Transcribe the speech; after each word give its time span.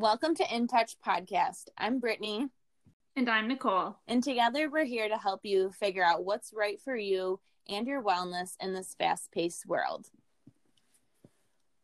Welcome 0.00 0.34
to 0.36 0.54
In 0.54 0.66
Touch 0.66 0.96
Podcast. 1.06 1.64
I'm 1.76 2.00
Brittany. 2.00 2.48
And 3.16 3.28
I'm 3.28 3.48
Nicole. 3.48 3.98
And 4.08 4.24
together 4.24 4.70
we're 4.70 4.86
here 4.86 5.06
to 5.10 5.18
help 5.18 5.40
you 5.42 5.72
figure 5.78 6.02
out 6.02 6.24
what's 6.24 6.54
right 6.56 6.80
for 6.80 6.96
you 6.96 7.38
and 7.68 7.86
your 7.86 8.02
wellness 8.02 8.52
in 8.60 8.72
this 8.72 8.94
fast 8.98 9.30
paced 9.30 9.66
world. 9.66 10.06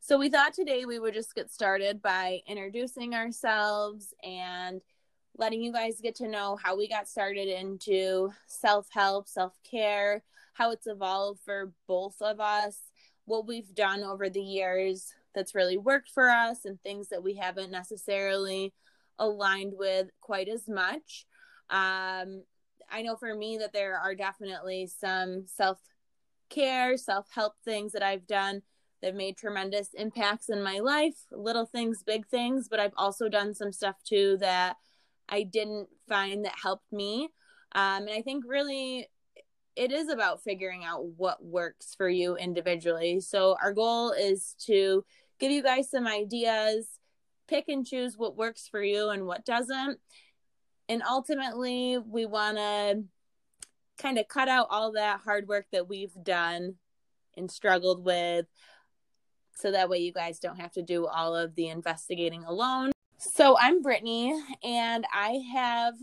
So, 0.00 0.16
we 0.16 0.30
thought 0.30 0.54
today 0.54 0.86
we 0.86 0.98
would 0.98 1.12
just 1.12 1.34
get 1.34 1.52
started 1.52 2.00
by 2.00 2.40
introducing 2.46 3.14
ourselves 3.14 4.14
and 4.24 4.80
letting 5.36 5.60
you 5.60 5.70
guys 5.70 6.00
get 6.00 6.14
to 6.14 6.26
know 6.26 6.56
how 6.56 6.74
we 6.74 6.88
got 6.88 7.08
started 7.08 7.48
into 7.48 8.30
self 8.46 8.88
help, 8.92 9.28
self 9.28 9.52
care, 9.70 10.22
how 10.54 10.70
it's 10.70 10.86
evolved 10.86 11.40
for 11.44 11.70
both 11.86 12.22
of 12.22 12.40
us, 12.40 12.78
what 13.26 13.46
we've 13.46 13.74
done 13.74 14.02
over 14.02 14.30
the 14.30 14.40
years 14.40 15.12
that's 15.36 15.54
really 15.54 15.76
worked 15.76 16.10
for 16.10 16.28
us, 16.28 16.64
and 16.64 16.82
things 16.82 17.10
that 17.10 17.22
we 17.22 17.36
haven't 17.36 17.70
necessarily 17.70 18.74
aligned 19.20 19.74
with 19.76 20.08
quite 20.20 20.48
as 20.48 20.68
much. 20.68 21.26
Um, 21.70 22.42
I 22.90 23.02
know 23.02 23.16
for 23.16 23.34
me 23.34 23.58
that 23.58 23.72
there 23.72 23.98
are 23.98 24.14
definitely 24.14 24.86
some 24.86 25.46
self 25.46 25.78
care, 26.50 26.96
self 26.96 27.28
help 27.32 27.54
things 27.64 27.92
that 27.92 28.02
I've 28.02 28.26
done 28.26 28.62
that 29.02 29.14
made 29.14 29.36
tremendous 29.36 29.90
impacts 29.94 30.48
in 30.48 30.62
my 30.62 30.78
life, 30.78 31.16
little 31.30 31.66
things, 31.66 32.02
big 32.04 32.26
things, 32.26 32.68
but 32.68 32.80
I've 32.80 32.94
also 32.96 33.28
done 33.28 33.54
some 33.54 33.72
stuff 33.72 33.96
too 34.04 34.38
that 34.40 34.76
I 35.28 35.42
didn't 35.42 35.88
find 36.08 36.44
that 36.44 36.54
helped 36.62 36.92
me. 36.92 37.28
Um, 37.72 38.02
and 38.02 38.10
I 38.10 38.22
think 38.22 38.44
really 38.46 39.08
it 39.74 39.92
is 39.92 40.08
about 40.08 40.42
figuring 40.42 40.84
out 40.84 41.04
what 41.16 41.44
works 41.44 41.94
for 41.94 42.08
you 42.08 42.36
individually. 42.36 43.20
So 43.20 43.56
our 43.62 43.72
goal 43.72 44.12
is 44.12 44.54
to 44.66 45.04
give 45.38 45.50
you 45.50 45.62
guys 45.62 45.90
some 45.90 46.06
ideas, 46.06 46.86
pick 47.48 47.68
and 47.68 47.86
choose 47.86 48.16
what 48.16 48.36
works 48.36 48.68
for 48.68 48.82
you 48.82 49.10
and 49.10 49.26
what 49.26 49.44
doesn't. 49.44 49.98
And 50.88 51.02
ultimately, 51.02 51.98
we 51.98 52.26
want 52.26 52.58
to 52.58 53.04
kind 53.98 54.18
of 54.18 54.28
cut 54.28 54.48
out 54.48 54.68
all 54.70 54.92
that 54.92 55.20
hard 55.20 55.48
work 55.48 55.66
that 55.72 55.88
we've 55.88 56.14
done 56.22 56.74
and 57.36 57.50
struggled 57.50 58.04
with 58.04 58.46
so 59.56 59.72
that 59.72 59.88
way 59.88 59.98
you 59.98 60.12
guys 60.12 60.38
don't 60.38 60.60
have 60.60 60.72
to 60.72 60.82
do 60.82 61.06
all 61.06 61.34
of 61.34 61.54
the 61.54 61.68
investigating 61.68 62.44
alone. 62.44 62.92
So, 63.18 63.56
I'm 63.58 63.80
Brittany, 63.80 64.38
and 64.62 65.06
I 65.12 65.40
have 65.54 65.94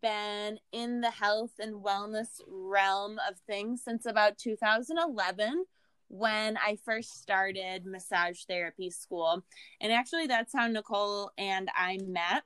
been 0.00 0.58
in 0.72 1.02
the 1.02 1.10
health 1.10 1.52
and 1.58 1.84
wellness 1.84 2.40
realm 2.48 3.18
of 3.28 3.36
things 3.46 3.82
since 3.84 4.06
about 4.06 4.38
2011 4.38 5.66
when 6.12 6.58
I 6.58 6.76
first 6.84 7.22
started 7.22 7.86
massage 7.86 8.42
therapy 8.42 8.90
school. 8.90 9.42
And 9.80 9.90
actually, 9.90 10.26
that's 10.26 10.52
how 10.54 10.66
Nicole 10.66 11.30
and 11.38 11.70
I 11.74 11.98
met. 12.06 12.42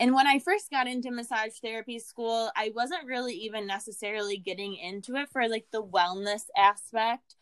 And 0.00 0.12
when 0.12 0.26
I 0.26 0.40
first 0.40 0.72
got 0.72 0.88
into 0.88 1.12
massage 1.12 1.58
therapy 1.62 2.00
school, 2.00 2.50
I 2.56 2.72
wasn't 2.74 3.06
really 3.06 3.34
even 3.34 3.64
necessarily 3.64 4.38
getting 4.38 4.74
into 4.74 5.14
it 5.14 5.28
for 5.30 5.48
like 5.48 5.66
the 5.70 5.84
wellness 5.84 6.42
aspect. 6.56 7.36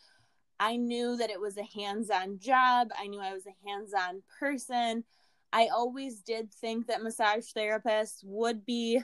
I 0.61 0.77
knew 0.77 1.17
that 1.17 1.31
it 1.31 1.41
was 1.41 1.57
a 1.57 1.65
hands 1.81 2.11
on 2.11 2.39
job, 2.39 2.89
I 2.99 3.07
knew 3.07 3.21
I 3.21 3.33
was 3.33 3.47
a 3.47 3.69
hands 3.69 3.95
on 3.95 4.23
person. 4.39 5.05
I 5.51 5.69
always 5.75 6.21
did 6.21 6.53
think 6.53 6.89
that 6.89 7.03
massage 7.03 7.47
therapists 7.57 8.23
would 8.23 8.67
be 8.67 9.01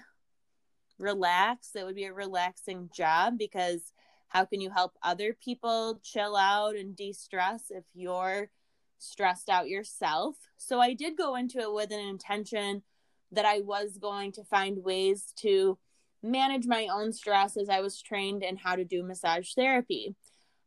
relaxed. 0.99 1.75
It 1.75 1.87
would 1.87 1.95
be 1.95 2.05
a 2.05 2.13
relaxing 2.13 2.91
job 2.95 3.39
because 3.39 3.95
how 4.35 4.45
can 4.45 4.61
you 4.61 4.69
help 4.69 4.95
other 5.01 5.33
people 5.33 6.01
chill 6.03 6.35
out 6.37 6.75
and 6.75 6.97
de 6.97 7.13
stress 7.13 7.71
if 7.71 7.85
you're 7.95 8.51
stressed 8.99 9.49
out 9.49 9.69
yourself? 9.69 10.35
So 10.57 10.81
I 10.81 10.93
did 10.93 11.17
go 11.17 11.37
into 11.37 11.61
it 11.61 11.73
with 11.73 11.93
an 11.93 12.01
intention 12.01 12.83
that 13.31 13.45
I 13.45 13.61
was 13.61 13.97
going 13.97 14.33
to 14.33 14.43
find 14.43 14.83
ways 14.83 15.33
to 15.37 15.79
manage 16.21 16.67
my 16.67 16.89
own 16.93 17.13
stress 17.13 17.57
as 17.57 17.69
I 17.69 17.81
was 17.81 18.03
trained 18.03 18.43
in 18.43 18.57
how 18.57 18.75
to 18.75 18.85
do 18.85 19.05
massage 19.05 19.53
therapy. 19.55 20.17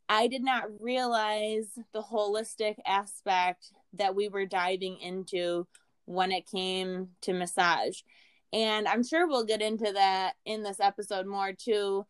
I 0.07 0.27
did 0.27 0.43
not 0.43 0.63
realize 0.79 1.67
the 1.93 2.01
holistic 2.01 2.75
aspect 2.85 3.73
that 3.93 4.15
we 4.15 4.29
were 4.29 4.45
diving 4.45 4.97
into 5.01 5.67
when 6.05 6.31
it 6.31 6.49
came 6.49 7.09
to 7.23 7.33
massage. 7.33 7.99
And 8.53 8.87
I'm 8.87 9.03
sure 9.03 9.27
we'll 9.27 9.43
get 9.43 9.61
into 9.61 9.91
that 9.91 10.35
in 10.45 10.63
this 10.63 10.79
episode 10.79 11.27
more 11.27 11.51
too. 11.51 12.05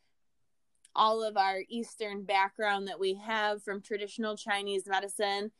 All 0.97 1.23
of 1.23 1.37
our 1.37 1.63
Eastern 1.69 2.23
background 2.23 2.87
that 2.87 2.99
we 2.99 3.13
have 3.25 3.63
from 3.63 3.81
traditional 3.81 4.35
Chinese 4.35 4.87
medicine. 4.87 5.51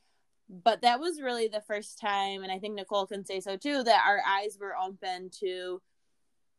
But 0.50 0.82
that 0.82 1.00
was 1.00 1.22
really 1.22 1.48
the 1.48 1.64
first 1.68 2.00
time 2.00 2.42
and 2.42 2.50
i 2.50 2.58
think 2.58 2.74
nicole 2.74 3.06
can 3.06 3.26
say 3.26 3.42
so 3.42 3.58
too 3.58 3.84
that 3.84 4.06
our 4.08 4.22
eyes 4.26 4.58
were 4.58 4.78
open 4.78 5.30
to 5.42 5.82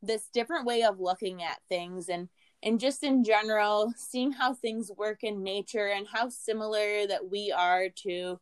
this 0.03 0.29
different 0.33 0.67
way 0.67 0.83
of 0.83 1.01
looking 1.01 1.43
at 1.43 1.61
things 1.69 2.09
and 2.09 2.29
and 2.63 2.81
just 2.81 3.03
in 3.03 3.25
general 3.25 3.93
seeing 3.97 4.33
how 4.33 4.53
things 4.53 4.91
work 4.97 5.23
in 5.23 5.43
nature 5.43 5.89
and 5.89 6.07
how 6.13 6.29
similar 6.29 7.07
that 7.07 7.31
we 7.31 7.53
are 7.53 7.89
to 7.89 8.39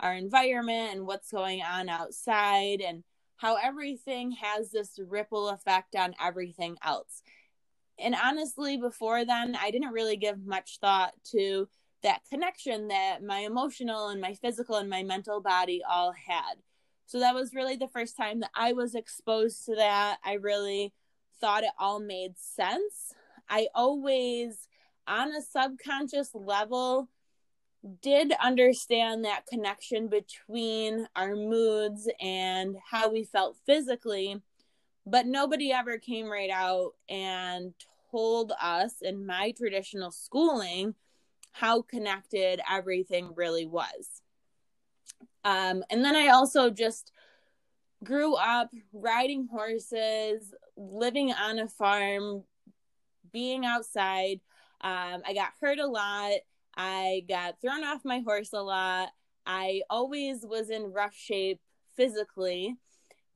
our 0.00 0.14
environment 0.14 0.94
and 0.94 1.06
what's 1.06 1.30
going 1.30 1.62
on 1.62 1.88
outside 1.88 2.80
and 2.80 3.04
how 3.36 3.56
everything 3.56 4.32
has 4.32 4.70
this 4.70 4.98
ripple 5.08 5.48
effect 5.48 5.96
on 5.96 6.14
everything 6.22 6.76
else 6.82 7.22
and 7.98 8.14
honestly 8.22 8.76
before 8.76 9.24
then 9.24 9.56
i 9.60 9.70
didn't 9.70 9.92
really 9.92 10.16
give 10.16 10.44
much 10.44 10.78
thought 10.80 11.12
to 11.24 11.68
that 12.04 12.20
connection 12.30 12.88
that 12.88 13.24
my 13.24 13.40
emotional 13.40 14.08
and 14.08 14.20
my 14.20 14.34
physical 14.34 14.76
and 14.76 14.88
my 14.88 15.02
mental 15.02 15.40
body 15.40 15.82
all 15.88 16.12
had. 16.12 16.54
So 17.06 17.18
that 17.18 17.34
was 17.34 17.54
really 17.54 17.76
the 17.76 17.88
first 17.88 18.16
time 18.16 18.40
that 18.40 18.50
I 18.54 18.74
was 18.74 18.94
exposed 18.94 19.64
to 19.64 19.74
that. 19.76 20.18
I 20.22 20.34
really 20.34 20.92
thought 21.40 21.64
it 21.64 21.70
all 21.78 22.00
made 22.00 22.38
sense. 22.38 23.14
I 23.48 23.68
always, 23.74 24.68
on 25.06 25.34
a 25.34 25.40
subconscious 25.40 26.30
level, 26.34 27.08
did 28.02 28.32
understand 28.42 29.24
that 29.24 29.46
connection 29.46 30.08
between 30.08 31.06
our 31.16 31.34
moods 31.34 32.08
and 32.20 32.76
how 32.90 33.10
we 33.10 33.24
felt 33.24 33.56
physically, 33.66 34.42
but 35.06 35.26
nobody 35.26 35.72
ever 35.72 35.98
came 35.98 36.30
right 36.30 36.50
out 36.50 36.92
and 37.08 37.74
told 38.10 38.52
us 38.60 39.02
in 39.02 39.26
my 39.26 39.52
traditional 39.52 40.10
schooling 40.10 40.94
how 41.52 41.82
connected 41.82 42.60
everything 42.70 43.32
really 43.36 43.66
was. 43.66 44.22
Um, 45.44 45.84
and 45.90 46.04
then 46.04 46.16
I 46.16 46.28
also 46.28 46.70
just 46.70 47.12
grew 48.02 48.34
up 48.34 48.70
riding 48.92 49.46
horses, 49.50 50.54
living 50.76 51.32
on 51.32 51.58
a 51.58 51.68
farm, 51.68 52.44
being 53.32 53.64
outside. 53.64 54.40
Um, 54.80 55.22
I 55.26 55.34
got 55.34 55.52
hurt 55.60 55.78
a 55.78 55.86
lot. 55.86 56.32
I 56.76 57.24
got 57.28 57.60
thrown 57.60 57.84
off 57.84 58.04
my 58.04 58.20
horse 58.20 58.52
a 58.52 58.62
lot. 58.62 59.10
I 59.46 59.82
always 59.90 60.44
was 60.44 60.70
in 60.70 60.92
rough 60.92 61.14
shape 61.14 61.60
physically 61.96 62.76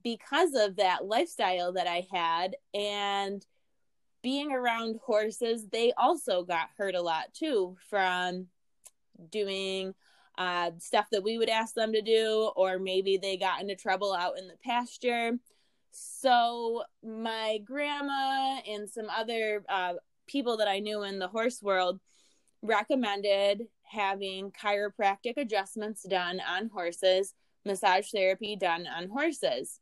because 0.03 0.55
of 0.55 0.77
that 0.77 1.05
lifestyle 1.05 1.73
that 1.73 1.87
I 1.87 2.07
had. 2.13 2.57
And 2.75 3.45
being 4.23 4.53
around 4.53 5.01
horses, 5.05 5.69
they 5.69 5.93
also 5.97 6.43
got 6.43 6.69
hurt 6.77 6.95
a 6.95 7.03
lot 7.03 7.33
too 7.35 7.77
from 7.89 8.47
doing 9.31 9.95
uh, 10.37 10.71
stuff 10.79 11.07
that 11.11 11.25
we 11.25 11.37
would 11.37 11.49
ask 11.49 11.75
them 11.75 11.93
to 11.93 12.03
do, 12.03 12.51
or 12.55 12.79
maybe 12.79 13.17
they 13.17 13.37
got 13.37 13.61
into 13.61 13.75
trouble 13.75 14.15
out 14.15 14.39
in 14.39 14.47
the 14.47 14.57
pasture. 14.65 15.33
So, 15.91 16.85
my 17.03 17.59
grandma 17.65 18.61
and 18.69 18.89
some 18.89 19.09
other 19.11 19.65
uh, 19.69 19.95
people 20.29 20.59
that 20.59 20.69
I 20.69 20.79
knew 20.79 21.03
in 21.03 21.19
the 21.19 21.27
horse 21.27 21.61
world 21.61 21.99
recommended 22.63 23.67
having 23.83 24.53
chiropractic 24.53 25.37
adjustments 25.37 26.05
done 26.05 26.41
on 26.41 26.69
horses, 26.69 27.35
massage 27.65 28.11
therapy 28.11 28.55
done 28.55 28.87
on 28.87 29.09
horses. 29.09 29.81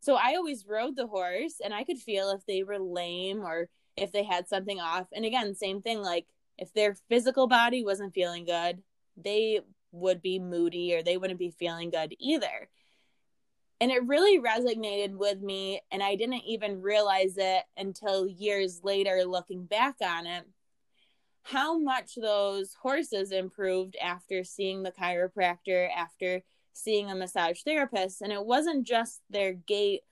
So 0.00 0.14
I 0.14 0.34
always 0.36 0.66
rode 0.66 0.96
the 0.96 1.06
horse 1.06 1.60
and 1.62 1.74
I 1.74 1.84
could 1.84 1.98
feel 1.98 2.30
if 2.30 2.46
they 2.46 2.62
were 2.62 2.78
lame 2.78 3.42
or 3.42 3.68
if 3.96 4.12
they 4.12 4.22
had 4.22 4.48
something 4.48 4.80
off. 4.80 5.06
And 5.12 5.24
again, 5.24 5.54
same 5.54 5.82
thing 5.82 6.00
like 6.00 6.26
if 6.56 6.72
their 6.72 6.94
physical 7.08 7.46
body 7.46 7.84
wasn't 7.84 8.14
feeling 8.14 8.44
good, 8.44 8.82
they 9.16 9.60
would 9.92 10.22
be 10.22 10.38
moody 10.38 10.94
or 10.94 11.02
they 11.02 11.16
wouldn't 11.16 11.38
be 11.38 11.50
feeling 11.50 11.90
good 11.90 12.14
either. 12.18 12.68
And 13.80 13.90
it 13.92 14.06
really 14.06 14.40
resonated 14.40 15.16
with 15.16 15.40
me. 15.40 15.80
And 15.92 16.02
I 16.02 16.16
didn't 16.16 16.42
even 16.46 16.82
realize 16.82 17.34
it 17.36 17.62
until 17.76 18.26
years 18.26 18.80
later, 18.82 19.24
looking 19.24 19.66
back 19.66 19.96
on 20.02 20.26
it, 20.26 20.44
how 21.42 21.78
much 21.78 22.16
those 22.16 22.74
horses 22.82 23.30
improved 23.30 23.96
after 24.02 24.42
seeing 24.44 24.82
the 24.82 24.92
chiropractor, 24.92 25.88
after 25.94 26.42
seeing 26.78 27.10
a 27.10 27.14
massage 27.14 27.62
therapist. 27.62 28.22
And 28.22 28.32
it 28.32 28.44
wasn't 28.44 28.86
just 28.86 29.20
their 29.30 29.52
gait 29.52 30.02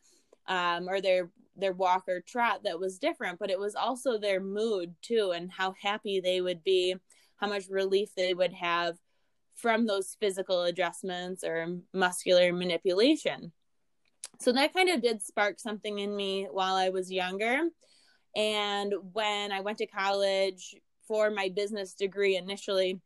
um, 0.48 0.88
or 0.88 1.00
their 1.00 1.30
their 1.58 1.72
walk 1.72 2.04
or 2.06 2.20
trot 2.20 2.60
that 2.64 2.78
was 2.78 2.98
different, 2.98 3.38
but 3.38 3.50
it 3.50 3.58
was 3.58 3.74
also 3.74 4.18
their 4.18 4.40
mood 4.40 4.94
too 5.00 5.32
and 5.34 5.50
how 5.50 5.74
happy 5.80 6.20
they 6.20 6.42
would 6.42 6.62
be, 6.62 6.94
how 7.36 7.48
much 7.48 7.68
relief 7.70 8.10
they 8.14 8.34
would 8.34 8.52
have 8.52 8.96
from 9.54 9.86
those 9.86 10.18
physical 10.20 10.64
adjustments 10.64 11.42
or 11.42 11.78
muscular 11.94 12.52
manipulation. 12.52 13.52
So 14.38 14.52
that 14.52 14.74
kind 14.74 14.90
of 14.90 15.00
did 15.00 15.22
spark 15.22 15.58
something 15.58 15.98
in 15.98 16.14
me 16.14 16.46
while 16.50 16.74
I 16.74 16.90
was 16.90 17.10
younger. 17.10 17.62
And 18.36 18.92
when 19.14 19.50
I 19.50 19.60
went 19.60 19.78
to 19.78 19.86
college 19.86 20.76
for 21.08 21.30
my 21.30 21.48
business 21.48 21.94
degree 21.94 22.36
initially, 22.36 23.00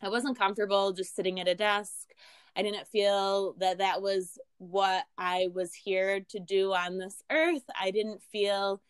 I 0.00 0.08
wasn't 0.08 0.38
comfortable 0.38 0.92
just 0.92 1.16
sitting 1.16 1.40
at 1.40 1.48
a 1.48 1.54
desk. 1.54 2.10
I 2.56 2.62
didn't 2.62 2.88
feel 2.88 3.54
that 3.58 3.78
that 3.78 4.00
was 4.00 4.38
what 4.56 5.04
I 5.18 5.48
was 5.52 5.74
here 5.74 6.20
to 6.30 6.40
do 6.40 6.72
on 6.72 6.98
this 6.98 7.22
earth. 7.30 7.64
I 7.78 7.90
didn't 7.90 8.22
feel 8.32 8.80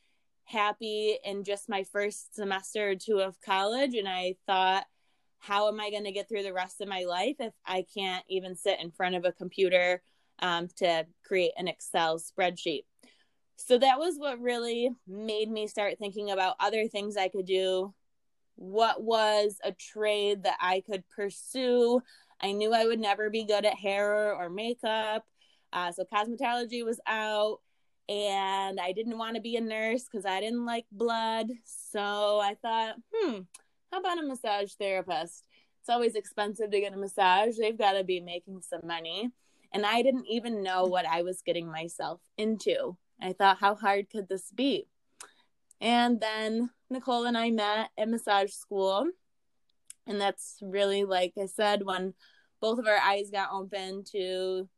happy 0.44 1.18
in 1.24 1.42
just 1.42 1.68
my 1.68 1.82
first 1.82 2.36
semester 2.36 2.90
or 2.90 2.94
two 2.94 3.18
of 3.18 3.40
college. 3.40 3.94
And 3.94 4.08
I 4.08 4.36
thought, 4.46 4.86
how 5.38 5.68
am 5.68 5.80
I 5.80 5.90
going 5.90 6.04
to 6.04 6.12
get 6.12 6.28
through 6.28 6.44
the 6.44 6.52
rest 6.52 6.80
of 6.80 6.88
my 6.88 7.04
life 7.04 7.36
if 7.40 7.52
I 7.66 7.84
can't 7.92 8.24
even 8.28 8.54
sit 8.54 8.80
in 8.80 8.92
front 8.92 9.16
of 9.16 9.24
a 9.24 9.32
computer 9.32 10.00
um, 10.38 10.68
to 10.76 11.06
create 11.24 11.52
an 11.56 11.66
Excel 11.66 12.20
spreadsheet? 12.20 12.84
So 13.56 13.78
that 13.78 13.98
was 13.98 14.16
what 14.16 14.40
really 14.40 14.90
made 15.08 15.50
me 15.50 15.66
start 15.66 15.98
thinking 15.98 16.30
about 16.30 16.56
other 16.60 16.86
things 16.86 17.16
I 17.16 17.28
could 17.28 17.46
do. 17.46 17.94
What 18.54 19.02
was 19.02 19.58
a 19.64 19.72
trade 19.72 20.44
that 20.44 20.58
I 20.60 20.82
could 20.86 21.04
pursue? 21.08 22.02
I 22.41 22.53
knew 22.53 22.73
I 22.73 22.85
would 22.85 23.00
never 23.00 23.31
be 23.31 23.44
good 23.44 23.65
at 23.65 23.75
hair 23.75 24.35
or 24.35 24.49
makeup. 24.49 25.25
Uh, 25.73 25.93
so 25.93 26.05
cosmetology 26.05 26.85
was 26.85 27.00
out 27.06 27.61
and 28.09 28.79
I 28.79 28.93
didn't 28.93 29.19
want 29.19 29.35
to 29.35 29.43
be 29.43 29.56
a 29.56 29.61
nurse 29.61 30.05
because 30.05 30.25
I 30.25 30.41
didn't 30.41 30.65
like 30.65 30.87
blood. 30.93 31.49
So 31.65 32.00
I 32.41 32.56
thought, 32.62 32.97
hmm, 33.12 33.41
how 33.91 34.00
about 34.00 34.19
a 34.19 34.27
massage 34.27 34.73
therapist? 34.75 35.44
It's 35.81 35.88
always 35.88 36.15
expensive 36.15 36.71
to 36.71 36.81
get 36.81 36.93
a 36.93 36.97
massage. 36.97 37.56
They've 37.56 37.77
got 37.77 37.93
to 37.93 38.05
be 38.05 38.21
making 38.21 38.62
some 38.62 38.83
money. 38.85 39.31
And 39.73 39.85
I 39.85 40.03
didn't 40.03 40.27
even 40.27 40.62
know 40.62 40.85
what 40.85 41.06
I 41.06 41.23
was 41.23 41.43
getting 41.43 41.71
myself 41.71 42.21
into. 42.38 42.97
I 43.21 43.33
thought, 43.33 43.59
how 43.59 43.75
hard 43.75 44.11
could 44.11 44.29
this 44.29 44.50
be? 44.55 44.87
And 45.81 46.21
then 46.21 46.71
Nicole 46.91 47.25
and 47.25 47.37
I 47.37 47.50
met 47.50 47.91
at 47.99 48.09
massage 48.09 48.53
school. 48.53 49.06
And 50.06 50.20
that's 50.20 50.58
really, 50.62 51.05
like 51.05 51.32
I 51.41 51.47
said, 51.47 51.85
when 51.85 52.14
both 52.61 52.79
of 52.79 52.87
our 52.87 52.99
eyes 52.99 53.31
got 53.31 53.53
open 53.53 54.05
to 54.12 54.69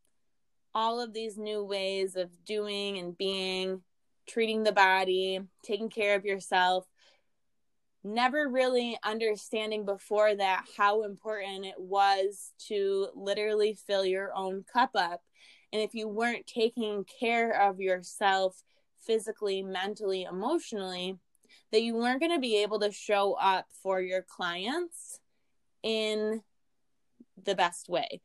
all 0.75 1.01
of 1.01 1.13
these 1.13 1.37
new 1.37 1.65
ways 1.65 2.17
of 2.17 2.31
doing 2.45 2.99
and 2.99 3.17
being, 3.17 3.83
treating 4.27 4.63
the 4.63 4.73
body, 4.73 5.41
taking 5.65 5.89
care 5.89 6.15
of 6.15 6.25
yourself. 6.25 6.87
Never 8.05 8.49
really 8.49 8.99
understanding 9.03 9.85
before 9.85 10.35
that 10.35 10.67
how 10.77 11.03
important 11.03 11.67
it 11.67 11.79
was 11.79 12.53
to 12.69 13.09
literally 13.15 13.77
fill 13.87 14.05
your 14.05 14.33
own 14.35 14.65
cup 14.73 14.91
up. 14.95 15.23
And 15.73 15.83
if 15.83 15.95
you 15.95 16.09
weren't 16.09 16.47
taking 16.47 17.05
care 17.21 17.69
of 17.69 17.81
yourself 17.81 18.63
physically, 19.05 19.63
mentally, 19.63 20.23
emotionally, 20.23 21.19
that 21.73 21.83
you 21.83 21.95
weren't 21.95 22.21
going 22.21 22.33
to 22.33 22.41
be 22.41 22.63
able 22.63 22.81
to 22.81 22.93
show 22.93 23.35
up 23.35 23.67
for 23.83 24.01
your 24.01 24.23
clients 24.23 25.21
in 25.83 26.43
the 27.45 27.55
best 27.55 27.89
way. 27.89 28.21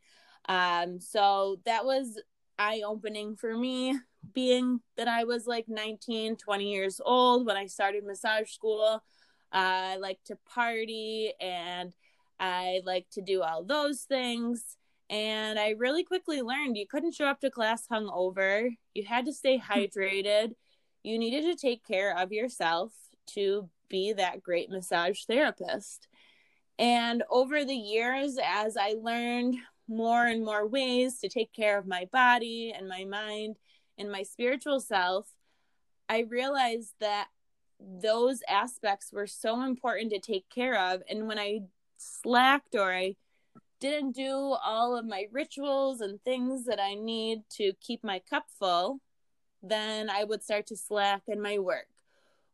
Um, 0.47 0.99
so 0.99 1.59
that 1.65 1.85
was 1.85 2.21
eye 2.57 2.81
opening 2.85 3.35
for 3.35 3.55
me, 3.55 3.97
being 4.33 4.81
that 4.97 5.07
I 5.07 5.23
was 5.23 5.47
like 5.47 5.65
19, 5.67 6.37
20 6.37 6.71
years 6.71 7.01
old 7.03 7.45
when 7.45 7.57
I 7.57 7.67
started 7.67 8.05
massage 8.05 8.51
school. 8.51 9.03
Uh, 9.51 9.93
I 9.93 9.97
like 9.97 10.19
to 10.25 10.37
party 10.51 11.33
and 11.39 11.93
I 12.39 12.81
like 12.85 13.07
to 13.11 13.21
do 13.21 13.41
all 13.41 13.63
those 13.63 14.01
things. 14.01 14.77
And 15.09 15.59
I 15.59 15.71
really 15.77 16.03
quickly 16.03 16.41
learned 16.41 16.77
you 16.77 16.87
couldn't 16.87 17.13
show 17.13 17.25
up 17.25 17.39
to 17.41 17.51
class 17.51 17.85
hungover. 17.91 18.69
You 18.93 19.03
had 19.05 19.25
to 19.25 19.33
stay 19.33 19.59
hydrated. 19.71 20.53
You 21.03 21.19
needed 21.19 21.43
to 21.43 21.55
take 21.55 21.85
care 21.85 22.17
of 22.17 22.31
yourself 22.31 22.93
to 23.27 23.69
be 23.89 24.13
that 24.13 24.41
great 24.41 24.69
massage 24.69 25.23
therapist. 25.25 26.07
And 26.79 27.23
over 27.29 27.63
the 27.63 27.75
years, 27.75 28.37
as 28.43 28.75
I 28.77 28.95
learned 28.99 29.57
more 29.87 30.25
and 30.25 30.43
more 30.43 30.67
ways 30.67 31.19
to 31.19 31.29
take 31.29 31.53
care 31.53 31.77
of 31.77 31.85
my 31.85 32.07
body 32.11 32.73
and 32.75 32.87
my 32.87 33.03
mind 33.03 33.57
and 33.97 34.11
my 34.11 34.23
spiritual 34.23 34.79
self, 34.79 35.27
I 36.09 36.21
realized 36.21 36.93
that 36.99 37.27
those 37.79 38.41
aspects 38.49 39.11
were 39.11 39.27
so 39.27 39.61
important 39.61 40.11
to 40.11 40.19
take 40.19 40.49
care 40.49 40.79
of. 40.79 41.03
And 41.09 41.27
when 41.27 41.37
I 41.37 41.61
slacked 41.97 42.75
or 42.75 42.91
I 42.91 43.15
didn't 43.79 44.15
do 44.15 44.55
all 44.63 44.97
of 44.97 45.05
my 45.05 45.27
rituals 45.31 46.01
and 46.01 46.21
things 46.23 46.65
that 46.65 46.79
I 46.79 46.95
need 46.95 47.41
to 47.57 47.73
keep 47.81 48.03
my 48.03 48.21
cup 48.29 48.45
full, 48.57 48.99
then 49.61 50.09
I 50.09 50.23
would 50.23 50.43
start 50.43 50.67
to 50.67 50.77
slack 50.77 51.23
in 51.27 51.41
my 51.41 51.59
work 51.59 51.87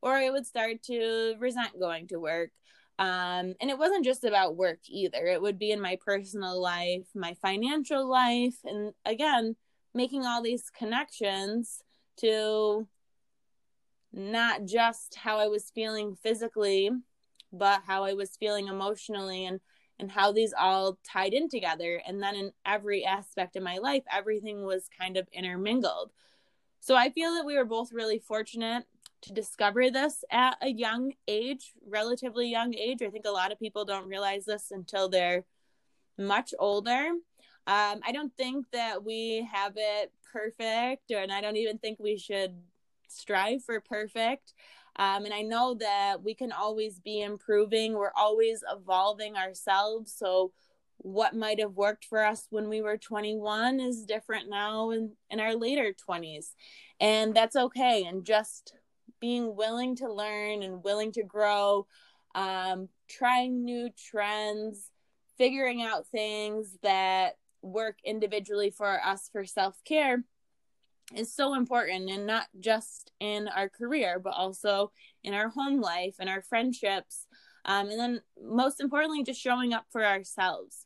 or 0.02 0.14
I 0.14 0.30
would 0.30 0.46
start 0.46 0.84
to 0.84 1.36
resent 1.40 1.80
going 1.80 2.08
to 2.08 2.20
work 2.20 2.52
um, 3.00 3.56
and 3.62 3.70
it 3.70 3.80
wasn't 3.80 4.04
just 4.04 4.26
about 4.26 4.58
work 4.58 4.80
either. 4.90 5.26
It 5.26 5.42
would 5.42 5.58
be 5.58 5.72
in 5.72 5.80
my 5.80 5.98
personal 6.06 6.62
life, 6.62 7.08
my 7.16 7.34
financial 7.42 8.06
life, 8.06 8.58
and 8.66 8.92
again, 9.06 9.56
making 9.94 10.26
all 10.26 10.44
these 10.44 10.70
connections 10.70 11.82
to 12.18 12.90
not 14.12 14.66
just 14.66 15.16
how 15.16 15.40
I 15.40 15.48
was 15.48 15.72
feeling 15.74 16.18
physically, 16.22 16.92
but 17.54 17.84
how 17.88 18.04
I 18.04 18.14
was 18.14 18.36
feeling 18.36 18.68
emotionally 18.68 19.46
and 19.46 19.62
and 19.98 20.12
how 20.12 20.32
these 20.32 20.54
all 20.58 20.98
tied 21.06 21.34
in 21.34 21.50
together. 21.50 22.02
And 22.08 22.24
then 22.24 22.36
in 22.36 22.52
every 22.66 23.06
aspect 23.06 23.58
of 23.58 23.64
my 23.64 23.80
life, 23.80 24.04
everything 24.10 24.64
was 24.64 24.90
kind 24.98 25.18
of 25.18 25.28
intermingled. 25.34 26.12
So 26.80 26.96
I 26.96 27.10
feel 27.10 27.34
that 27.34 27.46
we 27.46 27.58
were 27.58 27.66
both 27.66 27.92
really 27.92 28.20
fortunate 28.20 28.86
to 29.22 29.34
discover 29.34 29.90
this 29.90 30.24
at 30.32 30.58
a 30.62 30.70
young 30.70 31.14
age, 31.28 31.74
relatively 31.88 32.50
young 32.50 32.74
age. 32.74 33.02
I 33.02 33.10
think 33.10 33.26
a 33.26 33.32
lot 33.32 33.52
of 33.52 33.60
people 33.60 33.86
don't 33.86 34.08
realize 34.08 34.46
this 34.46 34.72
until 34.72 35.10
they're 35.10 35.46
much 36.18 36.54
older. 36.60 37.10
Um, 37.68 38.00
I 38.06 38.12
don't 38.12 38.36
think 38.36 38.66
that 38.72 39.04
we 39.04 39.48
have 39.52 39.74
it 39.76 40.12
perfect, 40.32 41.12
and 41.12 41.32
I 41.32 41.42
don't 41.42 41.58
even 41.58 41.78
think 41.78 42.00
we 42.00 42.18
should 42.18 42.56
strive 43.08 43.64
for 43.64 43.80
perfect. 43.80 44.54
Um, 44.96 45.26
and 45.26 45.34
I 45.34 45.42
know 45.42 45.76
that 45.76 46.24
we 46.24 46.34
can 46.34 46.52
always 46.52 47.00
be 47.00 47.22
improving, 47.22 47.94
we're 47.94 48.12
always 48.16 48.64
evolving 48.70 49.36
ourselves. 49.36 50.14
So, 50.16 50.52
what 50.98 51.34
might 51.34 51.62
have 51.62 51.76
worked 51.76 52.04
for 52.04 52.26
us 52.26 52.48
when 52.50 52.68
we 52.68 52.82
were 52.82 52.98
21 52.98 53.80
is 53.80 54.04
different 54.04 54.50
now 54.50 54.90
in, 54.90 55.12
in 55.30 55.40
our 55.40 55.56
later 55.56 55.94
20s. 56.10 56.48
And 57.00 57.34
that's 57.34 57.56
okay. 57.56 58.04
And 58.04 58.26
just 58.26 58.74
being 59.20 59.56
willing 59.56 59.96
to 59.98 60.12
learn 60.12 60.64
and 60.64 60.84
willing 60.84 61.12
to 61.14 61.24
grow, 61.24 61.88
um, 62.36 62.90
trying 63.10 63.64
new 63.64 63.90
trends, 64.10 64.92
figuring 65.38 65.82
out 65.82 66.08
things 66.08 66.78
that 66.84 67.36
work 67.62 67.98
individually 68.04 68.70
for 68.70 69.00
us 69.04 69.30
for 69.32 69.46
self 69.46 69.82
care 69.84 70.24
is 71.16 71.34
so 71.34 71.56
important 71.56 72.10
and 72.10 72.26
not 72.26 72.46
just 72.60 73.12
in 73.20 73.48
our 73.48 73.68
career 73.68 74.20
but 74.20 74.34
also 74.34 74.92
in 75.24 75.34
our 75.34 75.50
home 75.50 75.82
life 75.82 76.16
and 76.20 76.30
our 76.30 76.42
friendships 76.42 77.26
um, 77.66 77.90
and 77.90 78.00
then 78.00 78.22
most 78.42 78.80
importantly 78.80 79.24
just 79.24 79.42
showing 79.42 79.74
up 79.74 79.86
for 79.92 80.06
ourselves. 80.06 80.86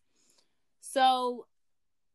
So 0.82 1.46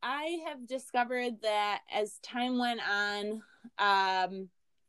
i 0.01 0.39
have 0.47 0.65
discovered 0.69 1.43
that 1.43 1.81
as 1.93 2.21
time 2.23 2.57
went 2.57 2.81
on 2.89 3.43
um, 3.81 4.49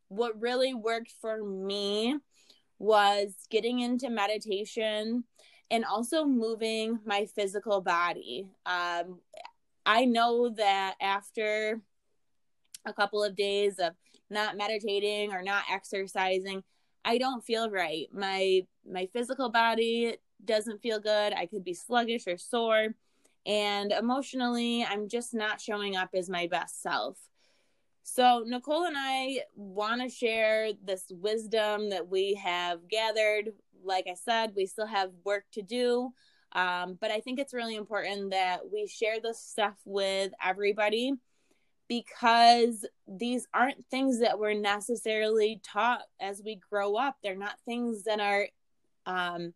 what 0.10 0.40
really 0.42 0.74
worked 0.74 1.14
for 1.22 1.44
me 1.44 2.18
was 2.78 3.34
getting 3.50 3.80
into 3.80 4.10
meditation 4.10 5.24
and 5.72 5.86
also 5.86 6.26
moving 6.26 7.00
my 7.06 7.26
physical 7.26 7.82
body. 7.82 8.48
Um, 8.66 9.20
I 9.86 10.06
know 10.06 10.50
that 10.50 10.96
after 11.02 11.82
a 12.86 12.94
couple 12.94 13.24
of 13.24 13.36
days 13.36 13.80
of 13.80 13.94
not 14.30 14.58
meditating 14.58 15.32
or 15.32 15.42
not 15.42 15.64
exercising, 15.72 16.64
I 17.06 17.18
don't 17.18 17.44
feel 17.44 17.70
right. 17.70 18.08
My 18.14 18.62
my 18.90 19.08
physical 19.14 19.50
body 19.50 20.18
doesn't 20.44 20.82
feel 20.82 21.00
good. 21.00 21.34
I 21.34 21.46
could 21.46 21.64
be 21.64 21.74
sluggish 21.74 22.28
or 22.28 22.38
sore, 22.38 22.96
and 23.46 23.92
emotionally, 23.92 24.84
I'm 24.84 25.08
just 25.08 25.34
not 25.34 25.62
showing 25.62 25.96
up 25.96 26.10
as 26.14 26.30
my 26.30 26.48
best 26.48 26.82
self. 26.82 27.18
So, 28.04 28.44
Nicole 28.46 28.86
and 28.86 28.96
I 28.98 29.42
want 29.56 30.02
to 30.02 30.10
share 30.10 30.72
this 30.84 31.06
wisdom 31.10 31.90
that 31.92 32.08
we 32.10 32.34
have 32.36 32.88
gathered. 32.90 33.52
Like 33.84 34.06
I 34.10 34.16
said, 34.16 34.54
we 34.56 34.66
still 34.66 34.88
have 34.88 35.12
work 35.24 35.46
to 35.54 35.62
do. 35.62 36.12
Um, 36.54 36.98
but 37.00 37.12
I 37.12 37.20
think 37.20 37.40
it's 37.40 37.54
really 37.54 37.76
important 37.76 38.32
that 38.32 38.62
we 38.72 38.88
share 38.88 39.20
this 39.22 39.40
stuff 39.40 39.76
with 39.86 40.32
everybody 40.44 41.14
because 41.88 42.86
these 43.08 43.48
aren't 43.54 43.86
things 43.88 44.20
that 44.20 44.40
we're 44.40 44.54
necessarily 44.54 45.60
taught 45.64 46.04
as 46.20 46.42
we 46.44 46.60
grow 46.70 46.96
up. 46.96 47.18
They're 47.22 47.36
not 47.36 47.60
things 47.66 48.04
that 48.04 48.20
our 48.20 48.48
um, 49.06 49.54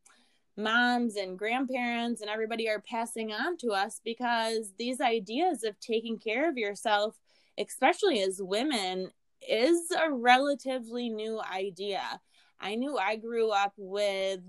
moms 0.57 1.15
and 1.15 1.37
grandparents 1.37 2.21
and 2.21 2.29
everybody 2.29 2.67
are 2.69 2.81
passing 2.81 3.31
on 3.31 3.57
to 3.57 3.69
us 3.69 4.01
because 4.03 4.73
these 4.77 4.99
ideas 4.99 5.63
of 5.63 5.79
taking 5.79 6.19
care 6.19 6.49
of 6.49 6.57
yourself, 6.57 7.15
especially 7.57 8.21
as 8.21 8.41
women, 8.41 9.11
is 9.47 9.91
a 9.91 10.11
relatively 10.11 11.09
new 11.09 11.41
idea. 11.41 12.21
I 12.59 12.75
knew 12.75 12.97
I 12.97 13.17
grew 13.17 13.49
up 13.49 13.73
with 13.77 14.39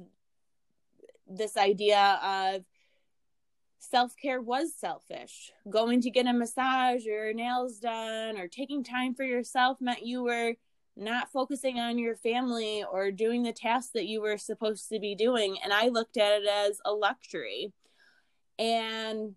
this 1.26 1.56
idea 1.56 2.20
of 2.22 2.64
self 3.78 4.14
care 4.20 4.40
was 4.40 4.74
selfish. 4.74 5.52
Going 5.68 6.00
to 6.02 6.10
get 6.10 6.26
a 6.26 6.32
massage 6.32 7.06
or 7.06 7.32
nails 7.32 7.78
done 7.78 8.38
or 8.38 8.48
taking 8.48 8.84
time 8.84 9.14
for 9.14 9.24
yourself 9.24 9.78
meant 9.80 10.06
you 10.06 10.22
were 10.22 10.54
not 10.96 11.32
focusing 11.32 11.78
on 11.80 11.98
your 11.98 12.16
family 12.16 12.84
or 12.90 13.10
doing 13.10 13.42
the 13.42 13.52
tasks 13.52 13.90
that 13.94 14.06
you 14.06 14.20
were 14.20 14.38
supposed 14.38 14.88
to 14.90 15.00
be 15.00 15.14
doing. 15.14 15.56
And 15.62 15.72
I 15.72 15.88
looked 15.88 16.16
at 16.16 16.42
it 16.42 16.48
as 16.48 16.80
a 16.84 16.92
luxury. 16.92 17.72
And 18.58 19.34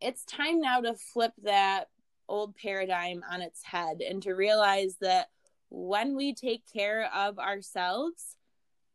it's 0.00 0.24
time 0.24 0.60
now 0.60 0.80
to 0.80 0.94
flip 0.94 1.32
that 1.42 1.88
old 2.28 2.56
paradigm 2.56 3.22
on 3.30 3.40
its 3.40 3.62
head 3.62 4.00
and 4.00 4.22
to 4.22 4.34
realize 4.34 4.96
that 5.00 5.28
when 5.68 6.16
we 6.16 6.34
take 6.34 6.62
care 6.72 7.10
of 7.14 7.38
ourselves, 7.38 8.36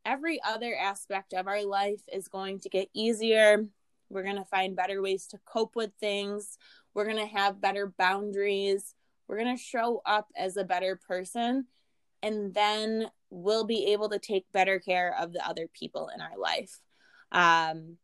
every 0.06 0.40
other 0.44 0.76
aspect 0.76 1.34
of 1.34 1.48
our 1.48 1.66
life 1.66 2.02
is 2.12 2.28
going 2.28 2.60
to 2.60 2.70
get 2.70 2.90
easier. 2.94 3.66
We're 4.10 4.24
going 4.24 4.38
to 4.38 4.46
find 4.46 4.76
better 4.76 5.02
ways 5.02 5.28
to 5.28 5.40
cope 5.46 5.76
with 5.76 5.92
things. 6.00 6.58
We're 6.94 7.06
going 7.06 7.18
to 7.18 7.38
have 7.38 7.62
better 7.62 7.94
boundaries. 7.98 8.96
We're 9.28 9.38
going 9.38 9.56
to 9.56 9.62
show 9.62 10.02
up 10.06 10.30
as 10.36 10.58
a 10.58 10.64
better 10.64 11.00
person. 11.08 11.68
And 12.24 12.54
then 12.54 13.10
we'll 13.30 13.66
be 13.66 13.94
able 13.94 14.10
to 14.10 14.20
take 14.20 14.52
better 14.52 14.80
care 14.80 15.16
of 15.20 15.34
the 15.34 15.48
other 15.48 15.68
people 15.68 16.10
in 16.14 16.22
our 16.22 16.38
life. 16.38 16.80
Um, 17.32 17.98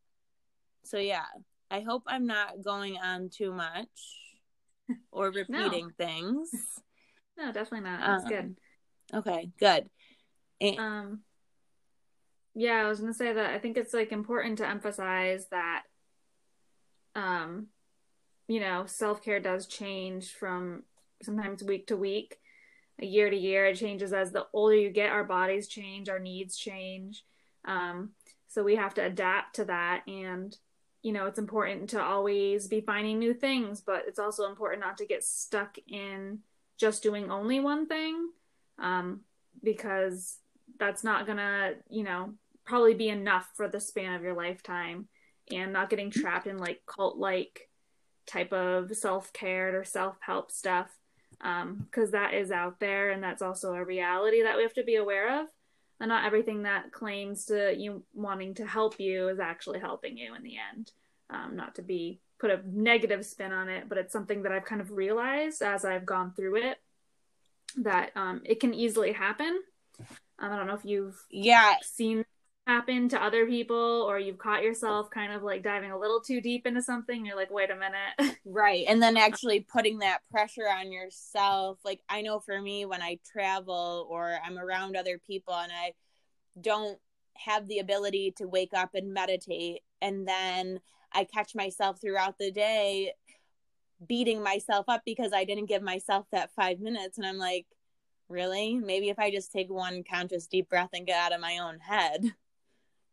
so, 0.83 0.97
yeah, 0.97 1.25
I 1.69 1.81
hope 1.81 2.03
I'm 2.07 2.25
not 2.25 2.63
going 2.63 2.97
on 2.97 3.29
too 3.29 3.51
much 3.51 4.26
or 5.11 5.25
repeating 5.31 5.87
no. 5.87 6.05
things. 6.05 6.49
No, 7.39 7.51
definitely 7.51 7.87
not. 7.87 7.99
That's 7.99 8.23
um, 8.23 8.29
good. 8.29 8.55
Okay, 9.13 9.51
good. 9.59 9.89
And- 10.59 10.79
um, 10.79 11.19
yeah, 12.55 12.83
I 12.83 12.89
was 12.89 12.99
gonna 12.99 13.13
say 13.13 13.31
that 13.31 13.53
I 13.53 13.59
think 13.59 13.77
it's 13.77 13.93
like 13.93 14.11
important 14.11 14.57
to 14.57 14.67
emphasize 14.67 15.45
that, 15.51 15.83
um, 17.13 17.67
you 18.47 18.59
know, 18.59 18.85
self 18.87 19.23
care 19.23 19.39
does 19.39 19.67
change 19.67 20.31
from 20.31 20.81
sometimes 21.21 21.61
week 21.63 21.85
to 21.87 21.95
week, 21.97 22.37
a 22.99 23.05
year 23.05 23.29
to 23.29 23.37
year. 23.37 23.67
It 23.67 23.75
changes 23.77 24.13
as 24.13 24.31
the 24.31 24.47
older 24.53 24.75
you 24.75 24.89
get. 24.89 25.11
Our 25.11 25.23
bodies 25.23 25.67
change, 25.67 26.09
our 26.09 26.17
needs 26.17 26.57
change. 26.57 27.23
Um, 27.65 28.13
so 28.47 28.63
we 28.63 28.77
have 28.77 28.95
to 28.95 29.05
adapt 29.05 29.57
to 29.57 29.65
that 29.65 30.01
and 30.07 30.57
you 31.01 31.13
know 31.13 31.25
it's 31.25 31.39
important 31.39 31.89
to 31.89 32.01
always 32.01 32.67
be 32.67 32.81
finding 32.81 33.19
new 33.19 33.33
things 33.33 33.81
but 33.81 34.03
it's 34.07 34.19
also 34.19 34.49
important 34.49 34.81
not 34.81 34.97
to 34.97 35.05
get 35.05 35.23
stuck 35.23 35.77
in 35.87 36.39
just 36.77 37.03
doing 37.03 37.31
only 37.31 37.59
one 37.59 37.87
thing 37.87 38.29
um, 38.79 39.21
because 39.63 40.37
that's 40.79 41.03
not 41.03 41.25
gonna 41.25 41.73
you 41.89 42.03
know 42.03 42.33
probably 42.67 42.93
be 42.93 43.09
enough 43.09 43.49
for 43.55 43.67
the 43.67 43.79
span 43.79 44.13
of 44.13 44.21
your 44.21 44.35
lifetime. 44.35 45.07
And 45.49 45.71
not 45.71 45.89
getting 45.89 46.11
trapped 46.11 46.45
in 46.45 46.57
like 46.57 46.81
cult 46.85 47.17
like 47.17 47.69
type 48.25 48.51
of 48.51 48.93
self-care 48.93 49.79
or 49.79 49.85
self-help 49.85 50.51
stuff 50.51 50.89
because 51.39 52.05
um, 52.05 52.11
that 52.11 52.33
is 52.33 52.51
out 52.51 52.81
there 52.81 53.11
and 53.11 53.23
that's 53.23 53.41
also 53.41 53.73
a 53.73 53.85
reality 53.85 54.43
that 54.43 54.57
we 54.57 54.63
have 54.63 54.73
to 54.73 54.83
be 54.83 54.95
aware 54.95 55.41
of 55.41 55.47
and 55.99 56.09
not 56.09 56.25
everything 56.25 56.63
that 56.63 56.91
claims 56.91 57.45
to 57.45 57.73
you 57.75 58.03
wanting 58.13 58.53
to 58.55 58.65
help 58.65 58.99
you 58.99 59.29
is 59.29 59.39
actually 59.39 59.79
helping 59.79 60.17
you 60.17 60.35
in 60.35 60.43
the 60.43 60.55
end. 60.73 60.91
Um, 61.29 61.55
not 61.55 61.75
to 61.75 61.81
be 61.81 62.19
put 62.39 62.51
a 62.51 62.61
negative 62.65 63.25
spin 63.25 63.51
on 63.51 63.67
it, 63.67 63.89
but 63.89 63.97
it's 63.97 64.13
something 64.13 64.43
that 64.43 64.51
I've 64.51 64.65
kind 64.65 64.81
of 64.81 64.91
realized 64.91 65.61
as 65.61 65.83
I've 65.83 66.05
gone 66.05 66.33
through 66.35 66.57
it 66.57 66.79
that 67.77 68.11
um, 68.15 68.41
it 68.45 68.59
can 68.59 68.73
easily 68.73 69.11
happen. 69.11 69.61
Um, 70.39 70.51
I 70.51 70.55
don't 70.55 70.67
know 70.67 70.75
if 70.75 70.85
you've 70.85 71.19
yeah 71.31 71.75
seen 71.81 72.25
happen 72.67 73.07
to 73.07 73.23
other 73.23 73.45
people 73.45 74.05
or 74.07 74.19
you've 74.19 74.37
caught 74.37 74.61
yourself 74.61 75.09
kind 75.09 75.31
of 75.31 75.41
like 75.41 75.63
diving 75.63 75.91
a 75.91 75.97
little 75.97 76.19
too 76.19 76.41
deep 76.41 76.67
into 76.67 76.81
something 76.81 77.25
you're 77.25 77.35
like 77.35 77.49
wait 77.49 77.69
a 77.71 77.75
minute. 77.75 78.37
Right 78.45 78.85
and 78.87 79.01
then 79.01 79.15
uh-huh. 79.15 79.25
actually 79.25 79.61
putting 79.61 79.99
that 79.99 80.19
pressure 80.29 80.67
on 80.67 80.91
yourself 80.91 81.79
like 81.85 82.01
i 82.09 82.21
know 82.21 82.39
for 82.39 82.61
me 82.61 82.85
when 82.85 83.01
i 83.01 83.19
travel 83.29 84.07
or 84.09 84.37
i'm 84.45 84.57
around 84.57 84.95
other 84.95 85.17
people 85.17 85.53
and 85.53 85.71
i 85.71 85.93
don't 86.59 86.97
have 87.35 87.67
the 87.67 87.79
ability 87.79 88.33
to 88.37 88.47
wake 88.47 88.73
up 88.73 88.91
and 88.95 89.13
meditate 89.13 89.81
and 90.01 90.27
then 90.27 90.79
i 91.13 91.23
catch 91.23 91.55
myself 91.55 92.01
throughout 92.01 92.37
the 92.37 92.51
day 92.51 93.13
beating 94.07 94.43
myself 94.43 94.85
up 94.87 95.01
because 95.05 95.31
i 95.33 95.43
didn't 95.43 95.67
give 95.69 95.81
myself 95.81 96.25
that 96.31 96.51
5 96.53 96.79
minutes 96.79 97.17
and 97.17 97.25
i'm 97.25 97.37
like 97.37 97.65
really? 98.29 98.75
Maybe 98.75 99.07
if 99.07 99.19
i 99.19 99.31
just 99.31 99.53
take 99.53 99.69
one 99.69 100.03
conscious 100.03 100.47
deep 100.47 100.69
breath 100.69 100.89
and 100.93 101.07
get 101.07 101.17
out 101.17 101.33
of 101.33 101.39
my 101.39 101.59
own 101.59 101.79
head 101.79 102.33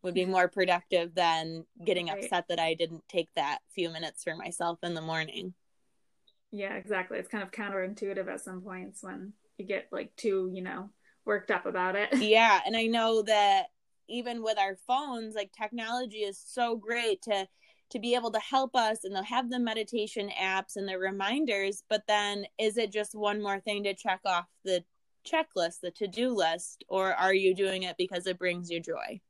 would 0.05 0.15
be 0.15 0.23
mm-hmm. 0.23 0.33
more 0.33 0.49
productive 0.49 1.15
than 1.15 1.65
getting 1.85 2.07
right. 2.07 2.23
upset 2.23 2.45
that 2.49 2.61
I 2.61 2.75
didn't 2.75 3.03
take 3.09 3.29
that 3.35 3.59
few 3.75 3.91
minutes 3.91 4.23
for 4.23 4.37
myself 4.37 4.79
in 4.83 4.95
the 4.95 5.01
morning. 5.01 5.55
Yeah, 6.53 6.75
exactly. 6.75 7.19
It's 7.19 7.29
kind 7.29 7.43
of 7.43 7.51
counterintuitive 7.51 8.33
at 8.33 8.41
some 8.41 8.61
points 8.61 9.03
when 9.03 9.33
you 9.59 9.67
get 9.67 9.89
like 9.91 10.15
too, 10.17 10.51
you 10.53 10.63
know, 10.63 10.91
worked 11.25 11.51
up 11.51 11.67
about 11.67 11.97
it. 11.97 12.15
yeah, 12.19 12.61
and 12.65 12.77
I 12.77 12.87
know 12.87 13.23
that 13.23 13.67
even 14.09 14.43
with 14.43 14.59
our 14.59 14.77
phones, 14.87 15.35
like 15.35 15.51
technology 15.53 16.19
is 16.19 16.41
so 16.45 16.77
great 16.77 17.23
to 17.23 17.49
to 17.91 17.99
be 17.99 18.15
able 18.15 18.31
to 18.31 18.41
help 18.41 18.75
us 18.75 19.05
and 19.05 19.15
they'll 19.15 19.23
have 19.23 19.51
the 19.51 19.59
meditation 19.59 20.31
apps 20.41 20.77
and 20.77 20.89
the 20.89 20.99
reminders, 20.99 21.85
but 21.89 22.03
then 22.09 22.45
is 22.59 22.77
it 22.77 22.91
just 22.91 23.15
one 23.15 23.43
more 23.43 23.61
thing 23.61 23.85
to 23.85 23.95
check 23.95 24.21
off 24.25 24.47
the 24.65 24.83
checklist, 25.25 25.81
the 25.83 25.91
to-do 25.91 26.35
list, 26.35 26.85
or 26.89 27.13
are 27.15 27.35
you 27.35 27.55
doing 27.55 27.85
it 27.85 27.97
because 27.97 28.27
it 28.27 28.39
brings 28.39 28.71
you 28.71 28.81
joy? 28.81 29.21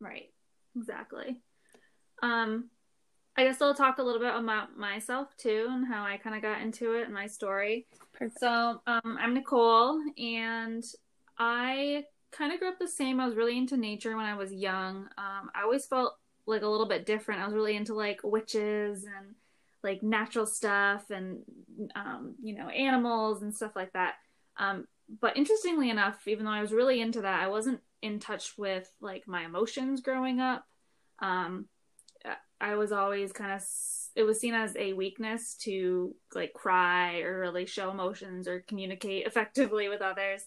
Right. 0.00 0.30
Exactly. 0.76 1.38
Um, 2.22 2.70
I 3.36 3.44
guess 3.44 3.60
I'll 3.60 3.74
talk 3.74 3.98
a 3.98 4.02
little 4.02 4.20
bit 4.20 4.34
about 4.34 4.78
myself 4.78 5.36
too 5.36 5.66
and 5.70 5.86
how 5.86 6.04
I 6.04 6.16
kind 6.16 6.34
of 6.34 6.42
got 6.42 6.62
into 6.62 6.94
it 6.94 7.04
and 7.04 7.12
my 7.14 7.26
story. 7.26 7.86
Perfect. 8.12 8.40
So, 8.40 8.80
um, 8.86 9.18
I'm 9.20 9.34
Nicole 9.34 10.00
and 10.16 10.82
I 11.38 12.04
kind 12.32 12.52
of 12.52 12.58
grew 12.58 12.68
up 12.68 12.78
the 12.78 12.88
same. 12.88 13.20
I 13.20 13.26
was 13.26 13.36
really 13.36 13.58
into 13.58 13.76
nature 13.76 14.16
when 14.16 14.24
I 14.24 14.34
was 14.34 14.52
young. 14.52 15.08
Um, 15.18 15.50
I 15.54 15.62
always 15.62 15.86
felt 15.86 16.14
like 16.46 16.62
a 16.62 16.68
little 16.68 16.86
bit 16.86 17.04
different. 17.04 17.42
I 17.42 17.44
was 17.46 17.54
really 17.54 17.76
into 17.76 17.94
like 17.94 18.20
witches 18.24 19.04
and 19.04 19.34
like 19.82 20.02
natural 20.02 20.46
stuff 20.46 21.10
and, 21.10 21.40
um, 21.94 22.34
you 22.42 22.54
know, 22.56 22.68
animals 22.68 23.42
and 23.42 23.54
stuff 23.54 23.76
like 23.76 23.92
that. 23.92 24.14
Um, 24.56 24.86
but 25.20 25.36
interestingly 25.36 25.90
enough, 25.90 26.26
even 26.26 26.44
though 26.46 26.50
I 26.52 26.62
was 26.62 26.72
really 26.72 27.00
into 27.00 27.20
that, 27.20 27.42
I 27.42 27.48
wasn't 27.48 27.80
in 28.02 28.18
touch 28.18 28.56
with 28.56 28.90
like 29.00 29.26
my 29.26 29.44
emotions 29.44 30.00
growing 30.00 30.40
up. 30.40 30.64
Um, 31.20 31.66
I 32.60 32.76
was 32.76 32.92
always 32.92 33.32
kind 33.32 33.52
of 33.52 33.62
it 34.14 34.22
was 34.22 34.40
seen 34.40 34.54
as 34.54 34.74
a 34.76 34.94
weakness 34.94 35.56
to 35.60 36.14
like 36.34 36.54
cry 36.54 37.20
or 37.20 37.38
really 37.38 37.66
show 37.66 37.90
emotions 37.90 38.48
or 38.48 38.64
communicate 38.66 39.26
effectively 39.26 39.88
with 39.88 40.00
others. 40.00 40.42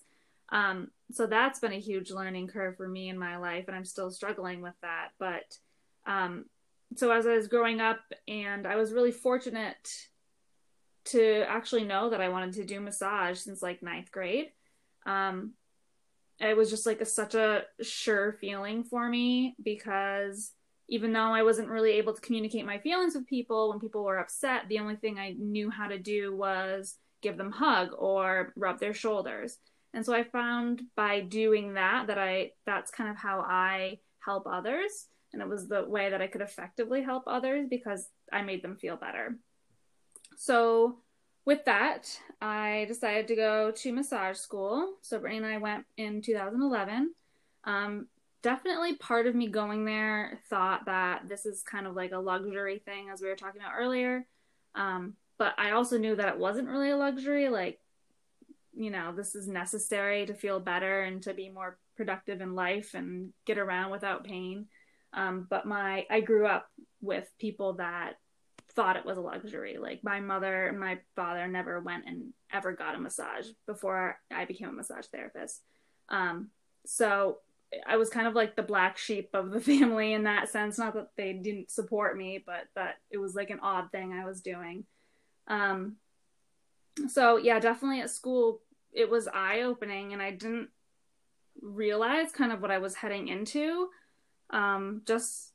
Um, 0.52 0.90
so 1.12 1.28
that's 1.28 1.60
been 1.60 1.74
a 1.74 1.80
huge 1.80 2.10
learning 2.10 2.48
curve 2.48 2.78
for 2.78 2.88
me 2.88 3.10
in 3.10 3.20
my 3.20 3.38
life, 3.38 3.66
and 3.68 3.76
I'm 3.76 3.86
still 3.86 4.10
struggling 4.10 4.62
with 4.62 4.74
that. 4.82 5.10
But 5.20 5.56
um, 6.08 6.46
so 6.96 7.12
as 7.12 7.28
I 7.28 7.36
was 7.36 7.48
growing 7.48 7.80
up, 7.80 8.00
and 8.28 8.66
I 8.66 8.76
was 8.76 8.92
really 8.92 9.12
fortunate 9.12 9.88
to 11.06 11.44
actually 11.48 11.84
know 11.84 12.10
that 12.10 12.22
I 12.22 12.30
wanted 12.30 12.54
to 12.54 12.66
do 12.66 12.80
massage 12.80 13.38
since 13.40 13.62
like 13.62 13.84
ninth 13.84 14.12
grade. 14.12 14.52
Um, 15.06 15.54
it 16.40 16.56
was 16.56 16.70
just 16.70 16.86
like 16.86 17.02
a, 17.02 17.06
such 17.06 17.36
a 17.36 17.64
sure 17.82 18.38
feeling 18.40 18.84
for 18.84 19.08
me 19.10 19.56
because 19.64 20.52
even 20.88 21.14
though 21.14 21.34
I 21.34 21.44
wasn't 21.44 21.70
really 21.70 21.92
able 21.94 22.14
to 22.14 22.22
communicate 22.22 22.66
my 22.66 22.80
feelings 22.80 23.14
with 23.14 23.28
people 23.28 23.70
when 23.70 23.80
people 23.80 24.04
were 24.04 24.18
upset, 24.18 24.64
the 24.68 24.80
only 24.80 24.96
thing 24.96 25.20
I 25.20 25.36
knew 25.38 25.70
how 25.70 25.88
to 25.88 26.00
do 26.00 26.36
was 26.36 26.96
give 27.22 27.38
them 27.38 27.54
a 27.54 27.56
hug 27.56 27.90
or 27.98 28.54
rub 28.56 28.80
their 28.80 28.94
shoulders. 28.94 29.58
And 29.94 30.06
so 30.06 30.14
I 30.14 30.24
found 30.24 30.82
by 30.96 31.22
doing 31.22 31.74
that 31.74 32.08
that 32.08 32.18
I 32.18 32.52
that's 32.66 32.92
kind 32.92 33.10
of 33.10 33.18
how 33.18 33.42
I 33.42 34.00
help 34.20 34.48
others 34.48 35.08
and 35.34 35.42
it 35.42 35.48
was 35.48 35.68
the 35.68 35.84
way 35.88 36.10
that 36.10 36.22
I 36.22 36.28
could 36.28 36.42
effectively 36.42 37.04
help 37.04 37.24
others 37.28 37.68
because 37.70 38.08
I 38.32 38.42
made 38.42 38.64
them 38.64 38.78
feel 38.78 38.96
better. 38.96 39.38
So 40.38 41.00
with 41.46 41.66
that, 41.66 42.20
I 42.42 42.86
decided 42.88 43.28
to 43.30 43.36
go 43.36 43.72
to 43.72 43.92
massage 43.92 44.38
school. 44.38 44.94
So 45.02 45.20
Brittany 45.20 45.38
and 45.38 45.46
I 45.46 45.58
went 45.58 45.86
in 45.98 46.22
2011. 46.22 47.14
Um, 47.64 48.08
definitely 48.42 48.96
part 48.96 49.28
of 49.28 49.36
me 49.36 49.48
going 49.48 49.86
there 49.86 50.40
thought 50.50 50.86
that 50.86 51.28
this 51.28 51.46
is 51.46 51.62
kind 51.62 51.88
of 51.88 51.96
like 51.96 52.12
a 52.12 52.20
luxury 52.20 52.80
thing, 52.80 53.10
as 53.12 53.22
we 53.22 53.28
were 53.28 53.36
talking 53.36 53.62
about 53.62 53.74
earlier. 53.78 54.26
Um, 54.76 55.16
but 55.38 55.54
I 55.58 55.72
also 55.72 55.98
knew 55.98 56.16
that 56.16 56.30
it 56.30 56.40
wasn't 56.40 56.70
really 56.70 56.92
a 56.92 56.98
luxury. 56.98 57.50
Like, 57.50 57.80
you 58.74 58.92
know, 58.92 59.14
this 59.16 59.36
is 59.36 59.48
necessary 59.48 60.26
to 60.26 60.34
feel 60.34 60.60
better 60.60 61.02
and 61.04 61.22
to 61.24 61.34
be 61.34 61.50
more 61.50 61.78
productive 61.98 62.42
in 62.42 62.56
life 62.56 62.94
and 62.94 63.34
get 63.46 63.58
around 63.58 63.92
without 63.92 64.24
pain. 64.24 64.68
Um, 65.14 65.48
but 65.50 65.66
my 65.66 66.06
I 66.10 66.22
grew 66.22 66.46
up 66.46 66.70
with 67.02 67.28
people 67.40 67.74
that 67.74 68.14
thought 68.76 68.96
it 68.96 69.06
was 69.06 69.18
a 69.18 69.22
luxury. 69.22 69.78
Like 69.80 70.04
my 70.04 70.20
mother 70.20 70.68
and 70.68 70.80
my 70.80 71.00
father 71.16 71.48
never 71.48 71.80
went 71.80 72.06
and 72.08 72.34
ever 72.54 72.74
got 72.74 72.96
a 72.96 73.00
massage 73.00 73.48
before 73.66 74.18
I 74.32 74.46
became 74.46 74.70
a 74.70 74.74
massage 74.74 75.06
therapist. 75.08 75.62
Um, 76.10 76.50
so 76.86 77.40
I 77.86 77.98
was 77.98 78.10
kind 78.10 78.28
of 78.28 78.34
like 78.34 78.56
the 78.56 78.64
black 78.64 78.98
sheep 78.98 79.30
of 79.34 79.52
the 79.52 79.62
family 79.62 80.14
in 80.14 80.24
that 80.24 80.50
sense. 80.50 80.78
Not 80.78 80.94
that 80.94 81.10
they 81.18 81.34
didn't 81.34 81.72
support 81.72 82.18
me, 82.18 82.44
but 82.46 82.66
that 82.76 82.96
it 83.12 83.18
was 83.18 83.36
like 83.36 83.50
an 83.50 83.60
odd 83.62 83.92
thing 83.92 84.14
I 84.14 84.26
was 84.26 84.42
doing. 84.42 84.86
Um, 85.48 85.98
so 87.08 87.38
yeah, 87.38 87.60
definitely 87.60 88.02
at 88.02 88.10
school 88.10 88.62
it 88.92 89.10
was 89.10 89.28
eye 89.28 89.62
opening, 89.62 90.14
and 90.14 90.22
I 90.22 90.32
didn't 90.32 90.70
realize 91.62 92.32
kind 92.32 92.52
of 92.52 92.62
what 92.62 92.72
I 92.72 92.80
was 92.80 92.96
heading 92.96 93.28
into. 93.28 93.90
Um, 94.50 95.04
just 95.06 95.49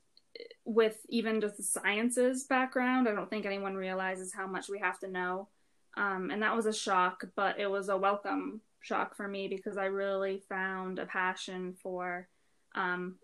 with 0.64 0.98
even 1.08 1.40
just 1.40 1.56
the 1.56 1.62
sciences 1.62 2.44
background, 2.44 3.08
I 3.08 3.12
don't 3.12 3.28
think 3.28 3.46
anyone 3.46 3.74
realizes 3.74 4.32
how 4.32 4.46
much 4.46 4.68
we 4.68 4.78
have 4.78 4.98
to 5.00 5.08
know. 5.08 5.48
Um, 5.96 6.30
and 6.30 6.42
that 6.42 6.56
was 6.56 6.66
a 6.66 6.72
shock, 6.72 7.24
but 7.36 7.58
it 7.58 7.70
was 7.70 7.88
a 7.88 7.96
welcome 7.96 8.60
shock 8.80 9.16
for 9.16 9.28
me 9.28 9.48
because 9.48 9.76
I 9.76 9.86
really 9.86 10.42
found 10.48 10.98
a 10.98 11.06
passion 11.06 11.74
for 11.82 12.28
um, 12.74 13.16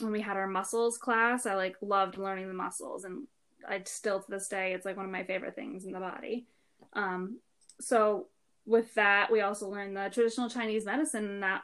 when 0.00 0.12
we 0.12 0.20
had 0.20 0.36
our 0.36 0.46
muscles 0.46 0.98
class. 0.98 1.46
I 1.46 1.54
like 1.54 1.76
loved 1.80 2.18
learning 2.18 2.48
the 2.48 2.54
muscles, 2.54 3.04
and 3.04 3.26
I 3.68 3.82
still 3.84 4.20
to 4.20 4.30
this 4.30 4.48
day 4.48 4.72
it's 4.72 4.84
like 4.84 4.96
one 4.96 5.06
of 5.06 5.12
my 5.12 5.24
favorite 5.24 5.54
things 5.54 5.84
in 5.84 5.92
the 5.92 6.00
body. 6.00 6.46
Um, 6.92 7.38
so 7.80 8.26
with 8.66 8.94
that, 8.94 9.30
we 9.30 9.40
also 9.40 9.68
learned 9.68 9.96
the 9.96 10.10
traditional 10.12 10.48
Chinese 10.48 10.84
medicine, 10.84 11.24
and 11.24 11.42
that 11.42 11.62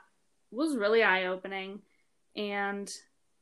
was 0.50 0.76
really 0.76 1.02
eye 1.02 1.26
opening. 1.26 1.80
And 2.36 2.90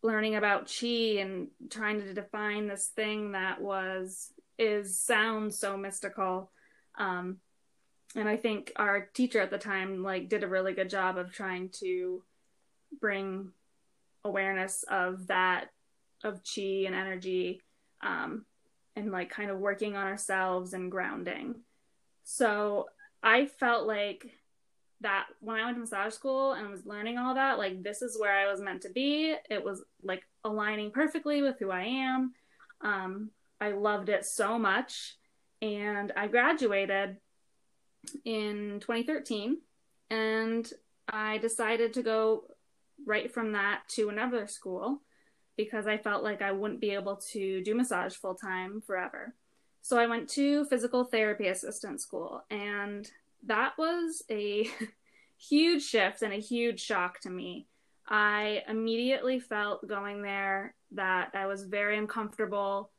learning 0.07 0.37
about 0.37 0.73
chi 0.73 1.19
and 1.21 1.49
trying 1.69 2.01
to 2.01 2.15
define 2.15 2.69
this 2.69 2.87
thing 2.95 3.33
that 3.33 3.61
was 3.61 4.33
is 4.59 4.99
sounds 4.99 5.59
so 5.59 5.77
mystical 5.77 6.51
um, 6.99 7.39
and 8.15 8.29
I 8.29 8.37
think 8.37 8.73
our 8.77 9.09
teacher 9.13 9.41
at 9.41 9.51
the 9.51 9.59
time 9.59 10.03
like 10.03 10.29
did 10.29 10.45
a 10.45 10.49
really 10.49 10.73
good 10.73 10.89
job 10.89 11.19
of 11.19 11.33
trying 11.33 11.71
to 11.81 12.23
bring 13.01 13.51
awareness 14.25 14.85
of 14.89 15.27
that 15.27 15.71
of 16.25 16.41
chi 16.43 16.85
and 16.87 16.95
energy 16.95 17.61
um, 18.01 18.47
and 18.95 19.13
like 19.13 19.31
kind 19.31 19.51
of 19.51 19.59
working 19.59 19.97
on 19.97 20.07
ourselves 20.07 20.73
and 20.73 20.91
grounding. 20.91 21.57
So 22.25 22.87
I 23.23 23.47
felt 23.47 23.87
like 23.87 24.31
that 25.01 25.27
when 25.41 25.59
I 25.59 25.65
went 25.65 25.77
to 25.77 25.81
massage 25.81 26.15
school 26.15 26.53
and 26.53 26.71
was 26.71 26.87
learning 26.87 27.19
all 27.19 27.35
that, 27.35 27.59
like 27.59 27.83
this 27.83 28.03
is 28.03 28.19
where 28.19 28.33
I 28.33 28.51
was 28.51 28.61
meant 28.61 28.83
to 28.83 28.91
be. 28.91 29.35
It 29.51 29.63
was 29.63 29.85
like 30.03 30.23
aligning 30.45 30.91
perfectly 30.91 31.43
with 31.43 31.59
who 31.59 31.71
I 31.71 31.83
am. 31.83 32.33
Um, 32.81 33.31
I 33.61 33.73
loved 33.73 34.09
it 34.09 34.25
so 34.25 34.59
much. 34.59 35.17
And 35.63 36.13
I 36.17 36.27
graduated 36.29 37.17
in 38.25 38.81
2013 38.81 39.59
and 40.11 40.71
I 41.09 41.39
decided 41.39 41.95
to 41.95 42.03
go 42.03 42.45
right 43.07 43.33
from 43.33 43.53
that 43.53 43.83
to 43.89 44.09
another 44.09 44.47
school 44.47 45.03
because 45.57 45.87
I 45.87 45.97
felt 45.99 46.23
like 46.23 46.43
I 46.43 46.53
wouldn't 46.53 46.81
be 46.81 46.91
able 46.91 47.17
to 47.33 47.63
do 47.63 47.75
massage 47.75 48.15
full 48.15 48.35
time 48.35 48.83
forever. 48.87 49.35
So 49.83 49.99
I 49.99 50.07
went 50.07 50.29
to 50.31 50.65
physical 50.67 51.05
therapy 51.05 51.49
assistant 51.49 52.01
school 52.01 52.43
and 52.51 53.11
that 53.47 53.73
was 53.79 54.23
a 54.31 54.69
huge 55.39 55.85
shift 55.85 56.23
and 56.23 56.33
a 56.33 56.41
huge 56.41 56.81
shock 56.81 57.21
to 57.21 57.31
me. 57.31 57.67
I 58.09 58.63
immediately 58.69 59.41
felt 59.41 59.87
going 59.87 60.23
there 60.23 60.75
that 60.93 61.31
I 61.35 61.47
was 61.47 61.65
very 61.65 61.99
uncomfortable. 61.99 62.91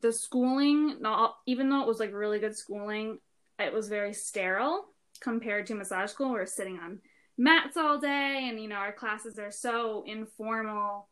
The 0.00 0.12
schooling, 0.12 1.00
not 1.00 1.36
even 1.46 1.68
though 1.68 1.82
it 1.82 1.88
was 1.88 2.00
like 2.00 2.12
really 2.12 2.38
good 2.38 2.56
schooling, 2.56 3.18
it 3.58 3.72
was 3.72 3.88
very 3.88 4.14
sterile 4.14 4.86
compared 5.20 5.66
to 5.66 5.74
massage 5.74 6.10
school. 6.10 6.32
We 6.32 6.40
are 6.40 6.46
sitting 6.46 6.78
on 6.78 7.00
mats 7.36 7.76
all 7.76 7.98
day, 7.98 8.46
and 8.48 8.60
you 8.60 8.68
know 8.68 8.76
our 8.76 8.92
classes 8.92 9.38
are 9.38 9.50
so 9.50 10.04
informal 10.06 11.08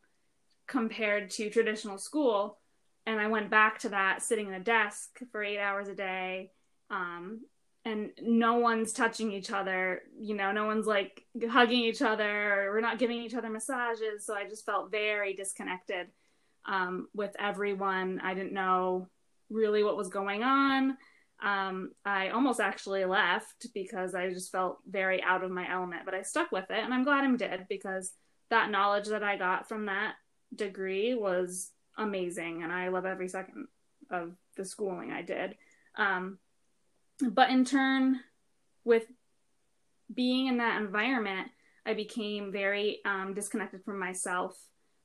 compared 0.67 1.31
to 1.31 1.51
traditional 1.51 1.99
school. 1.99 2.59
And 3.07 3.21
I 3.21 3.29
went 3.29 3.51
back 3.51 3.79
to 3.81 3.91
that, 3.91 4.23
sitting 4.23 4.49
at 4.53 4.61
a 4.61 4.65
desk 4.65 5.21
for 5.31 5.43
eight 5.43 5.59
hours 5.59 5.89
a 5.89 5.95
day, 5.95 6.51
um, 6.91 7.41
and 7.87 8.11
no 8.21 8.55
one's 8.55 8.93
touching 8.93 9.33
each 9.33 9.51
other. 9.51 10.03
You 10.19 10.35
know, 10.35 10.53
no 10.53 10.67
one's 10.67 10.87
like 10.87 11.25
hugging 11.49 11.81
each 11.81 12.03
other, 12.03 12.65
or 12.65 12.73
we're 12.73 12.81
not 12.81 12.99
giving 12.99 13.23
each 13.23 13.35
other 13.35 13.49
massages. 13.49 14.27
So 14.27 14.35
I 14.35 14.47
just 14.49 14.67
felt 14.67 14.91
very 14.91 15.33
disconnected 15.33 16.09
um, 16.67 17.09
with 17.15 17.35
everyone. 17.39 18.21
I 18.23 18.35
didn't 18.35 18.53
know 18.53 19.09
really 19.49 19.83
what 19.83 19.97
was 19.97 20.09
going 20.09 20.43
on 20.43 20.97
um, 21.43 21.93
I 22.05 22.31
almost 22.31 22.61
actually 22.61 23.05
left 23.05 23.67
because 23.75 24.15
I 24.15 24.31
just 24.31 24.51
felt 24.51 24.79
very 24.89 25.23
out 25.23 25.45
of 25.45 25.51
my 25.51 25.71
element, 25.71 26.03
but 26.05 26.15
I 26.15 26.23
stuck 26.23 26.51
with 26.51 26.71
it 26.71 26.83
and 26.83 26.95
I'm 26.95 27.05
glad 27.05 27.25
I 27.25 27.37
did 27.37 27.67
because 27.69 28.13
that 28.49 28.71
knowledge 28.71 29.09
that 29.09 29.23
I 29.23 29.37
got 29.37 29.69
from 29.69 29.87
that 29.87 30.15
degree 30.55 31.15
was 31.15 31.73
amazing 31.99 32.63
and 32.63 32.73
I 32.73 32.89
love 32.89 33.05
every 33.05 33.29
second 33.29 33.67
of 34.11 34.33
the 34.57 34.65
schooling 34.65 35.13
I 35.13 35.23
did. 35.23 35.57
Um, 35.99 36.39
but 37.21 37.51
in 37.51 37.65
turn, 37.65 38.21
with 38.85 39.07
being 40.13 40.47
in 40.47 40.59
that 40.59 40.81
environment, 40.81 41.49
I 41.85 41.95
became 41.95 42.53
very 42.53 43.01
um, 43.05 43.35
disconnected 43.35 43.85
from 43.85 43.99
myself 43.99 44.57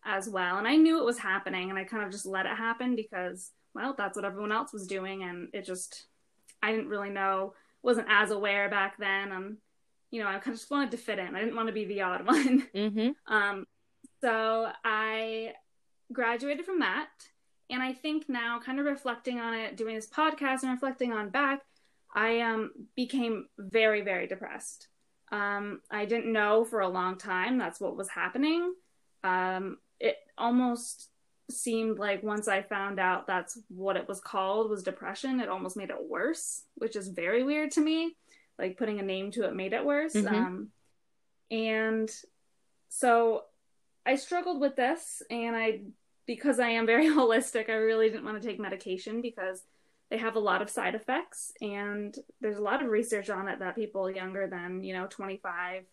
as 0.04 0.30
well. 0.30 0.58
And 0.58 0.68
I 0.68 0.76
knew 0.76 1.00
it 1.00 1.06
was 1.06 1.18
happening 1.18 1.70
and 1.70 1.78
I 1.78 1.84
kind 1.84 2.04
of 2.04 2.12
just 2.12 2.26
let 2.26 2.46
it 2.46 2.58
happen 2.58 2.96
because, 2.96 3.52
well, 3.74 3.96
that's 3.98 4.16
what 4.16 4.26
everyone 4.26 4.52
else 4.52 4.74
was 4.74 4.88
doing 4.88 5.24
and 5.24 5.50
it 5.54 5.66
just 5.66 6.06
I 6.64 6.72
didn't 6.72 6.90
really 6.90 7.10
know, 7.10 7.54
wasn't 7.82 8.08
as 8.10 8.32
aware 8.32 8.70
back 8.70 8.98
then. 8.98 9.32
And, 9.32 9.58
you 10.12 10.22
know, 10.22 10.28
I 10.28 10.34
kind 10.34 10.54
of 10.54 10.60
just 10.60 10.72
wanted 10.72 10.92
to 10.92 10.98
fit 10.98 11.20
in. 11.20 11.36
I 11.36 11.40
didn't 11.40 11.56
want 11.56 11.68
to 11.68 11.74
be 11.74 11.86
the 11.86 12.02
odd 12.02 12.26
one. 12.28 12.68
Mm-hmm. 12.76 13.34
Um, 13.34 13.66
so 14.22 14.70
I 14.84 15.54
graduated 16.14 16.66
from 16.66 16.80
that. 16.80 17.10
And 17.70 17.82
I 17.82 17.94
think 17.94 18.28
now, 18.28 18.60
kind 18.60 18.80
of 18.80 18.86
reflecting 18.86 19.40
on 19.40 19.54
it, 19.54 19.78
doing 19.78 19.96
this 19.96 20.10
podcast 20.10 20.64
and 20.64 20.72
reflecting 20.72 21.14
on 21.14 21.30
back, 21.30 21.62
I 22.14 22.42
um, 22.42 22.72
became 22.96 23.48
very, 23.58 24.02
very 24.02 24.28
depressed. 24.28 24.88
Um, 25.32 25.80
I 25.90 26.06
didn't 26.06 26.32
know 26.32 26.66
for 26.66 26.82
a 26.82 26.90
long 26.90 27.18
time 27.18 27.58
that's 27.58 27.80
what 27.80 27.96
was 27.96 28.10
happening. 28.10 28.74
Um, 29.24 29.78
it 30.00 30.18
almost 30.38 31.10
seemed 31.50 32.00
like 32.00 32.24
once 32.24 32.48
I 32.48 32.62
found 32.62 33.00
out 33.00 33.28
that's 33.28 33.58
what 33.70 33.96
it 33.96 34.08
was 34.08 34.20
called 34.20 34.70
was 34.70 34.84
depression, 34.84 35.40
it 35.40 35.50
almost 35.50 35.78
made 35.78 35.90
it 35.90 36.10
worse, 36.10 36.64
which 36.76 36.96
is 36.96 37.08
very 37.08 37.44
weird 37.44 37.72
to 37.72 37.82
me. 37.82 38.16
Like 38.60 38.78
putting 38.78 39.00
a 39.00 39.04
name 39.04 39.32
to 39.32 39.46
it 39.46 39.56
made 39.56 39.74
it 39.74 39.86
worse. 39.86 40.14
Mm-hmm. 40.14 40.36
Um, 40.36 40.68
and 41.50 42.10
so 42.90 43.44
I 44.06 44.16
struggled 44.16 44.60
with 44.60 44.76
this, 44.76 45.22
and 45.30 45.56
I, 45.56 45.82
because 46.28 46.60
I 46.60 46.70
am 46.70 46.86
very 46.86 47.06
holistic, 47.10 47.70
I 47.70 47.74
really 47.74 48.10
didn't 48.10 48.26
want 48.26 48.42
to 48.42 48.48
take 48.48 48.60
medication 48.60 49.22
because 49.22 49.62
they 50.12 50.18
have 50.18 50.36
a 50.36 50.40
lot 50.40 50.62
of 50.62 50.70
side 50.70 50.94
effects, 50.94 51.54
and 51.62 52.16
there's 52.42 52.58
a 52.58 52.62
lot 52.62 52.84
of 52.84 52.90
research 52.90 53.30
on 53.30 53.48
it 53.48 53.60
that 53.60 53.78
people 53.78 54.12
younger 54.12 54.46
than 54.46 54.84
you 54.84 54.94
know 54.94 55.08
25, 55.08 55.86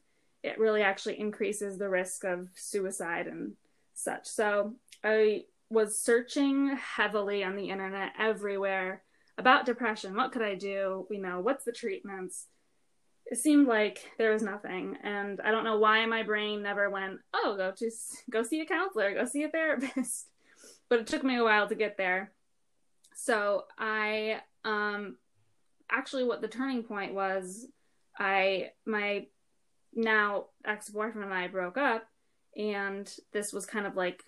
it 0.43 0.59
really 0.59 0.83
actually 0.83 1.19
increases 1.21 1.79
the 1.79 1.89
risk 1.89 2.25
of 2.25 2.49
suicide 2.55 3.29
and 3.29 3.53
such. 3.95 4.27
So 4.27 4.75
I 5.05 5.45
was 5.71 5.99
searching 5.99 6.77
heavily 6.77 7.45
on 7.45 7.55
the 7.55 7.71
internet 7.71 8.13
everywhere 8.19 9.03
about 9.39 9.67
depression. 9.67 10.17
What 10.17 10.33
could 10.33 10.43
I 10.43 10.57
do? 10.57 11.07
You 11.11 11.23
know, 11.23 11.39
what's 11.39 11.65
the 11.65 11.73
treatments? 11.73 12.47
It 13.27 13.39
seemed 13.39 13.69
like 13.69 14.11
there 14.19 14.33
was 14.33 14.43
nothing, 14.43 14.97
and 15.05 15.41
I 15.43 15.53
don't 15.53 15.65
know 15.65 15.79
why 15.79 16.05
my 16.07 16.25
brain 16.25 16.61
never 16.63 16.91
went, 16.91 17.21
"Oh, 17.33 17.55
go 17.57 17.71
to 17.71 17.91
go 18.31 18.43
see 18.43 18.63
a 18.63 18.67
counselor, 18.67 19.15
go 19.15 19.27
see 19.27 19.45
a 19.45 19.49
therapist." 19.49 20.27
but 20.89 20.99
it 20.99 21.07
took 21.07 21.23
me 21.23 21.37
a 21.37 21.45
while 21.45 21.69
to 21.69 21.77
get 21.77 21.97
there. 21.97 22.33
So 23.21 23.65
I 23.77 24.41
um 24.65 25.17
actually 25.91 26.25
what 26.25 26.41
the 26.41 26.49
turning 26.49 26.85
point 26.85 27.15
was 27.15 27.67
I 28.17 28.71
my 28.87 29.27
now 29.93 30.47
ex-boyfriend 30.65 31.25
and 31.25 31.35
I 31.35 31.49
broke 31.49 31.77
up 31.77 32.07
and 32.57 33.13
this 33.33 33.53
was 33.53 33.67
kind 33.67 33.87
of 33.87 33.97
like 33.97 34.23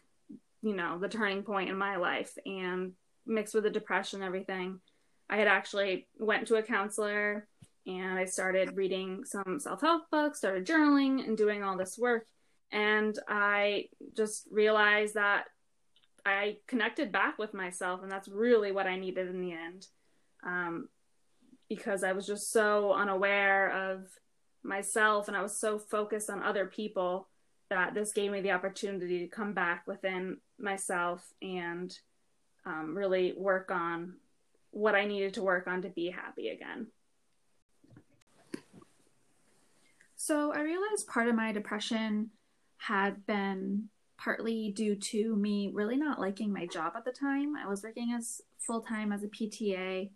you 0.63 0.75
know 0.75 0.99
the 0.99 1.09
turning 1.09 1.45
point 1.45 1.71
in 1.71 1.77
my 1.77 1.97
life 1.97 2.37
and 2.45 2.93
mixed 3.27 3.55
with 3.55 3.63
the 3.63 3.71
depression 3.71 4.21
and 4.21 4.27
everything 4.27 4.81
i 5.29 5.37
had 5.37 5.49
actually 5.49 6.07
went 6.19 6.47
to 6.47 6.57
a 6.57 6.63
counselor 6.63 7.47
and 7.87 8.19
i 8.19 8.25
started 8.25 8.77
reading 8.77 9.25
some 9.25 9.59
self-help 9.59 10.03
books 10.11 10.39
started 10.39 10.67
journaling 10.67 11.27
and 11.27 11.37
doing 11.37 11.63
all 11.63 11.77
this 11.77 11.99
work 11.99 12.27
and 12.73 13.19
i 13.29 13.85
just 14.17 14.47
realized 14.51 15.15
that 15.15 15.45
i 16.25 16.57
connected 16.67 17.13
back 17.13 17.39
with 17.39 17.55
myself 17.55 18.03
and 18.03 18.11
that's 18.11 18.29
really 18.29 18.73
what 18.73 18.87
i 18.87 18.97
needed 18.97 19.29
in 19.29 19.41
the 19.41 19.53
end 19.53 19.87
um, 20.45 20.89
because 21.69 22.03
i 22.05 22.13
was 22.13 22.27
just 22.27 22.53
so 22.53 22.93
unaware 22.93 23.93
of 23.93 24.07
myself 24.63 25.29
and 25.29 25.37
i 25.37 25.43
was 25.43 25.57
so 25.57 25.79
focused 25.79 26.31
on 26.31 26.43
other 26.43 26.67
people 26.67 27.29
that 27.71 27.95
this 27.95 28.13
gave 28.13 28.33
me 28.33 28.41
the 28.41 28.51
opportunity 28.51 29.21
to 29.21 29.29
come 29.29 29.55
back 29.55 29.87
within 29.87 30.39
myself 30.59 31.25
and 31.41 31.97
um, 32.67 32.97
really 32.97 33.33
work 33.37 33.71
on 33.71 34.15
what 34.73 34.95
I 34.95 35.05
needed 35.05 35.35
to 35.35 35.43
work 35.43 35.67
on 35.67 35.83
to 35.83 35.89
be 35.89 36.11
happy 36.11 36.49
again. 36.49 36.89
So 40.17 40.53
I 40.53 40.61
realized 40.61 41.09
part 41.09 41.29
of 41.29 41.35
my 41.35 41.53
depression 41.53 42.31
had 42.77 43.27
been 43.27 43.89
partly 44.23 44.71
due 44.77 44.95
to 44.95 45.35
me 45.37 45.71
really 45.73 45.97
not 45.97 46.21
liking 46.21 46.53
my 46.53 46.67
job 46.67 46.93
at 46.95 47.05
the 47.05 47.13
time. 47.13 47.57
I 47.57 47.67
was 47.67 47.83
working 47.83 48.13
as 48.13 48.43
full 48.59 48.83
time 48.83 49.13
as 49.13 49.23
a 49.23 49.29
PTA 49.29 50.11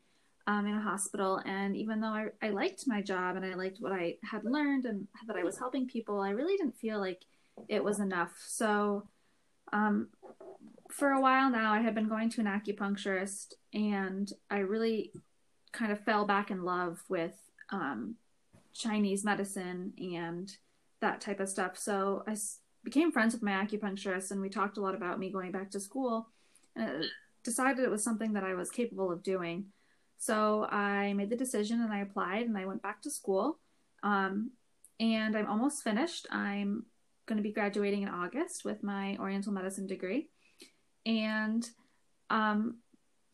um, 0.46 0.66
in 0.66 0.74
a 0.74 0.80
hospital, 0.80 1.40
and 1.46 1.74
even 1.74 2.00
though 2.00 2.08
I, 2.08 2.26
I 2.42 2.50
liked 2.50 2.84
my 2.86 3.00
job 3.00 3.36
and 3.36 3.44
I 3.44 3.54
liked 3.54 3.78
what 3.80 3.92
I 3.92 4.16
had 4.22 4.44
learned 4.44 4.84
and 4.84 5.08
that 5.26 5.36
I 5.36 5.42
was 5.42 5.58
helping 5.58 5.88
people, 5.88 6.20
I 6.20 6.30
really 6.30 6.56
didn't 6.56 6.76
feel 6.76 7.00
like 7.00 7.22
it 7.68 7.82
was 7.82 7.98
enough. 7.98 8.34
So, 8.46 9.08
um, 9.72 10.08
for 10.90 11.10
a 11.10 11.20
while 11.20 11.50
now, 11.50 11.72
I 11.72 11.80
had 11.80 11.94
been 11.94 12.08
going 12.08 12.28
to 12.30 12.42
an 12.42 12.46
acupuncturist, 12.46 13.54
and 13.72 14.30
I 14.50 14.58
really 14.58 15.12
kind 15.72 15.90
of 15.90 16.04
fell 16.04 16.26
back 16.26 16.50
in 16.50 16.62
love 16.62 17.02
with 17.08 17.34
um, 17.70 18.16
Chinese 18.74 19.24
medicine 19.24 19.94
and 19.98 20.54
that 21.00 21.22
type 21.22 21.40
of 21.40 21.48
stuff. 21.48 21.78
So 21.78 22.22
I 22.26 22.34
became 22.84 23.10
friends 23.10 23.34
with 23.34 23.42
my 23.42 23.52
acupuncturist 23.52 24.30
and 24.30 24.40
we 24.40 24.48
talked 24.48 24.76
a 24.76 24.80
lot 24.80 24.94
about 24.94 25.18
me 25.18 25.30
going 25.30 25.50
back 25.50 25.70
to 25.70 25.80
school 25.80 26.28
and 26.76 27.04
decided 27.42 27.84
it 27.84 27.90
was 27.90 28.04
something 28.04 28.34
that 28.34 28.44
I 28.44 28.54
was 28.54 28.70
capable 28.70 29.10
of 29.10 29.22
doing. 29.22 29.66
So 30.18 30.64
I 30.64 31.12
made 31.14 31.30
the 31.30 31.36
decision 31.36 31.80
and 31.82 31.92
I 31.92 32.00
applied 32.00 32.46
and 32.46 32.56
I 32.56 32.66
went 32.66 32.82
back 32.82 33.02
to 33.02 33.10
school. 33.10 33.58
Um, 34.02 34.52
and 35.00 35.36
I'm 35.36 35.48
almost 35.48 35.82
finished. 35.82 36.26
I'm 36.30 36.84
going 37.26 37.36
to 37.36 37.42
be 37.42 37.52
graduating 37.52 38.02
in 38.02 38.08
August 38.08 38.64
with 38.64 38.82
my 38.82 39.16
Oriental 39.18 39.52
medicine 39.52 39.86
degree. 39.86 40.28
And 41.06 41.68
um, 42.30 42.78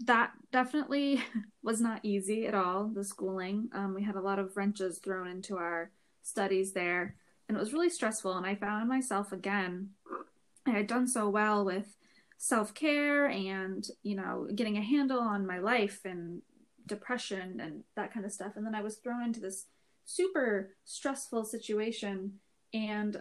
that 0.00 0.32
definitely 0.52 1.22
was 1.62 1.80
not 1.80 2.00
easy 2.04 2.46
at 2.46 2.54
all, 2.54 2.88
the 2.88 3.04
schooling. 3.04 3.68
Um, 3.72 3.94
we 3.94 4.02
had 4.02 4.16
a 4.16 4.20
lot 4.20 4.38
of 4.38 4.56
wrenches 4.56 4.98
thrown 4.98 5.28
into 5.28 5.56
our 5.56 5.90
studies 6.22 6.72
there 6.72 7.16
and 7.50 7.56
it 7.56 7.60
was 7.60 7.72
really 7.72 7.90
stressful. 7.90 8.36
And 8.36 8.46
I 8.46 8.54
found 8.54 8.88
myself 8.88 9.32
again, 9.32 9.88
I 10.64 10.70
had 10.70 10.86
done 10.86 11.08
so 11.08 11.28
well 11.28 11.64
with 11.64 11.96
self 12.38 12.72
care 12.74 13.26
and, 13.26 13.84
you 14.04 14.14
know, 14.14 14.46
getting 14.54 14.76
a 14.76 14.82
handle 14.82 15.18
on 15.18 15.48
my 15.48 15.58
life 15.58 16.02
and 16.04 16.42
depression 16.86 17.58
and 17.58 17.82
that 17.96 18.14
kind 18.14 18.24
of 18.24 18.30
stuff. 18.30 18.52
And 18.54 18.64
then 18.64 18.76
I 18.76 18.82
was 18.82 18.98
thrown 18.98 19.24
into 19.24 19.40
this 19.40 19.66
super 20.04 20.76
stressful 20.84 21.44
situation 21.44 22.34
and 22.72 23.20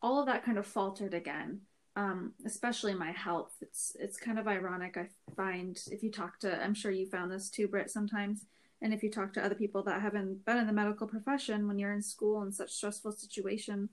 all 0.00 0.18
of 0.18 0.24
that 0.24 0.46
kind 0.46 0.56
of 0.56 0.66
faltered 0.66 1.12
again. 1.12 1.60
Um, 1.94 2.32
especially 2.46 2.94
my 2.94 3.10
health. 3.10 3.52
It's 3.60 3.94
it's 4.00 4.16
kind 4.16 4.38
of 4.38 4.48
ironic. 4.48 4.96
I 4.96 5.08
find 5.36 5.78
if 5.90 6.02
you 6.02 6.10
talk 6.10 6.38
to, 6.38 6.58
I'm 6.64 6.72
sure 6.72 6.90
you 6.90 7.04
found 7.04 7.30
this 7.30 7.50
too, 7.50 7.68
Britt. 7.68 7.90
Sometimes 7.90 8.46
and 8.82 8.92
if 8.92 9.02
you 9.02 9.10
talk 9.10 9.32
to 9.34 9.44
other 9.44 9.54
people 9.54 9.84
that 9.84 10.02
haven't 10.02 10.44
been 10.44 10.58
in 10.58 10.66
the 10.66 10.72
medical 10.72 11.06
profession, 11.06 11.68
when 11.68 11.78
you're 11.78 11.92
in 11.92 12.02
school 12.02 12.42
in 12.42 12.50
such 12.50 12.72
stressful 12.72 13.12
situation, 13.12 13.88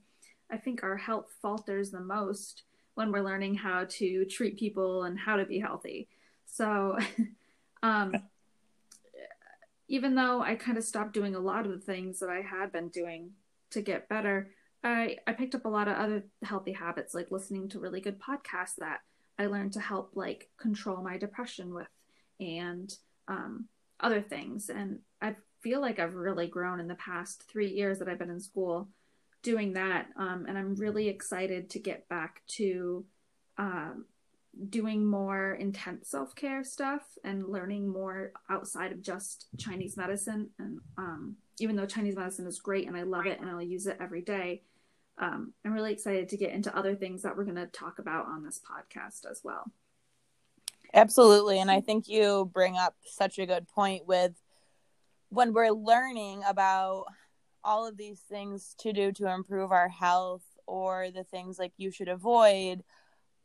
I 0.50 0.56
think 0.56 0.82
our 0.82 0.96
health 0.96 1.32
falters 1.40 1.90
the 1.90 2.00
most 2.00 2.64
when 2.94 3.12
we're 3.12 3.22
learning 3.22 3.54
how 3.54 3.86
to 3.88 4.24
treat 4.24 4.58
people 4.58 5.04
and 5.04 5.16
how 5.16 5.36
to 5.36 5.44
be 5.44 5.60
healthy. 5.60 6.08
So, 6.44 6.98
um, 7.84 8.16
even 9.86 10.16
though 10.16 10.42
I 10.42 10.56
kind 10.56 10.76
of 10.76 10.84
stopped 10.84 11.12
doing 11.12 11.36
a 11.36 11.40
lot 11.40 11.66
of 11.66 11.72
the 11.72 11.78
things 11.78 12.18
that 12.18 12.28
I 12.28 12.40
had 12.40 12.72
been 12.72 12.88
doing 12.88 13.30
to 13.70 13.82
get 13.82 14.08
better, 14.08 14.50
I, 14.82 15.18
I 15.26 15.34
picked 15.34 15.54
up 15.54 15.66
a 15.66 15.68
lot 15.68 15.86
of 15.86 15.96
other 15.96 16.24
healthy 16.42 16.72
habits, 16.72 17.14
like 17.14 17.30
listening 17.30 17.68
to 17.70 17.78
really 17.78 18.00
good 18.00 18.20
podcasts 18.20 18.76
that 18.78 19.00
I 19.38 19.46
learned 19.46 19.72
to 19.74 19.80
help 19.80 20.12
like 20.14 20.48
control 20.58 21.02
my 21.02 21.16
depression 21.16 21.72
with, 21.74 21.88
and 22.40 22.92
um, 23.28 23.66
other 24.02 24.20
things. 24.20 24.68
And 24.70 25.00
I 25.20 25.36
feel 25.60 25.80
like 25.80 25.98
I've 25.98 26.14
really 26.14 26.46
grown 26.46 26.80
in 26.80 26.88
the 26.88 26.94
past 26.94 27.44
three 27.50 27.70
years 27.70 27.98
that 27.98 28.08
I've 28.08 28.18
been 28.18 28.30
in 28.30 28.40
school 28.40 28.88
doing 29.42 29.74
that. 29.74 30.06
Um, 30.16 30.46
and 30.48 30.56
I'm 30.58 30.74
really 30.74 31.08
excited 31.08 31.70
to 31.70 31.78
get 31.78 32.08
back 32.08 32.42
to 32.56 33.04
um, 33.58 34.04
doing 34.68 35.04
more 35.04 35.54
intense 35.54 36.08
self 36.08 36.34
care 36.34 36.64
stuff 36.64 37.02
and 37.24 37.46
learning 37.48 37.88
more 37.88 38.32
outside 38.48 38.92
of 38.92 39.02
just 39.02 39.46
Chinese 39.58 39.96
medicine. 39.96 40.50
And 40.58 40.80
um, 40.98 41.36
even 41.58 41.76
though 41.76 41.86
Chinese 41.86 42.16
medicine 42.16 42.46
is 42.46 42.58
great 42.58 42.86
and 42.86 42.96
I 42.96 43.02
love 43.02 43.26
it 43.26 43.40
and 43.40 43.48
I'll 43.48 43.62
use 43.62 43.86
it 43.86 43.98
every 44.00 44.22
day, 44.22 44.62
um, 45.18 45.52
I'm 45.64 45.72
really 45.72 45.92
excited 45.92 46.30
to 46.30 46.36
get 46.36 46.52
into 46.52 46.76
other 46.76 46.94
things 46.94 47.22
that 47.22 47.36
we're 47.36 47.44
going 47.44 47.56
to 47.56 47.66
talk 47.66 47.98
about 47.98 48.26
on 48.26 48.42
this 48.42 48.60
podcast 48.60 49.30
as 49.30 49.42
well. 49.44 49.70
Absolutely. 50.92 51.60
And 51.60 51.70
I 51.70 51.76
mm-hmm. 51.78 51.86
think 51.86 52.08
you 52.08 52.50
bring 52.52 52.76
up 52.76 52.94
such 53.04 53.38
a 53.38 53.46
good 53.46 53.68
point 53.68 54.06
with 54.06 54.32
when 55.28 55.52
we're 55.52 55.70
learning 55.70 56.42
about 56.46 57.04
all 57.62 57.86
of 57.86 57.96
these 57.96 58.20
things 58.20 58.74
to 58.78 58.92
do 58.92 59.12
to 59.12 59.30
improve 59.30 59.70
our 59.70 59.88
health 59.88 60.42
or 60.66 61.10
the 61.10 61.24
things 61.24 61.58
like 61.58 61.72
you 61.76 61.90
should 61.90 62.08
avoid 62.08 62.82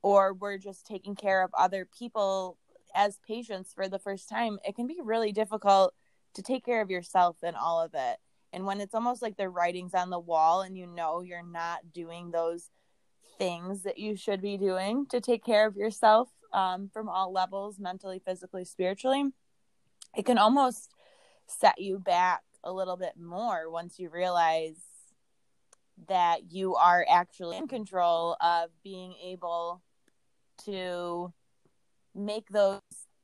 or 0.02 0.34
we're 0.34 0.58
just 0.58 0.86
taking 0.86 1.16
care 1.16 1.44
of 1.44 1.52
other 1.58 1.88
people 1.98 2.58
as 2.96 3.20
patients 3.28 3.74
for 3.74 3.90
the 3.90 4.00
first 4.00 4.30
time 4.30 4.58
it 4.64 4.76
can 4.76 4.88
be 4.88 4.98
really 5.04 5.32
difficult 5.32 5.94
to 6.34 6.42
take 6.42 6.64
care 6.64 6.82
of 6.82 6.90
yourself 6.90 7.38
in 7.44 7.56
all 7.56 7.82
of 7.82 7.92
it 7.94 8.18
and 8.54 8.66
when 8.66 8.80
it's 8.80 8.96
almost 8.96 9.22
like 9.22 9.36
the 9.36 9.50
writings 9.50 9.94
on 9.94 10.10
the 10.10 10.20
wall 10.20 10.62
and 10.62 10.78
you 10.78 10.88
know 10.88 11.22
you're 11.22 11.46
not 11.46 11.92
doing 11.94 12.32
those 12.32 12.70
things 13.38 13.84
that 13.84 13.98
you 13.98 14.16
should 14.16 14.42
be 14.42 14.58
doing 14.58 15.06
to 15.08 15.20
take 15.20 15.44
care 15.44 15.68
of 15.68 15.76
yourself 15.76 16.30
um, 16.56 16.90
from 16.92 17.10
all 17.10 17.32
levels 17.32 17.80
mentally 17.80 18.22
physically 18.26 18.66
spiritually 18.66 19.26
it 20.16 20.26
can 20.26 20.38
almost 20.38 20.92
set 21.48 21.80
you 21.80 22.00
back 22.00 22.42
a 22.64 22.72
little 22.72 22.98
bit 22.98 23.14
more 23.18 23.70
once 23.70 24.00
you 24.00 24.10
realize 24.10 24.78
that 26.08 26.52
you 26.52 26.76
are 26.76 27.06
actually 27.10 27.58
in 27.58 27.68
control 27.68 28.36
of 28.42 28.70
being 28.84 29.14
able 29.24 29.82
to 30.66 31.34
make 32.14 32.50
those 32.50 32.82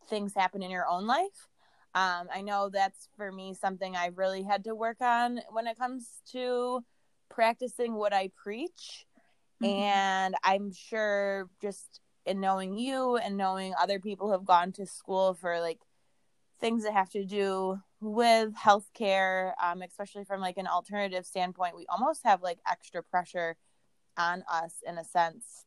things 0.10 0.34
happen 0.36 0.62
in 0.62 0.70
your 0.70 0.88
own 0.88 1.08
life. 1.08 1.48
Um, 1.94 2.28
I 2.34 2.42
know 2.42 2.70
that's 2.70 3.10
for 3.18 3.32
me 3.32 3.54
something 3.54 3.96
I 3.96 4.08
really 4.16 4.44
had 4.44 4.64
to 4.66 4.76
work 4.76 5.02
on 5.02 5.42
when 5.50 5.68
it 5.68 5.78
comes 5.78 6.22
to 6.32 6.84
practicing 7.30 7.96
what 7.96 8.14
I 8.14 8.30
preach. 8.36 9.06
Mm-hmm. 9.62 9.74
And 9.74 10.36
I'm 10.44 10.72
sure 10.72 11.50
just 11.62 12.01
in 12.26 12.40
knowing 12.40 12.78
you 12.78 13.18
and 13.18 13.38
knowing 13.38 13.74
other 13.80 14.00
people 14.00 14.28
who 14.28 14.34
have 14.34 14.46
gone 14.46 14.72
to 14.74 14.86
school 14.86 15.34
for 15.34 15.60
like 15.60 15.80
things 16.60 16.84
that 16.84 16.94
have 16.94 17.10
to 17.10 17.26
do 17.26 17.80
with 18.00 18.54
healthcare, 18.56 19.54
um, 19.62 19.82
especially 19.82 20.24
from 20.24 20.40
like 20.40 20.58
an 20.58 20.68
alternative 20.68 21.26
standpoint, 21.26 21.76
we 21.76 21.86
almost 21.88 22.22
have 22.24 22.42
like 22.42 22.60
extra 22.70 23.02
pressure 23.04 23.58
on 24.18 24.44
us 24.52 24.76
in 24.88 24.98
a 24.98 25.04
sense 25.04 25.66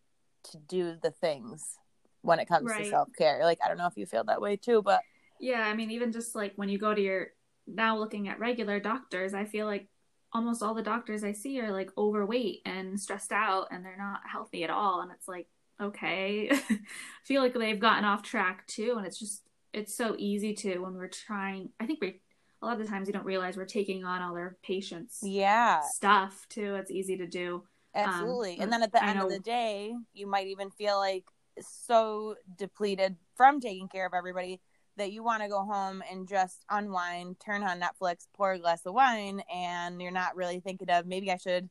to 0.51 0.59
do 0.59 0.97
the 1.03 1.11
things 1.11 1.79
when 2.23 2.39
it 2.39 2.47
comes 2.47 2.71
right. 2.71 2.85
to 2.85 2.91
self 2.91 3.09
care. 3.17 3.41
Like 3.43 3.59
I 3.65 3.69
don't 3.69 3.79
know 3.79 3.87
if 3.87 3.97
you 3.97 4.07
feel 4.07 4.25
that 4.25 4.41
way 4.41 4.57
too, 4.57 4.83
but 4.83 5.01
yeah, 5.41 5.63
I 5.67 5.75
mean 5.75 5.91
even 5.91 6.13
just 6.13 6.35
like 6.35 6.53
when 6.57 6.69
you 6.69 6.79
go 6.79 6.95
to 6.95 7.01
your 7.01 7.29
now 7.67 7.99
looking 7.99 8.29
at 8.29 8.39
regular 8.39 8.79
doctors, 8.79 9.35
I 9.35 9.45
feel 9.45 9.67
like 9.67 9.89
almost 10.33 10.63
all 10.63 10.75
the 10.75 10.83
doctors 10.83 11.23
I 11.23 11.33
see 11.33 11.61
are 11.61 11.73
like 11.73 11.91
overweight 11.97 12.63
and 12.67 12.99
stressed 12.99 13.33
out 13.33 13.69
and 13.71 13.85
they're 13.85 13.97
not 13.97 14.21
healthy 14.31 14.65
at 14.65 14.71
all 14.71 15.01
and 15.01 15.13
it's 15.13 15.29
like 15.29 15.47
okay. 15.81 16.49
I 16.53 16.79
feel 17.25 17.43
like 17.43 17.55
they've 17.55 17.81
gotten 17.81 18.05
off 18.05 18.23
track 18.23 18.67
too, 18.67 18.95
and 18.97 19.07
it's 19.07 19.19
just 19.19 19.43
it's 19.73 19.97
so 19.97 20.15
easy 20.19 20.55
to 20.55 20.79
when 20.79 20.95
we're 20.95 21.09
trying. 21.09 21.71
I 21.81 21.87
think 21.87 22.01
we 22.01 22.21
a 22.63 22.67
lot 22.67 22.81
of 22.81 22.87
the 22.87 22.91
times 22.91 23.07
we 23.07 23.13
don't 23.13 23.27
realize 23.27 23.57
we're 23.57 23.67
taking 23.67 24.05
on 24.05 24.23
all 24.23 24.35
their 24.35 24.57
patients 24.63 25.19
yeah 25.23 25.81
stuff 25.83 26.47
too. 26.49 26.75
It's 26.77 26.91
easy 26.91 27.17
to 27.19 27.27
do. 27.27 27.65
Absolutely, 27.95 28.57
um, 28.57 28.63
and 28.63 28.73
then 28.73 28.83
at 28.83 28.93
the 28.93 29.05
I 29.05 29.11
end 29.11 29.19
know, 29.19 29.27
of 29.27 29.33
the 29.33 29.39
day, 29.39 29.95
you 30.13 30.27
might 30.27 30.49
even 30.49 30.71
feel 30.71 30.99
like 30.99 31.25
so 31.61 32.35
depleted 32.57 33.17
from 33.37 33.61
taking 33.61 33.89
care 33.89 34.07
of 34.07 34.15
everybody 34.15 34.61
that 34.97 35.13
you 35.13 35.23
want 35.23 35.43
to 35.43 35.49
go 35.49 35.65
home 35.65 36.03
and 36.11 36.29
just 36.29 36.65
unwind, 36.71 37.37
turn 37.41 37.63
on 37.63 37.81
Netflix, 37.81 38.27
pour 38.35 38.53
a 38.53 38.59
glass 38.59 38.87
of 38.87 38.95
wine, 38.95 39.43
and 39.53 40.01
you're 40.01 40.13
not 40.13 40.37
really 40.37 40.61
thinking 40.61 40.91
of 40.91 41.07
maybe 41.07 41.31
I 41.31 41.37
should 41.37 41.69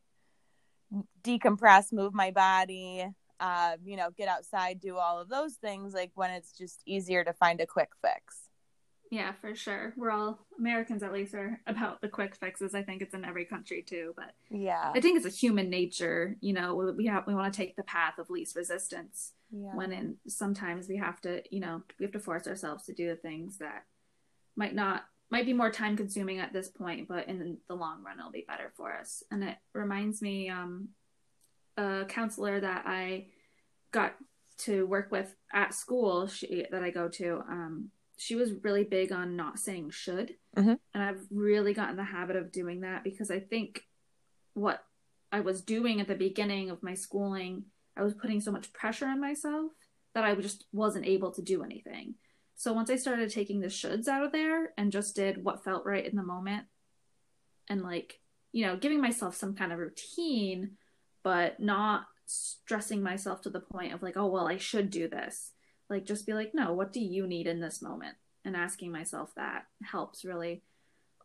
decompress, 1.23 1.91
move 1.91 2.13
my 2.13 2.31
body, 2.31 3.07
uh, 3.43 3.75
you 3.83 3.97
know, 3.97 4.09
get 4.17 4.29
outside, 4.29 4.79
do 4.79 4.95
all 4.95 5.19
of 5.19 5.27
those 5.27 5.55
things, 5.55 5.93
like 5.93 6.11
when 6.15 6.31
it's 6.31 6.57
just 6.57 6.81
easier 6.85 7.25
to 7.25 7.33
find 7.33 7.59
a 7.59 7.65
quick 7.65 7.89
fix. 8.01 8.47
Yeah, 9.11 9.33
for 9.41 9.53
sure. 9.53 9.93
We're 9.97 10.11
all 10.11 10.39
Americans, 10.57 11.03
at 11.03 11.11
least, 11.11 11.35
are 11.35 11.59
about 11.67 12.01
the 12.01 12.07
quick 12.07 12.35
fixes. 12.37 12.73
I 12.73 12.83
think 12.83 13.01
it's 13.01 13.13
in 13.13 13.25
every 13.25 13.43
country 13.43 13.83
too, 13.83 14.13
but 14.15 14.31
yeah, 14.49 14.93
I 14.95 15.01
think 15.01 15.17
it's 15.17 15.25
a 15.25 15.37
human 15.37 15.69
nature. 15.69 16.37
You 16.39 16.53
know, 16.53 16.93
we 16.97 17.05
have 17.07 17.27
we 17.27 17.35
want 17.35 17.53
to 17.53 17.57
take 17.57 17.75
the 17.75 17.83
path 17.83 18.17
of 18.17 18.29
least 18.29 18.55
resistance. 18.55 19.33
Yeah. 19.51 19.75
When 19.75 19.91
in 19.91 20.15
sometimes 20.27 20.87
we 20.87 20.95
have 20.97 21.19
to, 21.21 21.43
you 21.51 21.59
know, 21.59 21.83
we 21.99 22.05
have 22.05 22.13
to 22.13 22.19
force 22.19 22.47
ourselves 22.47 22.85
to 22.85 22.93
do 22.93 23.09
the 23.09 23.17
things 23.17 23.57
that 23.57 23.83
might 24.55 24.73
not 24.73 25.03
might 25.29 25.45
be 25.45 25.53
more 25.53 25.69
time 25.69 25.97
consuming 25.97 26.39
at 26.39 26.53
this 26.53 26.69
point, 26.69 27.09
but 27.09 27.27
in 27.27 27.57
the 27.67 27.75
long 27.75 28.03
run, 28.03 28.19
it'll 28.19 28.31
be 28.31 28.45
better 28.47 28.71
for 28.77 28.97
us. 28.97 29.21
And 29.29 29.43
it 29.43 29.57
reminds 29.73 30.21
me, 30.21 30.49
um, 30.49 30.89
a 31.77 32.05
counselor 32.07 32.59
that 32.59 32.83
I 32.85 33.27
got 33.93 34.15
to 34.59 34.85
work 34.85 35.11
with 35.11 35.33
at 35.53 35.73
school 35.73 36.27
she, 36.27 36.65
that 36.69 36.83
I 36.83 36.89
go 36.89 37.07
to, 37.07 37.41
um, 37.47 37.89
she 38.17 38.35
was 38.35 38.51
really 38.63 38.83
big 38.83 39.11
on 39.11 39.35
not 39.35 39.59
saying 39.59 39.91
should. 39.91 40.35
Mm-hmm. 40.57 40.73
And 40.93 41.03
I've 41.03 41.21
really 41.31 41.73
gotten 41.73 41.95
the 41.95 42.03
habit 42.03 42.35
of 42.35 42.51
doing 42.51 42.81
that 42.81 43.03
because 43.03 43.31
I 43.31 43.39
think 43.39 43.83
what 44.53 44.83
I 45.31 45.39
was 45.39 45.61
doing 45.61 46.01
at 46.01 46.07
the 46.07 46.15
beginning 46.15 46.69
of 46.69 46.83
my 46.83 46.93
schooling, 46.93 47.65
I 47.97 48.03
was 48.03 48.13
putting 48.13 48.41
so 48.41 48.51
much 48.51 48.73
pressure 48.73 49.07
on 49.07 49.21
myself 49.21 49.71
that 50.13 50.23
I 50.23 50.35
just 50.35 50.65
wasn't 50.71 51.07
able 51.07 51.31
to 51.31 51.41
do 51.41 51.63
anything. 51.63 52.15
So 52.55 52.73
once 52.73 52.89
I 52.89 52.97
started 52.97 53.31
taking 53.31 53.61
the 53.61 53.67
shoulds 53.67 54.07
out 54.07 54.23
of 54.23 54.31
there 54.31 54.73
and 54.77 54.91
just 54.91 55.15
did 55.15 55.43
what 55.43 55.63
felt 55.63 55.85
right 55.85 56.05
in 56.05 56.15
the 56.15 56.23
moment 56.23 56.65
and 57.67 57.81
like, 57.81 58.19
you 58.51 58.65
know, 58.65 58.77
giving 58.77 59.01
myself 59.01 59.35
some 59.35 59.55
kind 59.55 59.73
of 59.73 59.79
routine, 59.79 60.77
but 61.23 61.59
not 61.59 62.05
stressing 62.25 63.01
myself 63.01 63.41
to 63.41 63.49
the 63.49 63.59
point 63.59 63.93
of 63.93 64.01
like, 64.01 64.17
oh, 64.17 64.27
well, 64.27 64.47
I 64.47 64.57
should 64.57 64.89
do 64.89 65.07
this. 65.07 65.51
Like, 65.89 66.05
just 66.05 66.25
be 66.25 66.33
like, 66.33 66.51
no, 66.53 66.73
what 66.73 66.93
do 66.93 66.99
you 66.99 67.27
need 67.27 67.47
in 67.47 67.59
this 67.59 67.81
moment? 67.81 68.15
And 68.45 68.55
asking 68.55 68.91
myself 68.91 69.31
that 69.35 69.65
helps 69.83 70.25
really 70.25 70.63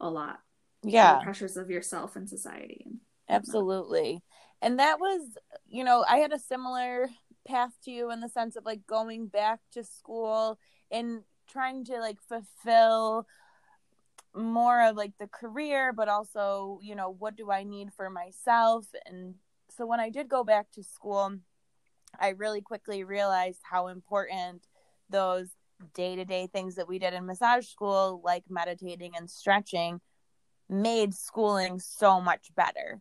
a 0.01 0.09
lot. 0.09 0.41
Yeah. 0.83 1.19
The 1.19 1.25
pressures 1.25 1.57
of 1.57 1.71
yourself 1.71 2.17
and 2.17 2.29
society. 2.29 2.87
Absolutely. 3.29 4.23
And 4.63 4.79
that 4.79 4.99
was, 4.99 5.23
you 5.69 5.85
know, 5.85 6.05
I 6.09 6.19
had 6.19 6.33
a 6.33 6.39
similar 6.39 7.09
path 7.47 7.73
to 7.85 7.91
you 7.91 8.11
in 8.11 8.21
the 8.21 8.29
sense 8.29 8.57
of 8.57 8.65
like 8.65 8.87
going 8.87 9.27
back 9.27 9.61
to 9.73 9.83
school 9.83 10.59
and 10.91 11.23
trying 11.51 11.85
to 11.85 11.99
like 11.99 12.19
fulfill 12.29 13.27
more 14.35 14.83
of 14.83 14.97
like 14.97 15.13
the 15.19 15.27
career 15.27 15.93
but 15.93 16.09
also 16.09 16.79
you 16.83 16.95
know 16.95 17.17
what 17.19 17.35
do 17.35 17.51
i 17.51 17.65
need 17.65 17.89
for 17.95 18.11
myself 18.11 18.87
and 19.07 19.35
so 19.79 19.87
when 19.87 20.01
i 20.01 20.11
did 20.11 20.29
go 20.29 20.45
back 20.45 20.71
to 20.71 20.83
school 20.83 21.33
i 22.21 22.31
really 22.31 22.61
quickly 22.61 23.05
realized 23.05 23.61
how 23.63 23.87
important 23.87 24.67
those 25.09 25.49
day-to-day 25.95 26.49
things 26.53 26.75
that 26.75 26.89
we 26.89 26.99
did 26.99 27.15
in 27.15 27.25
massage 27.25 27.67
school 27.67 28.21
like 28.25 28.45
meditating 28.51 29.13
and 29.17 29.31
stretching 29.31 30.01
made 30.69 31.15
schooling 31.15 31.79
so 31.79 32.21
much 32.21 32.55
better. 32.55 33.01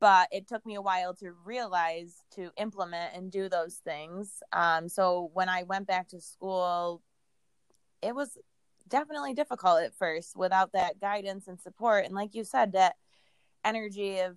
But 0.00 0.28
it 0.32 0.48
took 0.48 0.66
me 0.66 0.74
a 0.74 0.82
while 0.82 1.14
to 1.14 1.32
realize 1.44 2.16
to 2.34 2.50
implement 2.58 3.14
and 3.14 3.30
do 3.30 3.48
those 3.48 3.76
things. 3.76 4.42
Um, 4.52 4.88
so 4.88 5.30
when 5.32 5.48
i 5.48 5.62
went 5.62 5.86
back 5.86 6.08
to 6.08 6.20
school 6.20 7.02
it 8.02 8.14
was 8.14 8.36
definitely 8.86 9.32
difficult 9.32 9.82
at 9.82 9.94
first 9.94 10.36
without 10.36 10.72
that 10.72 11.00
guidance 11.00 11.48
and 11.48 11.58
support. 11.58 12.04
And 12.04 12.14
like 12.14 12.34
you 12.34 12.44
said 12.44 12.72
that 12.72 12.96
energy 13.64 14.18
of 14.18 14.36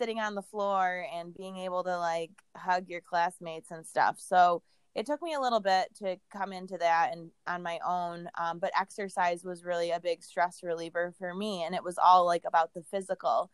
sitting 0.00 0.18
on 0.18 0.34
the 0.34 0.42
floor 0.42 1.04
and 1.14 1.36
being 1.36 1.58
able 1.58 1.84
to 1.84 1.98
like 1.98 2.30
hug 2.56 2.88
your 2.88 3.02
classmates 3.02 3.70
and 3.70 3.86
stuff. 3.86 4.16
So 4.18 4.62
it 4.94 5.04
took 5.04 5.20
me 5.22 5.34
a 5.34 5.40
little 5.40 5.60
bit 5.60 5.94
to 5.98 6.16
come 6.32 6.54
into 6.54 6.78
that 6.78 7.10
and 7.12 7.30
on 7.46 7.62
my 7.62 7.78
own 7.86 8.28
um, 8.38 8.58
but 8.58 8.72
exercise 8.80 9.44
was 9.44 9.62
really 9.62 9.90
a 9.90 10.00
big 10.00 10.22
stress 10.22 10.60
reliever 10.62 11.12
for 11.18 11.34
me 11.34 11.62
and 11.62 11.74
it 11.74 11.84
was 11.84 11.98
all 11.98 12.24
like 12.24 12.44
about 12.46 12.72
the 12.72 12.82
physical. 12.82 13.50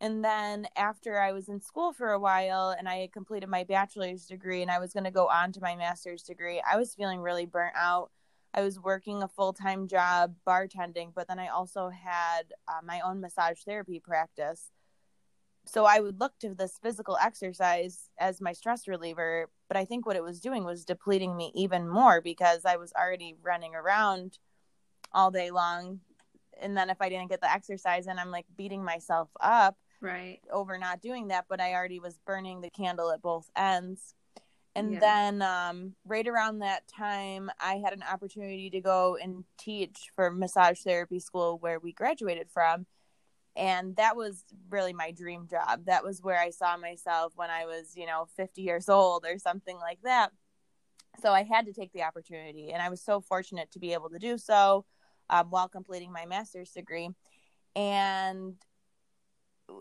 And 0.00 0.22
then 0.24 0.66
after 0.76 1.18
i 1.18 1.32
was 1.32 1.48
in 1.48 1.60
school 1.62 1.92
for 1.92 2.10
a 2.10 2.18
while 2.18 2.74
and 2.76 2.86
i 2.88 3.08
completed 3.12 3.48
my 3.48 3.64
bachelor's 3.64 4.26
degree 4.26 4.60
and 4.60 4.70
i 4.70 4.78
was 4.78 4.92
going 4.92 5.04
to 5.04 5.10
go 5.10 5.28
on 5.28 5.52
to 5.52 5.60
my 5.62 5.74
master's 5.74 6.22
degree 6.22 6.60
i 6.70 6.76
was 6.76 6.94
feeling 6.94 7.20
really 7.20 7.46
burnt 7.46 7.74
out. 7.76 8.10
I 8.52 8.62
was 8.62 8.80
working 8.80 9.22
a 9.22 9.28
full 9.28 9.52
time 9.52 9.86
job 9.86 10.34
bartending, 10.46 11.12
but 11.14 11.28
then 11.28 11.38
I 11.38 11.48
also 11.48 11.90
had 11.90 12.54
uh, 12.66 12.80
my 12.82 13.00
own 13.00 13.20
massage 13.20 13.60
therapy 13.60 14.00
practice. 14.00 14.70
So 15.66 15.84
I 15.84 16.00
would 16.00 16.20
look 16.20 16.38
to 16.40 16.54
this 16.54 16.78
physical 16.80 17.16
exercise 17.20 18.08
as 18.18 18.40
my 18.40 18.52
stress 18.52 18.86
reliever, 18.86 19.48
but 19.68 19.76
I 19.76 19.84
think 19.84 20.06
what 20.06 20.16
it 20.16 20.22
was 20.22 20.40
doing 20.40 20.64
was 20.64 20.84
depleting 20.84 21.36
me 21.36 21.50
even 21.54 21.88
more 21.88 22.20
because 22.20 22.64
I 22.64 22.76
was 22.76 22.92
already 22.92 23.34
running 23.42 23.74
around 23.74 24.38
all 25.12 25.30
day 25.30 25.50
long. 25.50 26.00
And 26.60 26.76
then 26.76 26.88
if 26.88 26.98
I 27.00 27.08
didn't 27.08 27.30
get 27.30 27.40
the 27.40 27.52
exercise 27.52 28.06
and 28.06 28.20
I'm 28.20 28.30
like 28.30 28.46
beating 28.56 28.84
myself 28.84 29.28
up 29.40 29.76
right 30.00 30.40
over 30.52 30.78
not 30.78 31.00
doing 31.02 31.28
that, 31.28 31.46
but 31.48 31.60
I 31.60 31.74
already 31.74 31.98
was 31.98 32.18
burning 32.24 32.60
the 32.60 32.70
candle 32.70 33.10
at 33.10 33.20
both 33.20 33.50
ends. 33.56 34.14
And 34.76 34.92
Yeah. 34.92 35.00
then 35.00 35.42
um, 35.42 35.94
right 36.04 36.26
around 36.28 36.58
that 36.58 36.86
time, 36.86 37.50
I 37.58 37.76
had 37.82 37.92
an 37.92 38.04
opportunity 38.10 38.70
to 38.70 38.80
go 38.80 39.16
and 39.16 39.44
teach 39.58 40.10
for 40.14 40.30
massage 40.30 40.80
therapy 40.80 41.18
school 41.18 41.58
where 41.58 41.80
we 41.80 41.92
graduated 41.92 42.50
from. 42.50 42.86
And 43.56 43.96
that 43.96 44.16
was 44.16 44.44
really 44.68 44.92
my 44.92 45.12
dream 45.12 45.46
job. 45.48 45.86
That 45.86 46.04
was 46.04 46.22
where 46.22 46.38
I 46.38 46.50
saw 46.50 46.76
myself 46.76 47.32
when 47.36 47.50
I 47.50 47.64
was, 47.64 47.96
you 47.96 48.06
know, 48.06 48.26
50 48.36 48.60
years 48.60 48.88
old 48.88 49.24
or 49.24 49.38
something 49.38 49.78
like 49.78 50.00
that. 50.02 50.30
So 51.22 51.32
I 51.32 51.42
had 51.42 51.64
to 51.66 51.72
take 51.72 51.92
the 51.92 52.02
opportunity. 52.02 52.72
And 52.72 52.82
I 52.82 52.90
was 52.90 53.00
so 53.00 53.20
fortunate 53.20 53.70
to 53.72 53.78
be 53.78 53.94
able 53.94 54.10
to 54.10 54.18
do 54.18 54.36
so 54.36 54.84
um, 55.30 55.46
while 55.48 55.68
completing 55.68 56.12
my 56.12 56.26
master's 56.26 56.70
degree. 56.70 57.08
And 57.74 58.54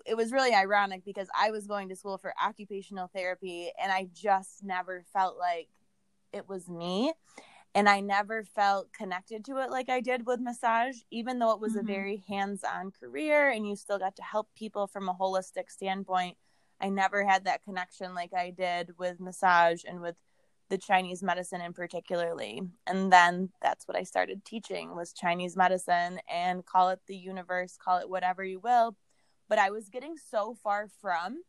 it 0.05 0.15
was 0.15 0.31
really 0.31 0.53
ironic 0.53 1.03
because 1.05 1.27
I 1.37 1.51
was 1.51 1.67
going 1.67 1.89
to 1.89 1.95
school 1.95 2.17
for 2.17 2.33
occupational 2.43 3.09
therapy 3.13 3.71
and 3.81 3.91
I 3.91 4.07
just 4.13 4.63
never 4.63 5.03
felt 5.13 5.37
like 5.37 5.67
it 6.33 6.49
was 6.49 6.67
me. 6.67 7.13
And 7.75 7.89
I 7.89 7.99
never 7.99 8.43
felt 8.43 8.93
connected 8.93 9.45
to 9.45 9.57
it 9.57 9.69
like 9.69 9.89
I 9.89 10.01
did 10.01 10.25
with 10.25 10.39
massage, 10.39 11.01
even 11.11 11.39
though 11.39 11.51
it 11.51 11.59
was 11.59 11.75
Mhm. 11.75 11.79
a 11.81 11.83
very 11.83 12.17
hands 12.27 12.63
on 12.63 12.91
career 12.91 13.49
and 13.49 13.67
you 13.67 13.75
still 13.75 13.99
got 13.99 14.15
to 14.15 14.23
help 14.23 14.53
people 14.55 14.87
from 14.87 15.09
a 15.09 15.13
holistic 15.13 15.69
standpoint. 15.69 16.37
I 16.79 16.89
never 16.89 17.25
had 17.25 17.43
that 17.43 17.63
connection 17.63 18.15
like 18.15 18.33
I 18.33 18.49
did 18.51 18.97
with 18.97 19.19
massage 19.19 19.83
and 19.85 20.01
with 20.01 20.15
the 20.69 20.77
Chinese 20.77 21.21
medicine 21.21 21.61
in 21.61 21.73
particularly. 21.73 22.61
And 22.87 23.13
then 23.13 23.51
that's 23.61 23.87
what 23.87 23.97
I 23.97 24.03
started 24.03 24.45
teaching 24.45 24.95
was 24.95 25.13
Chinese 25.13 25.55
medicine 25.55 26.21
and 26.29 26.65
call 26.65 26.89
it 26.89 27.05
the 27.05 27.17
universe, 27.17 27.77
call 27.77 27.99
it 27.99 28.09
whatever 28.09 28.43
you 28.43 28.59
will 28.59 28.95
but 29.47 29.59
I 29.59 29.69
was 29.69 29.89
getting 29.89 30.17
so 30.17 30.55
far 30.55 30.87
from 30.87 31.43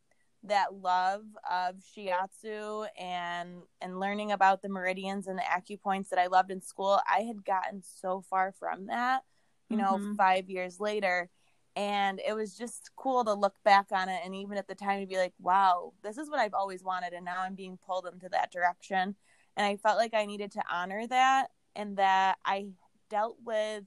that 0.48 0.74
love 0.74 1.24
of 1.50 1.76
shiatsu 1.76 2.86
and 2.98 3.62
and 3.80 4.00
learning 4.00 4.32
about 4.32 4.62
the 4.62 4.68
meridians 4.68 5.26
and 5.26 5.38
the 5.38 5.42
acupoints 5.42 6.08
that 6.10 6.18
I 6.18 6.26
loved 6.28 6.50
in 6.50 6.60
school. 6.60 7.00
I 7.08 7.20
had 7.22 7.44
gotten 7.44 7.82
so 7.82 8.20
far 8.22 8.52
from 8.52 8.86
that, 8.86 9.24
you 9.68 9.76
know, 9.76 9.98
Mhm. 9.98 10.16
5 10.16 10.48
years 10.50 10.80
later 10.80 11.30
and 11.76 12.20
it 12.26 12.32
was 12.34 12.56
just 12.56 12.90
cool 12.96 13.24
to 13.24 13.34
look 13.34 13.54
back 13.64 13.86
on 13.92 14.08
it 14.08 14.22
and 14.24 14.34
even 14.34 14.56
at 14.56 14.66
the 14.66 14.74
time 14.74 15.00
to 15.00 15.06
be 15.06 15.18
like, 15.18 15.34
wow, 15.38 15.92
this 16.02 16.16
is 16.18 16.30
what 16.30 16.38
I've 16.40 16.54
always 16.54 16.82
wanted 16.82 17.12
and 17.12 17.24
now 17.24 17.40
I'm 17.42 17.54
being 17.54 17.78
pulled 17.78 18.06
into 18.06 18.28
that 18.30 18.50
direction. 18.52 19.16
And 19.56 19.66
I 19.66 19.76
felt 19.76 19.98
like 19.98 20.14
I 20.14 20.26
needed 20.26 20.52
to 20.52 20.62
honor 20.70 21.06
that 21.06 21.48
and 21.74 21.96
that 21.98 22.38
I 22.44 22.68
dealt 23.10 23.36
with 23.44 23.84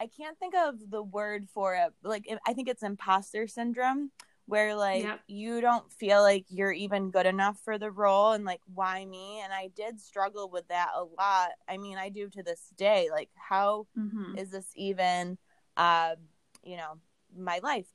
I 0.00 0.06
can't 0.06 0.38
think 0.38 0.54
of 0.54 0.90
the 0.90 1.02
word 1.02 1.48
for 1.52 1.74
it. 1.74 1.92
Like 2.02 2.26
I 2.46 2.52
think 2.52 2.68
it's 2.68 2.82
imposter 2.82 3.46
syndrome 3.48 4.12
where 4.48 4.74
like 4.74 5.04
Yep. 5.04 5.20
you 5.28 5.60
don't 5.60 5.92
feel 5.92 6.22
like 6.22 6.46
you're 6.48 6.72
even 6.72 7.10
good 7.10 7.26
enough 7.26 7.60
for 7.64 7.78
the 7.78 7.90
role 7.90 8.32
and 8.32 8.44
like 8.44 8.62
why 8.74 9.04
me? 9.04 9.40
And 9.44 9.52
I 9.52 9.68
did 9.76 10.00
struggle 10.00 10.48
with 10.50 10.66
that 10.68 10.88
a 10.96 11.02
lot. 11.04 11.50
I 11.68 11.76
mean, 11.76 11.98
I 11.98 12.08
do 12.08 12.28
to 12.30 12.42
this 12.42 12.70
day. 12.76 13.10
Like 13.12 13.30
how 13.34 13.86
Mhm. 13.96 14.38
is 14.38 14.50
this 14.50 14.70
even 14.74 15.38
uh, 15.76 16.16
you 16.64 16.76
know, 16.76 16.98
my 17.36 17.60
life? 17.62 17.86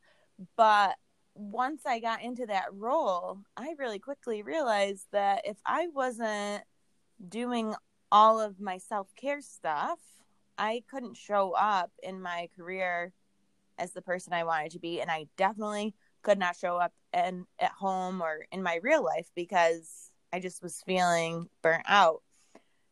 But 0.56 0.96
once 1.36 1.86
I 1.86 2.00
got 2.00 2.22
into 2.24 2.46
that 2.46 2.66
role, 2.72 3.40
I 3.58 3.74
really 3.80 4.00
quickly 4.00 4.44
realized 4.44 5.08
that 5.12 5.42
if 5.46 5.58
I 5.66 5.88
wasn't 5.88 6.64
doing 7.28 7.74
all 8.12 8.40
of 8.40 8.60
my 8.60 8.78
self 8.78 9.08
care 9.16 9.42
stuff, 9.42 10.00
I 10.58 10.84
couldn't 10.90 11.18
show 11.18 11.54
up 11.54 11.92
in 12.04 12.22
my 12.22 12.48
career 12.56 13.12
as 13.80 13.94
the 13.94 14.02
person 14.04 14.34
I 14.34 14.44
wanted 14.44 14.72
to 14.74 14.80
be. 14.80 15.02
And 15.02 15.10
I 15.10 15.26
definitely 15.36 15.96
could 16.24 16.40
not 16.40 16.56
show 16.56 16.78
up 16.78 16.94
and 17.12 17.46
at 17.60 17.72
home 17.72 18.22
or 18.22 18.46
in 18.52 18.64
my 18.64 18.80
real 18.82 19.04
life 19.04 19.30
because 19.36 20.12
I 20.32 20.40
just 20.40 20.64
was 20.64 20.82
feeling 20.86 21.48
burnt 21.62 21.84
out. 21.88 22.24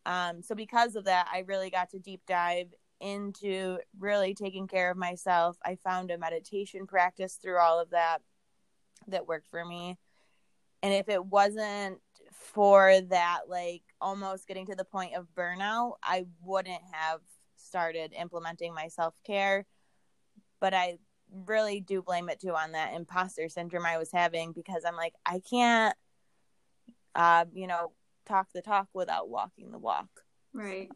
Um, 0.06 0.41
so, 0.41 0.56
because 0.56 0.96
of 0.96 1.06
that, 1.06 1.28
I 1.32 1.44
really 1.48 1.70
got 1.70 1.89
to 1.91 2.00
deep 2.00 2.22
dive 2.28 2.74
into 3.00 3.80
really 4.00 4.34
taking 4.34 4.67
care 4.67 4.91
of 4.91 4.98
myself. 4.98 5.58
I 5.65 5.76
found 5.76 6.12
a 6.12 6.17
meditation 6.17 6.86
practice 6.86 7.39
through 7.41 7.58
all 7.58 7.80
of 7.80 7.89
that 7.91 8.20
that 9.08 9.28
worked 9.28 9.50
for 9.50 9.65
me. 9.65 9.98
And 10.84 10.94
if 10.94 11.10
it 11.10 11.26
wasn't 11.26 12.00
for 12.32 13.02
that, 13.10 13.41
like 13.48 13.84
almost 14.00 14.48
getting 14.48 14.65
to 14.67 14.76
the 14.76 14.86
point 14.86 15.15
of 15.15 15.28
burnout, 15.36 15.94
I 16.04 16.26
wouldn't 16.44 16.82
have 16.91 17.22
started 17.58 18.13
implementing 18.20 18.74
my 18.74 18.88
self 18.88 19.15
care. 19.26 19.65
But 20.60 20.74
I 20.74 20.98
really 21.46 21.80
do 21.80 22.02
blame 22.02 22.30
it 22.30 22.39
too 22.39 22.54
on 22.54 22.74
that 22.74 22.94
imposter 22.94 23.50
syndrome 23.50 23.86
I 23.86 23.98
was 23.98 24.12
having 24.12 24.52
because 24.52 24.84
I'm 24.86 24.96
like, 24.96 25.13
I 25.26 25.41
can't, 25.50 25.96
uh, 27.15 27.46
you 27.54 27.67
know, 27.67 27.91
talk 28.26 28.48
the 28.54 28.62
talk 28.62 28.88
without 28.94 29.30
walking 29.30 29.72
the 29.72 29.80
walk. 29.80 30.10
Right. 30.54 30.89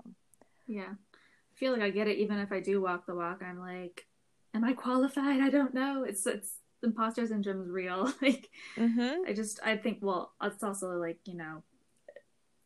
Yeah. 0.67 0.93
I 0.93 1.57
feel 1.57 1.71
like 1.71 1.81
I 1.81 1.89
get 1.89 2.07
it 2.07 2.17
even 2.17 2.39
if 2.39 2.51
I 2.51 2.59
do 2.59 2.81
walk 2.81 3.05
the 3.05 3.15
walk. 3.15 3.41
I'm 3.41 3.59
like, 3.59 4.05
am 4.53 4.63
I 4.63 4.73
qualified? 4.73 5.41
I 5.41 5.49
don't 5.49 5.73
know. 5.73 6.03
It's 6.03 6.25
it's 6.25 6.53
imposter 6.83 7.25
syndrome 7.25 7.61
is 7.61 7.69
real. 7.69 8.05
like, 8.21 8.49
mm-hmm. 8.77 9.27
I 9.27 9.33
just 9.33 9.59
I 9.63 9.77
think 9.77 9.99
well, 10.01 10.33
it's 10.41 10.63
also 10.63 10.89
like 10.97 11.19
you 11.25 11.35
know, 11.35 11.63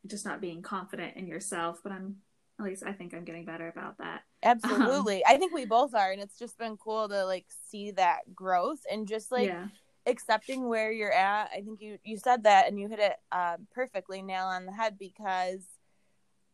just 0.08 0.26
not 0.26 0.42
being 0.42 0.62
confident 0.62 1.18
in 1.18 1.28
yourself. 1.28 1.82
But 1.84 1.92
I'm 1.92 2.18
at 2.60 2.66
least 2.66 2.84
I 2.86 2.92
think 2.92 3.14
I'm 3.14 3.24
getting 3.24 3.46
better 3.46 3.68
about 3.70 3.98
that. 4.00 4.24
Absolutely, 4.44 5.24
um, 5.24 5.34
I 5.34 5.38
think 5.38 5.54
we 5.54 5.66
both 5.66 5.94
are, 5.96 6.12
and 6.12 6.22
it's 6.22 6.38
just 6.38 6.58
been 6.58 6.78
cool 6.78 7.08
to 7.10 7.26
like 7.26 7.46
see 7.70 7.92
that 7.92 8.34
growth 8.36 8.82
and 8.92 9.08
just 9.08 9.32
like. 9.32 9.48
Yeah. 9.48 9.68
accepting 10.08 10.68
where 10.70 10.92
you're 10.92 11.12
at 11.12 11.50
i 11.54 11.62
think 11.62 11.82
you 11.82 12.00
you 12.04 12.18
said 12.18 12.44
that 12.44 12.68
and 12.68 12.80
you 12.80 12.88
hit 12.88 13.00
it 13.00 13.18
uh, 13.34 13.58
perfectly 13.72 14.22
nail 14.24 14.46
on 14.46 14.66
the 14.66 14.72
head 14.72 14.98
because 14.98 15.62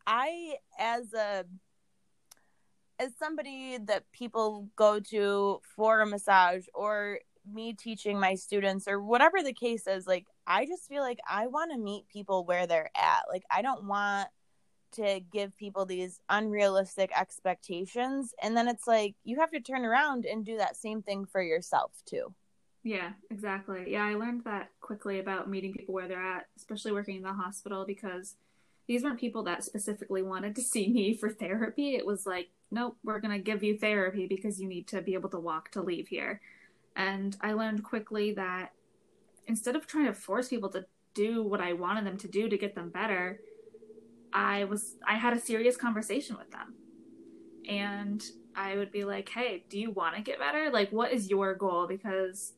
i 0.06 0.56
as 0.78 1.14
a 1.14 1.44
as 2.98 3.12
somebody 3.18 3.78
that 3.78 4.10
people 4.12 4.68
go 4.76 4.98
to 4.98 5.60
for 5.76 6.00
a 6.00 6.06
massage 6.06 6.66
or 6.74 7.20
me 7.50 7.72
teaching 7.72 8.18
my 8.18 8.34
students 8.34 8.88
or 8.88 9.00
whatever 9.00 9.42
the 9.42 9.52
case 9.52 9.86
is 9.86 10.06
like 10.06 10.26
i 10.46 10.66
just 10.66 10.88
feel 10.88 11.02
like 11.02 11.20
i 11.30 11.46
want 11.46 11.70
to 11.70 11.78
meet 11.78 12.08
people 12.08 12.44
where 12.44 12.66
they're 12.66 12.90
at 12.96 13.22
like 13.30 13.44
i 13.50 13.62
don't 13.62 13.84
want 13.84 14.28
to 14.96 15.20
give 15.32 15.56
people 15.56 15.86
these 15.86 16.20
unrealistic 16.28 17.10
expectations 17.18 18.34
and 18.42 18.56
then 18.56 18.68
it's 18.68 18.86
like 18.86 19.14
you 19.24 19.38
have 19.40 19.50
to 19.50 19.60
turn 19.60 19.84
around 19.84 20.24
and 20.24 20.44
do 20.44 20.58
that 20.58 20.76
same 20.76 21.02
thing 21.02 21.24
for 21.24 21.42
yourself 21.42 21.92
too. 22.04 22.34
Yeah 22.82 23.12
exactly. 23.30 23.84
Yeah 23.86 24.04
i 24.04 24.14
learned 24.14 24.44
that 24.44 24.70
quickly 24.80 25.18
about 25.18 25.48
meeting 25.48 25.72
people 25.72 25.94
where 25.94 26.08
they're 26.08 26.22
at 26.22 26.46
especially 26.56 26.92
working 26.92 27.16
in 27.16 27.22
the 27.22 27.32
hospital 27.32 27.84
because 27.86 28.34
these 28.86 29.02
weren't 29.02 29.18
people 29.18 29.42
that 29.44 29.64
specifically 29.64 30.22
wanted 30.22 30.54
to 30.54 30.62
see 30.62 30.88
me 30.88 31.12
for 31.14 31.28
therapy. 31.28 31.96
It 31.96 32.06
was 32.06 32.26
like 32.26 32.48
nope, 32.70 32.96
we're 33.04 33.20
going 33.20 33.36
to 33.36 33.42
give 33.42 33.62
you 33.62 33.78
therapy 33.78 34.26
because 34.26 34.60
you 34.60 34.68
need 34.68 34.88
to 34.88 35.00
be 35.02 35.14
able 35.14 35.30
to 35.30 35.38
walk 35.38 35.70
to 35.72 35.82
leave 35.82 36.08
here. 36.08 36.40
And 36.96 37.36
I 37.40 37.52
learned 37.52 37.84
quickly 37.84 38.32
that 38.34 38.72
instead 39.46 39.76
of 39.76 39.86
trying 39.86 40.06
to 40.06 40.14
force 40.14 40.48
people 40.48 40.70
to 40.70 40.86
do 41.14 41.42
what 41.42 41.60
I 41.60 41.72
wanted 41.72 42.06
them 42.06 42.18
to 42.18 42.28
do 42.28 42.48
to 42.48 42.58
get 42.58 42.74
them 42.74 42.90
better, 42.90 43.40
I 44.36 44.64
was 44.64 44.96
I 45.08 45.14
had 45.14 45.32
a 45.32 45.40
serious 45.40 45.76
conversation 45.78 46.36
with 46.36 46.50
them. 46.50 46.74
And 47.68 48.22
I 48.54 48.76
would 48.76 48.92
be 48.92 49.04
like, 49.04 49.28
"Hey, 49.28 49.64
do 49.68 49.80
you 49.80 49.90
want 49.90 50.14
to 50.14 50.22
get 50.22 50.38
better? 50.38 50.70
Like 50.70 50.92
what 50.92 51.10
is 51.12 51.30
your 51.30 51.54
goal 51.54 51.86
because 51.86 52.52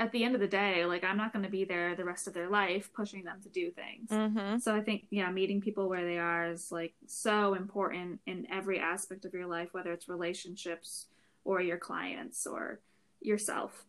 at 0.00 0.10
the 0.10 0.24
end 0.24 0.34
of 0.34 0.40
the 0.40 0.48
day, 0.48 0.84
like 0.84 1.04
I'm 1.04 1.16
not 1.16 1.32
going 1.32 1.44
to 1.44 1.50
be 1.50 1.64
there 1.64 1.94
the 1.94 2.04
rest 2.04 2.26
of 2.26 2.34
their 2.34 2.48
life 2.48 2.90
pushing 2.92 3.22
them 3.22 3.40
to 3.44 3.48
do 3.48 3.70
things. 3.70 4.10
Mm-hmm. 4.10 4.58
So 4.58 4.74
I 4.74 4.80
think, 4.80 5.04
yeah, 5.10 5.30
meeting 5.30 5.60
people 5.60 5.88
where 5.88 6.04
they 6.04 6.18
are 6.18 6.50
is 6.50 6.72
like 6.72 6.94
so 7.06 7.54
important 7.54 8.18
in 8.26 8.46
every 8.50 8.80
aspect 8.80 9.24
of 9.24 9.32
your 9.32 9.46
life, 9.46 9.68
whether 9.72 9.92
it's 9.92 10.08
relationships 10.08 11.06
or 11.44 11.60
your 11.60 11.78
clients 11.78 12.48
or 12.48 12.80
yourself. 13.20 13.84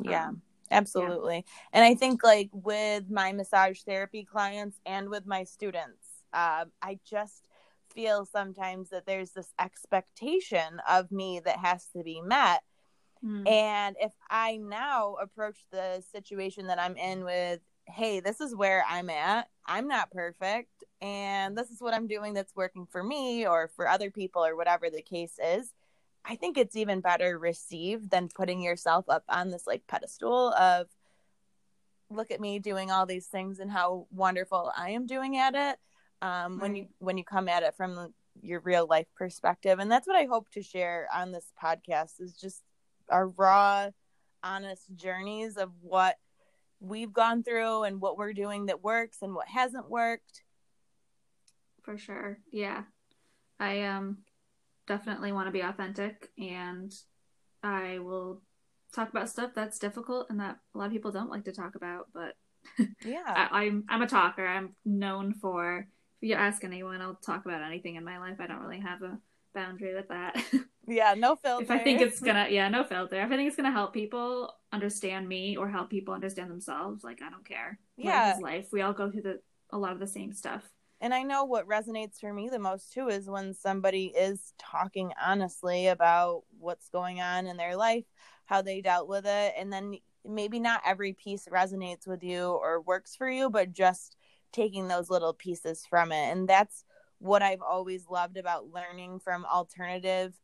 Yeah. 0.00 0.28
Um, 0.28 0.42
absolutely. 0.70 1.36
Yeah. 1.36 1.68
And 1.72 1.84
I 1.84 1.96
think 1.96 2.22
like 2.22 2.50
with 2.52 3.10
my 3.10 3.32
massage 3.32 3.80
therapy 3.80 4.24
clients 4.24 4.78
and 4.86 5.08
with 5.08 5.26
my 5.26 5.42
students, 5.42 6.07
uh, 6.32 6.66
I 6.82 6.98
just 7.04 7.48
feel 7.94 8.24
sometimes 8.24 8.90
that 8.90 9.06
there's 9.06 9.30
this 9.30 9.52
expectation 9.58 10.80
of 10.88 11.10
me 11.10 11.40
that 11.44 11.58
has 11.58 11.86
to 11.96 12.02
be 12.02 12.20
met 12.20 12.62
Mm. 13.24 13.48
And 13.48 13.96
if 14.00 14.12
I 14.30 14.56
now 14.56 15.16
approach 15.20 15.58
the 15.70 16.02
situation 16.12 16.66
that 16.68 16.80
I'm 16.80 16.96
in 16.96 17.24
with, 17.24 17.60
hey, 17.86 18.20
this 18.20 18.40
is 18.40 18.54
where 18.54 18.84
I'm 18.88 19.10
at, 19.10 19.48
I'm 19.66 19.88
not 19.88 20.10
perfect, 20.10 20.84
and 21.00 21.56
this 21.56 21.70
is 21.70 21.80
what 21.80 21.94
I'm 21.94 22.06
doing 22.06 22.34
that's 22.34 22.54
working 22.54 22.86
for 22.86 23.02
me 23.02 23.46
or 23.46 23.68
for 23.74 23.88
other 23.88 24.10
people 24.10 24.44
or 24.44 24.56
whatever 24.56 24.90
the 24.90 25.02
case 25.02 25.38
is, 25.42 25.72
I 26.24 26.36
think 26.36 26.58
it's 26.58 26.76
even 26.76 27.00
better 27.00 27.38
received 27.38 28.10
than 28.10 28.28
putting 28.28 28.60
yourself 28.60 29.06
up 29.08 29.24
on 29.28 29.50
this 29.50 29.66
like 29.66 29.86
pedestal 29.86 30.52
of 30.54 30.88
look 32.10 32.30
at 32.30 32.40
me 32.40 32.58
doing 32.58 32.90
all 32.90 33.06
these 33.06 33.26
things 33.26 33.58
and 33.58 33.70
how 33.70 34.06
wonderful 34.10 34.72
I 34.76 34.90
am 34.90 35.06
doing 35.06 35.36
at 35.38 35.54
it. 35.54 35.78
Um, 36.20 36.54
right. 36.54 36.62
when 36.62 36.76
you 36.76 36.86
when 36.98 37.16
you 37.18 37.24
come 37.24 37.48
at 37.48 37.62
it 37.62 37.74
from 37.76 38.12
your 38.40 38.60
real 38.60 38.86
life 38.88 39.06
perspective 39.16 39.78
and 39.78 39.90
that's 39.90 40.06
what 40.06 40.16
i 40.16 40.24
hope 40.24 40.48
to 40.50 40.62
share 40.62 41.08
on 41.14 41.32
this 41.32 41.52
podcast 41.60 42.20
is 42.20 42.34
just 42.34 42.62
our 43.10 43.28
raw, 43.28 43.90
honest 44.42 44.84
journeys 44.94 45.56
of 45.56 45.70
what 45.80 46.16
we've 46.80 47.12
gone 47.12 47.42
through 47.42 47.84
and 47.84 48.00
what 48.00 48.16
we're 48.16 48.32
doing 48.32 48.66
that 48.66 48.84
works 48.84 49.18
and 49.22 49.34
what 49.34 49.48
hasn't 49.48 49.90
worked. 49.90 50.42
For 51.82 51.98
sure. 51.98 52.38
Yeah. 52.52 52.82
I 53.58 53.82
um 53.82 54.18
definitely 54.86 55.32
want 55.32 55.48
to 55.48 55.52
be 55.52 55.60
authentic 55.60 56.30
and 56.38 56.92
I 57.62 57.98
will 57.98 58.42
talk 58.94 59.10
about 59.10 59.28
stuff 59.28 59.50
that's 59.54 59.78
difficult 59.78 60.28
and 60.30 60.40
that 60.40 60.58
a 60.74 60.78
lot 60.78 60.86
of 60.86 60.92
people 60.92 61.10
don't 61.10 61.30
like 61.30 61.44
to 61.44 61.52
talk 61.52 61.74
about, 61.74 62.06
but 62.14 62.36
yeah. 63.04 63.22
I, 63.26 63.64
I'm 63.64 63.84
I'm 63.88 64.02
a 64.02 64.06
talker. 64.06 64.46
I'm 64.46 64.76
known 64.84 65.34
for 65.34 65.88
if 66.20 66.28
you 66.28 66.34
ask 66.34 66.64
anyone, 66.64 67.00
I'll 67.00 67.14
talk 67.14 67.44
about 67.46 67.62
anything 67.62 67.96
in 67.96 68.04
my 68.04 68.18
life. 68.18 68.36
I 68.40 68.46
don't 68.46 68.60
really 68.60 68.80
have 68.80 69.02
a 69.02 69.18
boundary 69.54 69.94
with 69.94 70.08
that. 70.08 70.36
Yeah, 70.90 71.14
no 71.18 71.36
filter. 71.36 71.64
If 71.64 71.70
I 71.70 71.84
think 71.84 72.00
it's 72.00 72.18
gonna, 72.18 72.46
yeah, 72.48 72.66
no 72.70 72.82
filter. 72.82 73.20
If 73.20 73.30
I 73.30 73.36
think 73.36 73.48
it's 73.48 73.56
gonna 73.56 73.70
help 73.70 73.92
people 73.92 74.54
understand 74.72 75.28
me 75.28 75.54
or 75.54 75.68
help 75.68 75.90
people 75.90 76.14
understand 76.14 76.50
themselves, 76.50 77.04
like 77.04 77.20
I 77.20 77.28
don't 77.28 77.46
care. 77.46 77.78
Yeah, 77.98 78.36
life, 78.36 78.42
life. 78.42 78.66
We 78.72 78.80
all 78.80 78.94
go 78.94 79.10
through 79.10 79.20
the 79.20 79.40
a 79.70 79.76
lot 79.76 79.92
of 79.92 79.98
the 79.98 80.06
same 80.06 80.32
stuff. 80.32 80.62
And 81.00 81.12
I 81.12 81.22
know 81.22 81.44
what 81.44 81.68
resonates 81.68 82.18
for 82.18 82.32
me 82.32 82.48
the 82.48 82.58
most 82.58 82.92
too 82.92 83.08
is 83.08 83.28
when 83.28 83.52
somebody 83.52 84.06
is 84.16 84.54
talking 84.58 85.12
honestly 85.22 85.88
about 85.88 86.44
what's 86.58 86.88
going 86.88 87.20
on 87.20 87.46
in 87.46 87.58
their 87.58 87.76
life, 87.76 88.04
how 88.46 88.62
they 88.62 88.80
dealt 88.80 89.08
with 89.08 89.26
it, 89.26 89.54
and 89.58 89.70
then 89.70 89.98
maybe 90.24 90.58
not 90.58 90.82
every 90.86 91.12
piece 91.12 91.46
resonates 91.52 92.06
with 92.06 92.22
you 92.24 92.46
or 92.46 92.80
works 92.80 93.14
for 93.14 93.28
you, 93.30 93.50
but 93.50 93.72
just 93.72 94.16
taking 94.52 94.88
those 94.88 95.10
little 95.10 95.34
pieces 95.34 95.84
from 95.88 96.12
it. 96.12 96.32
And 96.32 96.48
that's 96.48 96.84
what 97.18 97.42
I've 97.42 97.62
always 97.62 98.08
loved 98.08 98.36
about 98.36 98.72
learning 98.72 99.20
from 99.20 99.44
alternative 99.44 100.34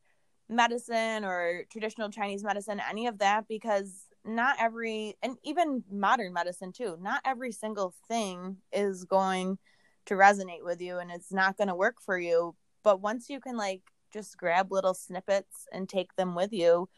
medicine 0.48 1.24
or 1.24 1.64
traditional 1.70 2.10
Chinese 2.10 2.44
medicine, 2.44 2.80
any 2.88 3.06
of 3.06 3.18
that, 3.18 3.48
because 3.48 4.06
not 4.24 4.56
every, 4.60 5.16
and 5.22 5.36
even 5.42 5.84
modern 5.90 6.32
medicine 6.32 6.72
too, 6.72 6.96
not 7.00 7.20
every 7.24 7.52
single 7.52 7.94
thing 8.08 8.56
is 8.72 9.04
going 9.04 9.58
to 10.06 10.14
resonate 10.14 10.64
with 10.64 10.80
you 10.80 10.98
and 10.98 11.10
it's 11.10 11.32
not 11.32 11.56
going 11.56 11.68
to 11.68 11.74
work 11.74 11.96
for 12.00 12.18
you. 12.18 12.54
But 12.82 13.00
once 13.00 13.30
you 13.30 13.40
can 13.40 13.56
like 13.56 13.82
just 14.12 14.36
grab 14.36 14.70
little 14.70 14.94
snippets 14.94 15.66
and 15.72 15.88
take 15.88 16.14
them 16.16 16.34
with 16.34 16.52
you, 16.52 16.88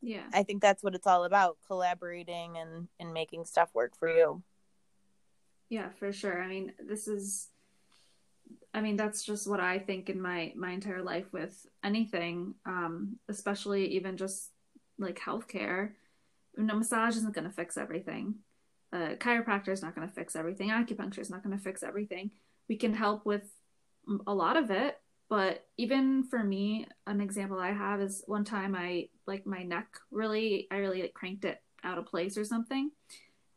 yeah, 0.00 0.22
I 0.32 0.44
think 0.44 0.62
that's 0.62 0.82
what 0.82 0.94
it's 0.94 1.06
all 1.06 1.24
about 1.24 1.58
collaborating 1.66 2.56
and, 2.56 2.88
and 3.00 3.12
making 3.12 3.44
stuff 3.44 3.70
work 3.74 3.96
for 3.98 4.08
you. 4.08 4.42
Yeah, 5.68 5.90
for 5.98 6.12
sure. 6.12 6.42
I 6.42 6.48
mean, 6.48 6.72
this 6.86 7.08
is 7.08 7.48
I 8.72 8.80
mean, 8.80 8.96
that's 8.96 9.24
just 9.24 9.48
what 9.48 9.60
I 9.60 9.78
think 9.78 10.08
in 10.10 10.20
my 10.20 10.52
my 10.56 10.70
entire 10.70 11.02
life 11.02 11.32
with 11.32 11.66
anything, 11.82 12.54
um, 12.66 13.16
especially 13.28 13.86
even 13.96 14.16
just 14.16 14.50
like 14.98 15.18
healthcare. 15.18 15.92
You 16.56 16.64
know, 16.64 16.74
massage 16.76 17.16
isn't 17.16 17.34
going 17.34 17.46
to 17.46 17.54
fix 17.54 17.76
everything. 17.76 18.36
Uh, 18.92 19.14
chiropractor 19.18 19.68
is 19.68 19.82
not 19.82 19.94
going 19.94 20.08
to 20.08 20.14
fix 20.14 20.34
everything. 20.34 20.70
Acupuncture 20.70 21.18
is 21.20 21.30
not 21.30 21.42
going 21.42 21.56
to 21.56 21.62
fix 21.62 21.82
everything. 21.82 22.30
We 22.68 22.76
can 22.76 22.94
help 22.94 23.26
with 23.26 23.50
a 24.26 24.34
lot 24.34 24.56
of 24.56 24.70
it, 24.70 24.98
but 25.28 25.66
even 25.76 26.24
for 26.24 26.42
me, 26.42 26.86
an 27.06 27.20
example 27.20 27.58
I 27.58 27.72
have 27.72 28.00
is 28.00 28.22
one 28.26 28.44
time 28.44 28.74
I 28.74 29.08
like 29.26 29.46
my 29.46 29.62
neck 29.62 29.86
really, 30.10 30.66
I 30.70 30.76
really 30.76 31.02
like 31.02 31.14
cranked 31.14 31.44
it 31.44 31.60
out 31.84 31.98
of 31.98 32.06
place 32.06 32.38
or 32.38 32.44
something, 32.44 32.90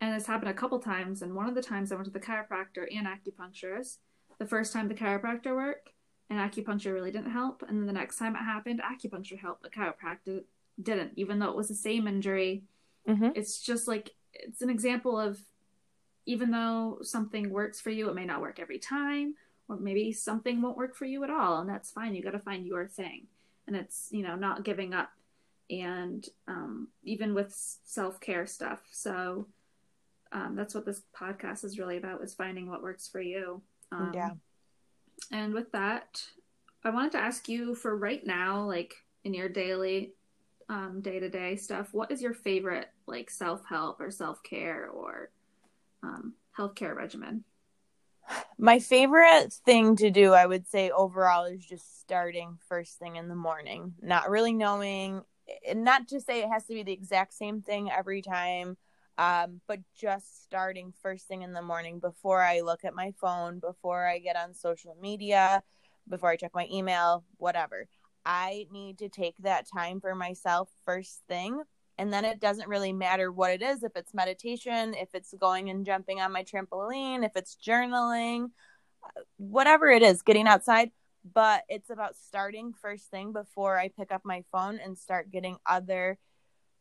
and 0.01 0.13
this 0.13 0.27
happened 0.27 0.49
a 0.49 0.53
couple 0.53 0.79
times. 0.79 1.21
And 1.21 1.35
one 1.35 1.47
of 1.47 1.55
the 1.55 1.61
times 1.61 1.91
I 1.91 1.95
went 1.95 2.05
to 2.05 2.11
the 2.11 2.19
chiropractor 2.19 2.85
and 2.91 3.07
acupuncturist 3.07 3.97
the 4.41 4.47
first 4.47 4.73
time 4.73 4.87
the 4.87 4.95
chiropractor 4.95 5.55
worked 5.55 5.89
and 6.31 6.39
acupuncture 6.39 6.93
really 6.93 7.11
didn't 7.11 7.29
help. 7.29 7.63
And 7.67 7.79
then 7.79 7.85
the 7.85 7.93
next 7.93 8.17
time 8.17 8.35
it 8.35 8.39
happened, 8.39 8.81
acupuncture 8.81 9.37
helped, 9.37 9.61
but 9.61 9.71
chiropractor 9.71 10.41
didn't, 10.81 11.11
even 11.15 11.37
though 11.37 11.51
it 11.51 11.55
was 11.55 11.67
the 11.67 11.75
same 11.75 12.07
injury. 12.07 12.63
Mm-hmm. 13.07 13.29
It's 13.35 13.61
just 13.61 13.87
like, 13.87 14.09
it's 14.33 14.63
an 14.63 14.71
example 14.71 15.19
of 15.19 15.39
even 16.25 16.49
though 16.49 16.97
something 17.03 17.51
works 17.51 17.79
for 17.79 17.91
you, 17.91 18.09
it 18.09 18.15
may 18.15 18.25
not 18.25 18.41
work 18.41 18.59
every 18.59 18.79
time, 18.79 19.35
or 19.69 19.77
maybe 19.77 20.11
something 20.11 20.59
won't 20.59 20.77
work 20.77 20.95
for 20.95 21.05
you 21.05 21.23
at 21.23 21.29
all. 21.29 21.59
And 21.59 21.69
that's 21.69 21.91
fine. 21.91 22.15
You 22.15 22.23
got 22.23 22.31
to 22.31 22.39
find 22.39 22.65
your 22.65 22.87
thing. 22.87 23.27
And 23.67 23.75
it's, 23.75 24.07
you 24.09 24.23
know, 24.23 24.35
not 24.35 24.63
giving 24.63 24.95
up. 24.95 25.11
And 25.69 26.27
um, 26.47 26.87
even 27.03 27.35
with 27.35 27.53
self 27.83 28.19
care 28.19 28.47
stuff. 28.47 28.81
So 28.89 29.47
um, 30.31 30.55
that's 30.55 30.73
what 30.73 30.85
this 30.85 31.01
podcast 31.15 31.63
is 31.63 31.77
really 31.77 31.97
about 31.97 32.21
is 32.21 32.33
finding 32.33 32.69
what 32.69 32.83
works 32.83 33.07
for 33.07 33.21
you. 33.21 33.61
Um, 33.91 34.11
yeah. 34.13 34.31
And 35.31 35.53
with 35.53 35.71
that, 35.73 36.23
I 36.83 36.89
wanted 36.89 37.11
to 37.13 37.19
ask 37.19 37.47
you 37.47 37.75
for 37.75 37.95
right 37.95 38.25
now, 38.25 38.65
like 38.65 38.95
in 39.23 39.33
your 39.33 39.49
daily, 39.49 40.13
um, 40.69 41.01
day 41.01 41.19
to 41.19 41.29
day 41.29 41.55
stuff, 41.57 41.89
what 41.91 42.11
is 42.11 42.21
your 42.21 42.33
favorite 42.33 42.89
like 43.07 43.29
self 43.29 43.61
help 43.67 43.99
or 43.99 44.09
self 44.09 44.41
care 44.43 44.89
or 44.89 45.31
um, 46.01 46.33
healthcare 46.57 46.95
regimen? 46.95 47.43
My 48.57 48.79
favorite 48.79 49.51
thing 49.65 49.97
to 49.97 50.09
do, 50.09 50.33
I 50.33 50.45
would 50.45 50.67
say 50.67 50.91
overall, 50.91 51.45
is 51.45 51.65
just 51.65 51.99
starting 51.99 52.57
first 52.69 52.97
thing 52.97 53.17
in 53.17 53.27
the 53.27 53.35
morning, 53.35 53.95
not 54.01 54.29
really 54.29 54.53
knowing 54.53 55.23
and 55.67 55.83
not 55.83 56.07
to 56.09 56.21
say 56.21 56.41
it 56.41 56.49
has 56.49 56.65
to 56.65 56.73
be 56.73 56.83
the 56.83 56.93
exact 56.93 57.33
same 57.33 57.61
thing 57.61 57.89
every 57.91 58.21
time 58.21 58.77
um, 59.17 59.61
but 59.67 59.79
just 59.99 60.43
starting 60.43 60.93
first 61.01 61.27
thing 61.27 61.41
in 61.41 61.53
the 61.53 61.61
morning 61.61 61.99
before 61.99 62.41
I 62.41 62.61
look 62.61 62.83
at 62.83 62.95
my 62.95 63.13
phone, 63.19 63.59
before 63.59 64.07
I 64.07 64.19
get 64.19 64.35
on 64.35 64.53
social 64.53 64.95
media, 65.01 65.63
before 66.09 66.29
I 66.29 66.37
check 66.37 66.51
my 66.53 66.67
email, 66.71 67.23
whatever. 67.37 67.87
I 68.25 68.67
need 68.71 68.99
to 68.99 69.09
take 69.09 69.35
that 69.39 69.67
time 69.67 69.99
for 69.99 70.15
myself 70.15 70.69
first 70.85 71.21
thing. 71.27 71.61
And 71.97 72.11
then 72.11 72.25
it 72.25 72.39
doesn't 72.39 72.69
really 72.69 72.93
matter 72.93 73.31
what 73.31 73.51
it 73.51 73.61
is 73.61 73.83
if 73.83 73.91
it's 73.95 74.13
meditation, 74.13 74.95
if 74.95 75.09
it's 75.13 75.33
going 75.39 75.69
and 75.69 75.85
jumping 75.85 76.19
on 76.19 76.31
my 76.31 76.43
trampoline, 76.43 77.23
if 77.23 77.33
it's 77.35 77.57
journaling, 77.63 78.49
whatever 79.37 79.89
it 79.89 80.01
is, 80.01 80.21
getting 80.21 80.47
outside. 80.47 80.91
But 81.33 81.63
it's 81.69 81.91
about 81.91 82.15
starting 82.15 82.73
first 82.73 83.11
thing 83.11 83.33
before 83.33 83.77
I 83.77 83.89
pick 83.89 84.11
up 84.11 84.21
my 84.23 84.43
phone 84.51 84.79
and 84.83 84.97
start 84.97 85.31
getting 85.31 85.57
other 85.67 86.17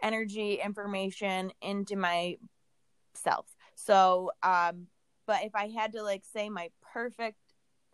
energy 0.03 0.55
information 0.55 1.53
into 1.63 1.97
my 1.97 2.37
self. 3.15 3.47
So, 3.75 4.33
um, 4.43 4.87
but 5.27 5.45
if 5.45 5.55
I 5.55 5.69
had 5.69 5.93
to 5.93 6.03
like 6.03 6.25
say 6.33 6.49
my 6.49 6.71
perfect 6.93 7.39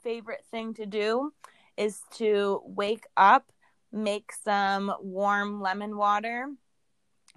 favorite 0.02 0.44
thing 0.50 0.74
to 0.74 0.86
do 0.86 1.32
is 1.76 2.00
to 2.14 2.62
wake 2.64 3.04
up, 3.16 3.50
make 3.92 4.32
some 4.44 4.92
warm 5.00 5.60
lemon 5.60 5.96
water. 5.96 6.48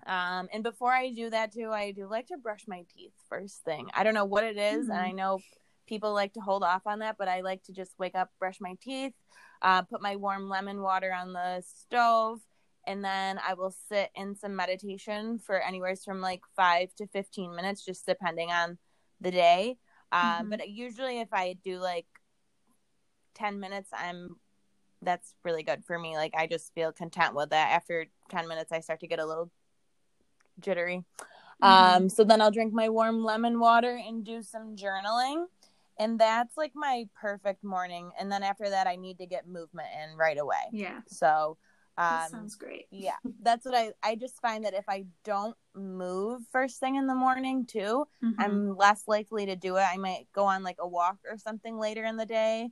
Um, 0.06 0.48
and 0.54 0.64
before 0.64 0.92
I 0.92 1.12
do 1.12 1.30
that 1.30 1.54
too, 1.54 1.72
I 1.72 1.92
do 1.92 2.08
like 2.08 2.28
to 2.28 2.38
brush 2.38 2.66
my 2.68 2.86
teeth 2.96 3.12
first 3.28 3.64
thing. 3.64 3.90
I 3.94 4.04
don't 4.04 4.14
know 4.14 4.26
what 4.26 4.44
it 4.44 4.58
is, 4.58 4.84
mm-hmm. 4.84 4.92
and 4.92 5.00
I 5.02 5.12
know 5.12 5.40
people 5.88 6.14
like 6.14 6.34
to 6.34 6.40
hold 6.40 6.64
off 6.64 6.84
on 6.86 7.00
that, 7.00 7.18
but 7.18 7.28
I 7.28 7.42
like 7.42 7.64
to 7.64 7.74
just 7.74 7.92
wake 7.98 8.16
up, 8.16 8.30
brush 8.40 8.62
my 8.62 8.76
teeth, 8.82 9.14
uh, 9.62 9.82
put 9.82 10.02
my 10.02 10.16
warm 10.16 10.48
lemon 10.48 10.82
water 10.82 11.14
on 11.14 11.34
the 11.34 11.62
stove, 11.66 12.40
and 12.86 13.04
then 13.04 13.40
I 13.46 13.54
will 13.54 13.74
sit 13.90 14.10
in 14.16 14.36
some 14.36 14.56
meditation 14.56 15.40
for 15.40 15.60
anywhere 15.62 15.96
from 15.96 16.22
like 16.22 16.42
five 16.56 16.94
to 16.96 17.08
15 17.08 17.56
minutes, 17.56 17.84
just 17.84 18.06
depending 18.06 18.52
on 18.52 18.78
the 19.22 19.32
day. 19.32 19.78
Um, 20.12 20.22
mm-hmm. 20.22 20.50
But 20.50 20.70
usually, 20.70 21.20
if 21.20 21.30
I 21.32 21.58
do 21.64 21.78
like 21.78 22.08
10 23.36 23.60
minutes, 23.60 23.90
I'm 23.94 24.38
that's 25.02 25.34
really 25.44 25.64
good 25.64 25.86
for 25.86 25.98
me. 25.98 26.18
Like, 26.18 26.34
I 26.38 26.48
just 26.48 26.74
feel 26.74 26.92
content 26.92 27.36
with 27.36 27.52
that. 27.52 27.72
After 27.72 28.08
10 28.30 28.48
minutes, 28.48 28.72
I 28.72 28.82
start 28.82 29.00
to 29.02 29.08
get 29.08 29.20
a 29.20 29.26
little 29.26 29.50
jittery. 30.60 31.06
Mm-hmm. 31.64 32.04
Um, 32.04 32.10
so 32.10 32.24
then 32.24 32.42
I'll 32.42 32.52
drink 32.52 32.74
my 32.74 32.90
warm 32.90 33.24
lemon 33.24 33.60
water 33.60 34.00
and 34.06 34.26
do 34.26 34.42
some 34.42 34.76
journaling. 34.76 35.46
And 35.98 36.18
that's 36.18 36.56
like 36.56 36.72
my 36.76 37.08
perfect 37.20 37.64
morning. 37.64 38.12
And 38.20 38.32
then 38.32 38.42
after 38.44 38.70
that, 38.70 38.88
I 38.88 38.96
need 38.96 39.18
to 39.20 39.26
get 39.26 39.48
movement 39.48 39.90
in 40.02 40.18
right 40.18 40.38
away. 40.38 40.70
Yeah. 40.72 41.02
So, 41.08 41.58
um, 42.00 42.30
sounds 42.30 42.56
great. 42.56 42.86
yeah, 42.92 43.18
that's 43.42 43.66
what 43.66 43.76
I 43.76 43.92
I 44.02 44.16
just 44.16 44.40
find 44.42 44.64
that 44.64 44.74
if 44.74 44.86
I 44.88 45.06
don't 45.26 45.56
move 45.76 46.42
first 46.52 46.80
thing 46.80 46.96
in 46.96 47.08
the 47.08 47.16
morning 47.16 47.66
too, 47.66 48.06
mm-hmm. 48.24 48.40
I'm 48.40 48.78
less 48.78 49.04
likely 49.06 49.48
to 49.48 49.58
do 49.58 49.76
it. 49.76 49.82
I 49.82 49.98
might 49.98 50.28
go 50.34 50.46
on 50.46 50.64
like 50.64 50.78
a 50.80 50.88
walk 50.88 51.18
or 51.30 51.38
something 51.38 51.78
later 51.78 52.06
in 52.06 52.16
the 52.16 52.26
day, 52.26 52.70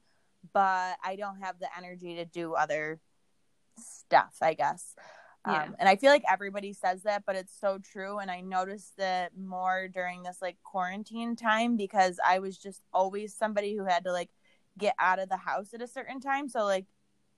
but 0.53 0.95
I 1.03 1.17
don't 1.17 1.41
have 1.41 1.59
the 1.59 1.67
energy 1.77 2.15
to 2.15 2.25
do 2.25 2.53
other 2.53 3.01
stuff. 3.77 4.37
I 4.41 4.53
guess. 4.53 4.95
Yeah. 5.45 5.63
Um, 5.63 5.75
and 5.79 5.89
I 5.89 5.97
feel 5.97 6.11
like 6.11 6.23
everybody 6.29 6.73
says 6.73 7.03
that, 7.03 7.23
but 7.25 7.35
it's 7.35 7.53
so 7.59 7.79
true. 7.79 8.19
And 8.19 8.29
I 8.29 8.41
noticed 8.41 8.97
that 8.97 9.31
more 9.37 9.87
during 9.87 10.23
this 10.23 10.39
like 10.41 10.57
quarantine 10.63 11.35
time 11.35 11.77
because 11.77 12.19
I 12.25 12.39
was 12.39 12.57
just 12.57 12.81
always 12.93 13.33
somebody 13.33 13.75
who 13.75 13.85
had 13.85 14.03
to 14.05 14.11
like 14.11 14.29
get 14.77 14.93
out 14.99 15.19
of 15.19 15.29
the 15.29 15.37
house 15.37 15.73
at 15.73 15.81
a 15.81 15.87
certain 15.87 16.19
time. 16.19 16.49
So 16.49 16.65
like 16.65 16.85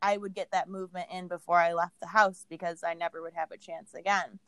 I 0.02 0.18
would 0.18 0.34
get 0.34 0.52
that 0.52 0.70
movement 0.70 1.08
in 1.12 1.28
before 1.28 1.58
I 1.58 1.74
left 1.74 2.00
the 2.00 2.08
house 2.08 2.46
because 2.50 2.84
I 2.84 2.94
never 2.94 3.22
would 3.22 3.34
have 3.34 3.52
a 3.52 3.58
chance 3.58 3.94
again 3.94 4.40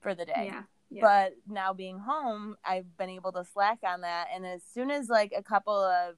for 0.00 0.14
the 0.14 0.24
day. 0.24 0.50
Yeah, 0.50 0.62
yeah. 0.90 1.00
But 1.00 1.34
now 1.46 1.72
being 1.72 1.98
home, 1.98 2.56
I've 2.64 2.96
been 2.96 3.10
able 3.10 3.32
to 3.32 3.44
slack 3.44 3.78
on 3.84 4.02
that. 4.02 4.28
And 4.34 4.46
as 4.46 4.62
soon 4.72 4.90
as 4.90 5.08
like 5.08 5.32
a 5.36 5.42
couple 5.42 5.74
of 5.74 6.16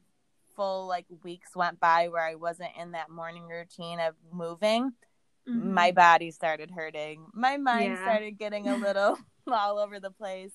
full 0.56 0.86
like 0.86 1.06
weeks 1.22 1.54
went 1.54 1.80
by 1.80 2.08
where 2.08 2.24
I 2.24 2.36
wasn't 2.36 2.70
in 2.80 2.92
that 2.92 3.10
morning 3.10 3.44
routine 3.44 4.00
of 4.00 4.14
moving, 4.32 4.92
mm-hmm. 5.48 5.74
my 5.74 5.92
body 5.92 6.30
started 6.30 6.70
hurting. 6.70 7.26
My 7.32 7.56
mind 7.56 7.92
yeah. 7.92 8.02
started 8.02 8.38
getting 8.38 8.68
a 8.68 8.76
little 8.76 9.18
all 9.46 9.78
over 9.78 10.00
the 10.00 10.10
place. 10.10 10.52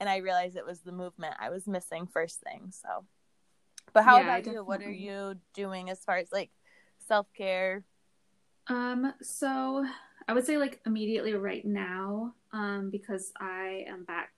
And 0.00 0.08
I 0.08 0.18
realized 0.18 0.56
it 0.56 0.66
was 0.66 0.80
the 0.80 0.92
movement 0.92 1.34
I 1.38 1.50
was 1.50 1.66
missing 1.66 2.06
first 2.06 2.40
thing. 2.40 2.72
So, 2.72 3.04
but 3.92 4.04
how 4.04 4.20
about 4.20 4.44
you? 4.44 4.64
What 4.64 4.82
are 4.82 4.90
you 4.90 5.36
doing 5.54 5.88
as 5.88 6.00
far 6.04 6.16
as 6.16 6.32
like 6.32 6.50
self 7.06 7.26
care? 7.36 7.84
Um, 8.66 9.12
so 9.20 9.84
I 10.26 10.32
would 10.32 10.46
say 10.46 10.56
like 10.56 10.80
immediately 10.86 11.34
right 11.34 11.64
now, 11.64 12.34
um, 12.52 12.90
because 12.90 13.32
I 13.38 13.84
am 13.88 14.04
back 14.04 14.30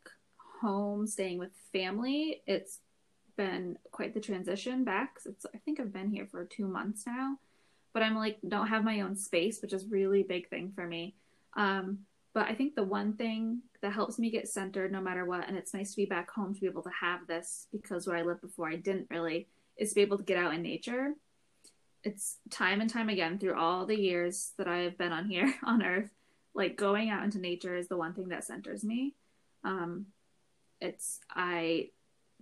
home 0.61 1.07
staying 1.07 1.39
with 1.39 1.51
family. 1.73 2.43
It's 2.47 2.81
been 3.37 3.79
quite 3.93 4.15
the 4.15 4.21
transition 4.21 4.85
back. 4.85 5.19
It's 5.25 5.47
I 5.55 5.59
think 5.59 5.79
I've 5.79 5.93
been 5.93 6.11
here 6.11 6.27
for 6.31 6.45
two 6.45 6.67
months 6.67 7.05
now, 7.07 7.39
but 7.93 8.03
I'm 8.03 8.17
like 8.17 8.39
don't 8.47 8.69
have 8.69 8.85
my 8.85 9.01
own 9.03 9.17
space, 9.17 9.61
which 9.63 9.73
is 9.73 9.87
really 9.87 10.23
big 10.23 10.49
thing 10.49 10.73
for 10.75 10.87
me. 10.87 11.15
Um, 11.57 12.01
but 12.35 12.47
I 12.47 12.55
think 12.55 12.75
the 12.75 12.85
one 12.85 13.15
thing 13.15 13.63
that 13.81 13.93
helps 13.93 14.19
me 14.19 14.31
get 14.31 14.49
centered 14.49 14.93
no 14.93 15.01
matter 15.01 15.25
what, 15.25 15.49
and 15.49 15.57
it's 15.57 15.73
nice 15.73 15.93
to 15.93 15.97
be 15.97 16.05
back 16.05 16.31
home 16.31 16.53
to 16.53 16.61
be 16.61 16.67
able 16.67 16.83
to 16.83 16.91
have 17.01 17.27
this 17.27 17.67
because 17.73 18.07
where 18.07 18.17
I 18.17 18.23
lived 18.23 18.43
before 18.43 18.69
I 18.69 18.77
didn't 18.77 19.07
really, 19.11 19.49
is 19.79 19.91
to 19.91 19.95
be 19.95 20.03
able 20.03 20.19
to 20.19 20.25
get 20.25 20.37
out 20.37 20.53
in 20.53 20.63
nature 20.63 21.15
it's 22.07 22.39
time 22.51 22.81
and 22.81 22.89
time 22.89 23.09
again 23.09 23.37
through 23.37 23.59
all 23.59 23.85
the 23.85 23.99
years 23.99 24.53
that 24.59 24.69
I've 24.69 24.97
been 24.97 25.11
on 25.11 25.29
here 25.29 25.53
on 25.65 25.83
earth, 25.83 26.11
like 26.55 26.77
going 26.77 27.11
out 27.11 27.25
into 27.25 27.41
nature 27.41 27.77
is 27.77 27.89
the 27.89 27.97
one 27.97 28.15
thing 28.15 28.29
that 28.29 28.45
centers 28.45 28.85
me. 28.85 29.17
Um, 29.65 30.07
it's, 30.81 31.19
I 31.35 31.89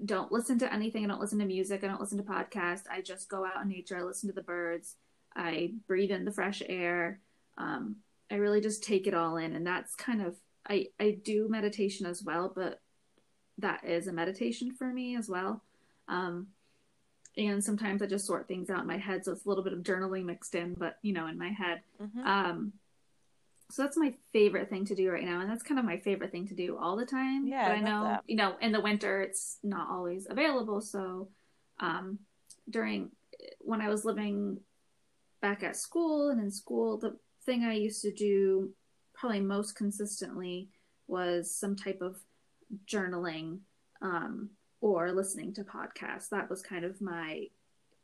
don't 0.05 0.31
listen 0.31 0.59
to 0.59 0.73
anything. 0.73 1.03
I 1.03 1.09
don't 1.09 1.21
listen 1.21 1.39
to 1.39 1.47
music. 1.47 1.83
I 1.83 1.87
don't 1.87 2.01
listen 2.01 2.19
to 2.19 2.25
podcasts. 2.25 2.83
I 2.91 3.01
just 3.01 3.31
go 3.31 3.47
out 3.47 3.62
in 3.62 3.69
nature. 3.69 3.97
I 3.97 4.03
listen 4.03 4.29
to 4.29 4.35
the 4.35 4.43
birds. 4.43 4.97
I 5.35 5.73
breathe 5.89 6.11
in 6.11 6.27
the 6.27 6.31
fresh 6.31 6.62
air. 6.69 7.21
Um, 7.57 7.97
I 8.31 8.35
really 8.35 8.61
just 8.61 8.85
take 8.85 9.07
it 9.07 9.15
all 9.15 9.39
in. 9.39 9.57
And 9.57 9.67
that's 9.67 9.95
kind 9.95 10.21
of, 10.21 10.37
I, 10.69 10.89
I 11.01 11.17
do 11.25 11.49
meditation 11.49 12.05
as 12.05 12.23
well, 12.23 12.53
but 12.55 12.83
that 13.57 13.83
is 13.85 14.09
a 14.09 14.12
meditation 14.12 14.73
for 14.73 14.93
me 14.93 15.17
as 15.17 15.31
well. 15.31 15.62
Um, 16.07 16.49
and 17.37 17.62
sometimes 17.62 18.03
I 18.03 18.07
just 18.07 18.26
sort 18.26 18.47
things 18.47 18.70
out 18.70 18.80
in 18.80 18.87
my 18.87 18.99
head, 18.99 19.24
so 19.24 19.32
it's 19.32 19.45
a 19.45 19.49
little 19.49 19.64
bit 19.64 19.72
of 19.72 19.80
journaling 19.80 20.24
mixed 20.24 20.55
in, 20.55 20.74
but 20.74 20.99
you 21.03 21.12
know, 21.12 21.26
in 21.26 21.39
my 21.39 21.51
head. 21.51 21.80
Mm-hmm. 22.01 22.26
Um, 22.26 22.72
so 23.70 23.82
that's 23.82 23.97
my 23.97 24.14
favorite 24.32 24.70
thing 24.70 24.85
to 24.87 24.95
do 24.95 25.11
right 25.11 25.24
now, 25.24 25.41
and 25.41 25.51
that's 25.51 25.62
kind 25.62 25.78
of 25.78 25.85
my 25.85 25.99
favorite 25.99 26.30
thing 26.30 26.47
to 26.49 26.55
do 26.55 26.76
all 26.78 26.97
the 26.97 27.07
time. 27.07 27.47
Yeah, 27.47 27.68
but 27.68 27.72
I, 27.72 27.76
I 27.76 27.80
know, 27.80 28.05
that. 28.05 28.22
you 28.26 28.37
know, 28.37 28.55
in 28.61 28.72
the 28.72 28.80
winter 28.80 29.22
it's 29.22 29.59
not 29.62 29.89
always 29.91 30.26
available. 30.28 30.80
So, 30.80 31.28
um, 31.80 32.18
during 32.70 33.11
when 33.61 33.80
I 33.80 33.89
was 33.89 34.05
living 34.05 34.59
back 35.43 35.62
at 35.62 35.76
school 35.76 36.30
and 36.30 36.41
in 36.41 36.51
school, 36.51 36.99
the 36.99 37.16
thing 37.45 37.64
I 37.64 37.74
used 37.74 38.03
to 38.03 38.12
do 38.12 38.70
probably 39.14 39.41
most 39.41 39.76
consistently 39.76 40.68
was 41.07 41.55
some 41.55 41.76
type 41.76 42.01
of 42.01 42.16
journaling. 42.87 43.59
Um, 44.03 44.51
or 44.85 45.12
listening 45.12 45.55
to 45.55 45.64
podcasts. 45.64 46.28
That 46.28 46.51
was 46.51 46.61
kind 46.61 46.85
of 46.85 47.01
my 47.01 47.47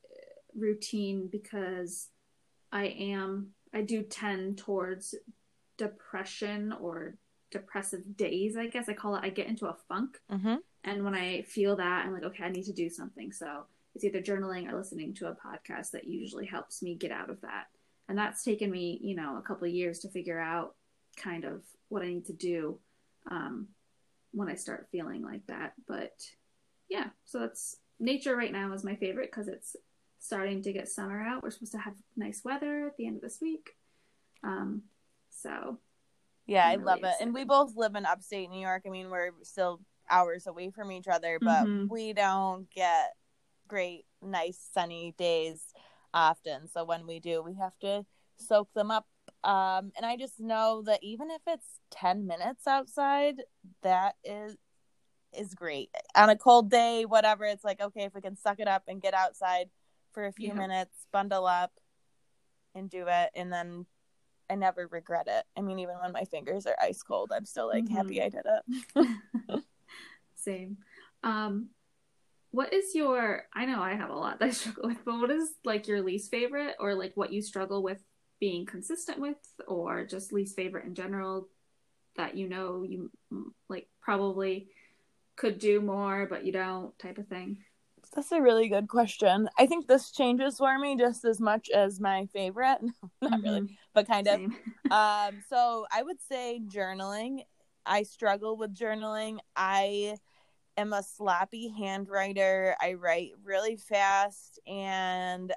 uh, 0.02 0.58
routine 0.58 1.28
because 1.30 2.08
I 2.72 2.86
am, 2.86 3.48
I 3.74 3.82
do 3.82 4.02
tend 4.02 4.56
towards 4.56 5.14
depression 5.76 6.72
or 6.72 7.16
depressive 7.50 8.16
days, 8.16 8.56
I 8.56 8.68
guess 8.68 8.88
I 8.88 8.94
call 8.94 9.14
it. 9.16 9.22
I 9.22 9.28
get 9.28 9.46
into 9.46 9.66
a 9.66 9.76
funk. 9.90 10.16
Mm-hmm. 10.32 10.54
And 10.84 11.04
when 11.04 11.14
I 11.14 11.42
feel 11.42 11.76
that, 11.76 12.06
I'm 12.06 12.14
like, 12.14 12.22
okay, 12.22 12.44
I 12.44 12.50
need 12.50 12.64
to 12.64 12.72
do 12.72 12.88
something. 12.88 13.30
So 13.30 13.64
it's 13.94 14.04
either 14.04 14.22
journaling 14.22 14.66
or 14.66 14.74
listening 14.74 15.12
to 15.16 15.26
a 15.26 15.36
podcast 15.36 15.90
that 15.90 16.08
usually 16.08 16.46
helps 16.46 16.80
me 16.80 16.94
get 16.94 17.12
out 17.12 17.28
of 17.28 17.42
that. 17.42 17.66
And 18.08 18.16
that's 18.16 18.42
taken 18.42 18.70
me, 18.70 18.98
you 19.02 19.14
know, 19.14 19.36
a 19.36 19.42
couple 19.42 19.68
of 19.68 19.74
years 19.74 19.98
to 19.98 20.08
figure 20.08 20.40
out 20.40 20.76
kind 21.18 21.44
of 21.44 21.60
what 21.90 22.00
I 22.02 22.06
need 22.06 22.24
to 22.26 22.32
do 22.32 22.78
um, 23.30 23.68
when 24.32 24.48
I 24.48 24.54
start 24.54 24.88
feeling 24.90 25.22
like 25.22 25.46
that. 25.48 25.74
But 25.86 26.14
yeah, 26.91 27.07
so 27.24 27.38
that's 27.38 27.76
nature 27.99 28.36
right 28.36 28.53
now 28.53 28.72
is 28.72 28.84
my 28.84 28.97
favorite 28.97 29.30
because 29.30 29.49
it's 29.49 29.76
starting 30.18 30.62
to 30.62 30.72
get 30.72 30.88
summer 30.88 31.22
out. 31.22 31.43
We're 31.43 31.51
supposed 31.51 31.72
to 31.72 31.78
have 31.78 31.95
nice 32.16 32.43
weather 32.45 32.86
at 32.86 32.97
the 32.97 33.07
end 33.07 33.16
of 33.16 33.22
this 33.22 33.38
week. 33.41 33.70
Um, 34.43 34.82
so 35.30 35.78
yeah, 36.47 36.64
I'm 36.64 36.68
i 36.68 36.72
really 36.72 36.84
love 36.84 36.99
excited. 36.99 37.16
it. 37.20 37.24
And 37.24 37.34
we 37.34 37.45
both 37.45 37.76
live 37.76 37.95
in 37.95 38.05
upstate 38.05 38.51
New 38.51 38.61
York. 38.61 38.82
I 38.86 38.91
mean, 38.91 39.09
we're 39.09 39.30
still 39.43 39.80
hours 40.11 40.47
away 40.47 40.70
from 40.70 40.91
each 40.91 41.09
other, 41.09 41.38
but 41.41 41.64
mm-hmm. 41.64 41.86
we 41.88 42.12
don't 42.12 42.68
get 42.70 43.12
great, 43.68 44.05
nice, 44.20 44.59
sunny 44.72 45.14
days 45.16 45.62
often. 46.12 46.68
So 46.68 46.84
when 46.84 47.07
we 47.07 47.20
do, 47.20 47.43
we 47.43 47.55
have 47.55 47.78
to 47.80 48.05
soak 48.36 48.68
them 48.74 48.91
up. 48.91 49.07
Um, 49.45 49.93
and 49.97 50.05
I 50.05 50.16
just 50.16 50.41
know 50.41 50.82
that 50.86 51.01
even 51.03 51.30
if 51.30 51.41
it's 51.47 51.78
10 51.93 52.26
minutes 52.26 52.66
outside, 52.66 53.36
that 53.82 54.16
is 54.24 54.57
is 55.36 55.54
great. 55.54 55.90
On 56.14 56.28
a 56.28 56.36
cold 56.36 56.70
day, 56.70 57.04
whatever, 57.04 57.44
it's 57.44 57.64
like, 57.64 57.80
okay, 57.80 58.04
if 58.04 58.14
we 58.14 58.20
can 58.20 58.36
suck 58.36 58.60
it 58.60 58.68
up 58.68 58.84
and 58.88 59.02
get 59.02 59.14
outside 59.14 59.70
for 60.12 60.26
a 60.26 60.32
few 60.32 60.48
yeah. 60.48 60.54
minutes, 60.54 61.06
bundle 61.12 61.46
up 61.46 61.72
and 62.74 62.90
do 62.90 63.04
it. 63.08 63.30
And 63.34 63.52
then 63.52 63.86
I 64.48 64.56
never 64.56 64.88
regret 64.88 65.26
it. 65.28 65.44
I 65.56 65.60
mean, 65.60 65.78
even 65.78 65.96
when 66.02 66.12
my 66.12 66.24
fingers 66.24 66.66
are 66.66 66.76
ice 66.82 67.02
cold, 67.02 67.32
I'm 67.34 67.44
still 67.44 67.68
like 67.68 67.84
mm-hmm. 67.84 67.94
happy 67.94 68.22
I 68.22 68.28
did 68.28 68.44
it. 68.44 69.62
Same. 70.34 70.78
Um, 71.22 71.68
what 72.50 72.72
is 72.72 72.94
your? 72.94 73.44
I 73.54 73.66
know 73.66 73.80
I 73.80 73.94
have 73.94 74.10
a 74.10 74.16
lot 74.16 74.40
that 74.40 74.48
I 74.48 74.50
struggle 74.50 74.88
with, 74.88 75.04
but 75.04 75.20
what 75.20 75.30
is 75.30 75.50
like 75.64 75.86
your 75.86 76.02
least 76.02 76.30
favorite, 76.30 76.74
or 76.80 76.94
like 76.94 77.12
what 77.14 77.32
you 77.32 77.42
struggle 77.42 77.82
with 77.82 78.02
being 78.40 78.66
consistent 78.66 79.20
with, 79.20 79.36
or 79.68 80.04
just 80.04 80.32
least 80.32 80.56
favorite 80.56 80.86
in 80.86 80.94
general 80.94 81.48
that 82.16 82.36
you 82.36 82.48
know 82.48 82.82
you 82.82 83.10
like 83.68 83.88
probably 84.00 84.68
could 85.36 85.58
do 85.58 85.80
more, 85.80 86.26
but 86.28 86.44
you 86.44 86.52
don't, 86.52 86.96
type 86.98 87.18
of 87.18 87.28
thing. 87.28 87.58
That's 88.14 88.32
a 88.32 88.42
really 88.42 88.68
good 88.68 88.88
question. 88.88 89.48
I 89.58 89.66
think 89.66 89.86
this 89.86 90.10
changes 90.10 90.58
for 90.58 90.78
me 90.78 90.96
just 90.96 91.24
as 91.24 91.40
much 91.40 91.70
as 91.70 92.00
my 92.00 92.26
favorite. 92.32 92.78
Not 93.22 93.32
mm-hmm. 93.32 93.42
really, 93.42 93.78
but 93.94 94.06
kind 94.06 94.26
of. 94.26 94.40
um, 94.90 95.42
so 95.48 95.86
I 95.92 96.02
would 96.02 96.20
say 96.20 96.60
journaling. 96.66 97.44
I 97.86 98.02
struggle 98.02 98.56
with 98.56 98.74
journaling. 98.74 99.38
I 99.54 100.16
am 100.76 100.92
a 100.92 101.02
sloppy 101.02 101.72
handwriter. 101.78 102.74
I 102.80 102.94
write 102.94 103.32
really 103.44 103.76
fast 103.76 104.58
and 104.66 105.52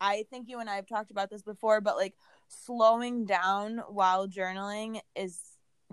I 0.00 0.24
think 0.30 0.48
you 0.48 0.58
and 0.58 0.68
I 0.68 0.74
have 0.76 0.88
talked 0.88 1.12
about 1.12 1.30
this 1.30 1.42
before, 1.42 1.80
but 1.80 1.96
like 1.96 2.14
slowing 2.48 3.24
down 3.24 3.78
while 3.88 4.26
journaling 4.26 5.00
is 5.14 5.38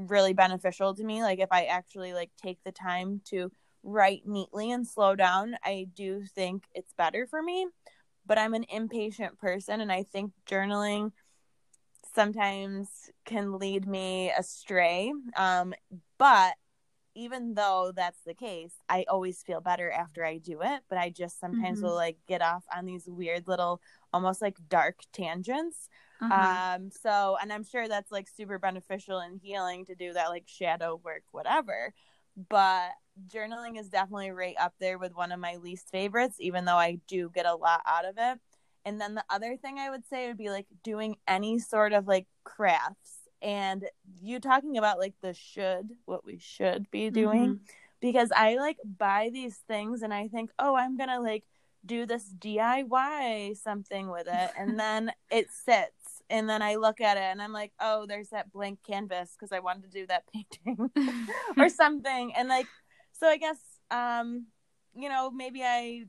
really 0.07 0.33
beneficial 0.33 0.93
to 0.95 1.03
me. 1.03 1.21
Like 1.23 1.39
if 1.39 1.51
I 1.51 1.65
actually 1.65 2.13
like 2.13 2.31
take 2.41 2.59
the 2.63 2.71
time 2.71 3.21
to 3.25 3.51
write 3.83 4.23
neatly 4.25 4.71
and 4.71 4.87
slow 4.87 5.15
down, 5.15 5.55
I 5.63 5.87
do 5.93 6.23
think 6.23 6.63
it's 6.73 6.93
better 6.93 7.27
for 7.27 7.41
me. 7.41 7.67
But 8.25 8.37
I'm 8.37 8.53
an 8.53 8.65
impatient 8.69 9.39
person 9.39 9.81
and 9.81 9.91
I 9.91 10.03
think 10.03 10.31
journaling 10.47 11.11
sometimes 12.13 12.89
can 13.25 13.57
lead 13.57 13.87
me 13.87 14.31
astray. 14.31 15.13
Um, 15.35 15.73
but 16.17 16.55
even 17.15 17.53
though 17.53 17.91
that's 17.95 18.21
the 18.25 18.33
case, 18.33 18.73
I 18.87 19.05
always 19.09 19.41
feel 19.41 19.61
better 19.61 19.91
after 19.91 20.23
I 20.23 20.37
do 20.37 20.61
it. 20.61 20.81
But 20.89 20.97
I 20.97 21.09
just 21.09 21.39
sometimes 21.39 21.79
mm-hmm. 21.79 21.87
will 21.87 21.95
like 21.95 22.17
get 22.27 22.41
off 22.41 22.65
on 22.75 22.85
these 22.85 23.05
weird 23.07 23.47
little, 23.47 23.81
almost 24.13 24.41
like 24.41 24.57
dark 24.69 24.97
tangents. 25.11 25.89
Uh-huh. 26.21 26.75
Um, 26.75 26.89
so, 26.91 27.37
and 27.41 27.51
I'm 27.51 27.63
sure 27.63 27.87
that's 27.87 28.11
like 28.11 28.27
super 28.27 28.59
beneficial 28.59 29.19
and 29.19 29.39
healing 29.41 29.85
to 29.85 29.95
do 29.95 30.13
that 30.13 30.29
like 30.29 30.45
shadow 30.47 30.99
work, 31.03 31.23
whatever. 31.31 31.93
But 32.49 32.91
journaling 33.27 33.79
is 33.79 33.89
definitely 33.89 34.31
right 34.31 34.55
up 34.59 34.73
there 34.79 34.97
with 34.97 35.15
one 35.15 35.31
of 35.31 35.39
my 35.39 35.57
least 35.57 35.89
favorites, 35.89 36.37
even 36.39 36.65
though 36.65 36.75
I 36.75 36.99
do 37.07 37.31
get 37.33 37.45
a 37.45 37.55
lot 37.55 37.81
out 37.85 38.05
of 38.05 38.15
it. 38.17 38.39
And 38.85 38.99
then 38.99 39.15
the 39.15 39.25
other 39.29 39.57
thing 39.57 39.77
I 39.77 39.89
would 39.89 40.07
say 40.07 40.27
would 40.27 40.37
be 40.37 40.49
like 40.49 40.67
doing 40.83 41.17
any 41.27 41.59
sort 41.59 41.93
of 41.93 42.07
like 42.07 42.27
crafts. 42.43 43.17
And 43.41 43.85
you 44.21 44.39
talking 44.39 44.77
about 44.77 44.99
like 44.99 45.15
the 45.21 45.33
should, 45.33 45.89
what 46.05 46.25
we 46.25 46.39
should 46.39 46.89
be 46.91 47.09
doing, 47.09 47.55
mm-hmm. 47.55 47.63
because 48.01 48.31
I 48.35 48.55
like 48.55 48.77
buy 48.97 49.29
these 49.31 49.57
things 49.67 50.01
and 50.01 50.13
I 50.13 50.27
think, 50.27 50.51
oh, 50.59 50.75
I'm 50.75 50.97
gonna 50.97 51.21
like 51.21 51.43
do 51.85 52.05
this 52.05 52.33
DIY 52.39 53.57
something 53.57 54.09
with 54.09 54.27
it. 54.27 54.51
And 54.57 54.79
then 54.79 55.11
it 55.29 55.47
sits 55.51 55.98
and 56.29 56.49
then 56.49 56.61
I 56.61 56.75
look 56.75 57.01
at 57.01 57.17
it 57.17 57.23
and 57.23 57.41
I'm 57.41 57.53
like, 57.53 57.71
oh, 57.79 58.05
there's 58.07 58.29
that 58.29 58.51
blank 58.51 58.79
canvas 58.85 59.35
because 59.37 59.51
I 59.51 59.59
wanted 59.59 59.83
to 59.83 59.89
do 59.89 60.07
that 60.07 60.23
painting 60.33 60.89
or 61.57 61.69
something. 61.69 62.33
And 62.35 62.47
like, 62.47 62.67
so 63.13 63.27
I 63.27 63.37
guess, 63.37 63.57
um, 63.91 64.45
you 64.95 65.09
know, 65.09 65.31
maybe 65.31 65.63
I 65.63 66.05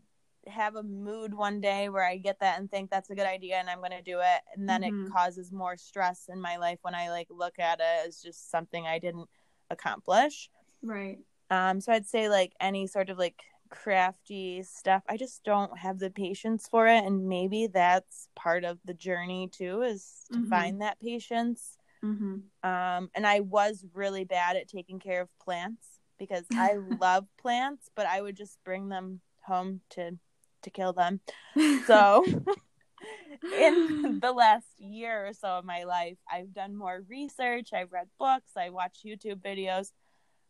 have 0.46 0.76
a 0.76 0.82
mood 0.82 1.34
one 1.34 1.60
day 1.60 1.88
where 1.88 2.04
I 2.04 2.16
get 2.16 2.40
that 2.40 2.58
and 2.58 2.70
think 2.70 2.90
that's 2.90 3.10
a 3.10 3.14
good 3.14 3.26
idea 3.26 3.56
and 3.56 3.68
I'm 3.68 3.78
going 3.78 3.90
to 3.90 4.02
do 4.02 4.18
it. 4.20 4.40
And 4.54 4.68
then 4.68 4.82
mm-hmm. 4.82 5.06
it 5.06 5.12
causes 5.12 5.52
more 5.52 5.76
stress 5.76 6.28
in 6.28 6.40
my 6.40 6.56
life 6.56 6.78
when 6.82 6.94
I 6.94 7.10
like 7.10 7.28
look 7.30 7.58
at 7.58 7.80
it 7.80 8.06
as 8.08 8.20
just 8.20 8.50
something 8.50 8.86
I 8.86 8.98
didn't 8.98 9.28
accomplish. 9.70 10.50
Right. 10.82 11.18
Um, 11.50 11.80
so 11.80 11.92
I'd 11.92 12.06
say 12.06 12.28
like 12.28 12.52
any 12.60 12.86
sort 12.86 13.10
of 13.10 13.18
like 13.18 13.42
crafty 13.70 14.62
stuff. 14.62 15.02
I 15.08 15.16
just 15.16 15.44
don't 15.44 15.78
have 15.78 15.98
the 15.98 16.10
patience 16.10 16.68
for 16.70 16.86
it. 16.86 17.04
And 17.04 17.28
maybe 17.28 17.68
that's 17.68 18.28
part 18.36 18.64
of 18.64 18.78
the 18.84 18.94
journey 18.94 19.48
too, 19.50 19.82
is 19.82 20.26
to 20.32 20.38
mm-hmm. 20.38 20.48
find 20.48 20.82
that 20.82 21.00
patience. 21.00 21.76
Mm-hmm. 22.04 22.68
Um, 22.68 23.10
and 23.14 23.26
I 23.26 23.40
was 23.40 23.84
really 23.94 24.24
bad 24.24 24.56
at 24.56 24.68
taking 24.68 24.98
care 24.98 25.22
of 25.22 25.28
plants 25.42 26.00
because 26.18 26.44
I 26.52 26.76
love 27.00 27.26
plants, 27.40 27.88
but 27.94 28.06
I 28.06 28.20
would 28.20 28.36
just 28.36 28.58
bring 28.64 28.88
them 28.88 29.20
home 29.42 29.80
to 29.90 30.18
to 30.62 30.70
kill 30.70 30.92
them. 30.92 31.20
So 31.86 32.24
in 33.58 34.20
the 34.20 34.32
last 34.32 34.68
year 34.78 35.26
or 35.26 35.32
so 35.32 35.48
of 35.48 35.64
my 35.64 35.84
life, 35.84 36.18
I've 36.30 36.52
done 36.52 36.76
more 36.76 37.02
research, 37.08 37.70
I've 37.72 37.92
read 37.92 38.08
books, 38.18 38.52
I 38.56 38.70
watch 38.70 38.98
YouTube 39.04 39.40
videos 39.40 39.92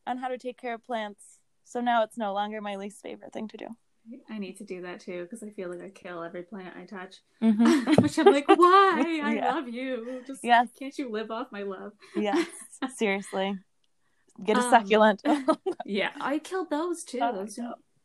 on 0.06 0.18
how 0.18 0.28
to 0.28 0.38
take 0.38 0.58
care 0.58 0.74
of 0.74 0.84
plants 0.84 1.39
so 1.70 1.80
now 1.80 2.02
it's 2.02 2.18
no 2.18 2.32
longer 2.32 2.60
my 2.60 2.74
least 2.74 3.00
favorite 3.00 3.32
thing 3.32 3.46
to 3.46 3.56
do. 3.56 3.66
I 4.28 4.38
need 4.38 4.56
to 4.56 4.64
do 4.64 4.82
that 4.82 4.98
too 4.98 5.22
because 5.22 5.44
I 5.44 5.50
feel 5.50 5.70
like 5.70 5.80
I 5.80 5.88
kill 5.90 6.24
every 6.24 6.42
plant 6.42 6.74
I 6.76 6.84
touch. 6.84 7.18
Mm-hmm. 7.40 7.92
Which 8.02 8.18
I'm 8.18 8.26
like, 8.26 8.48
why? 8.48 9.20
I 9.22 9.34
yeah. 9.36 9.54
love 9.54 9.68
you. 9.68 10.20
Just 10.26 10.42
yes. 10.42 10.66
can't 10.76 10.98
you 10.98 11.08
live 11.12 11.30
off 11.30 11.52
my 11.52 11.62
love? 11.62 11.92
yes, 12.16 12.48
seriously. 12.96 13.56
Get 14.44 14.56
a 14.56 14.62
um, 14.62 14.70
succulent. 14.70 15.22
yeah, 15.86 16.10
I 16.20 16.40
killed 16.40 16.70
those 16.70 17.04
too. 17.04 17.20
Oh, 17.22 17.32
those, 17.32 17.56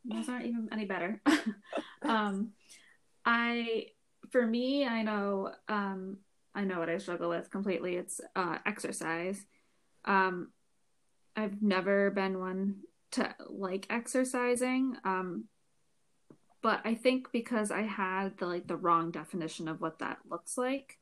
those 0.04 0.28
aren't 0.28 0.46
even 0.46 0.68
any 0.70 0.84
better. 0.84 1.20
um, 2.02 2.50
I, 3.24 3.86
for 4.30 4.46
me, 4.46 4.86
I 4.86 5.02
know, 5.02 5.50
um, 5.68 6.18
I 6.54 6.62
know 6.62 6.78
what 6.78 6.88
I 6.88 6.98
struggle 6.98 7.30
with 7.30 7.50
completely. 7.50 7.96
It's 7.96 8.20
uh, 8.36 8.58
exercise. 8.64 9.44
Um, 10.04 10.50
I've 11.34 11.62
never 11.62 12.10
been 12.10 12.38
one 12.38 12.76
to 13.12 13.34
like 13.48 13.86
exercising. 13.90 14.96
Um, 15.04 15.44
but 16.62 16.80
I 16.84 16.94
think 16.94 17.30
because 17.32 17.70
I 17.70 17.82
had 17.82 18.38
the 18.38 18.46
like 18.46 18.66
the 18.66 18.76
wrong 18.76 19.10
definition 19.10 19.68
of 19.68 19.80
what 19.80 20.00
that 20.00 20.18
looks 20.28 20.58
like. 20.58 20.98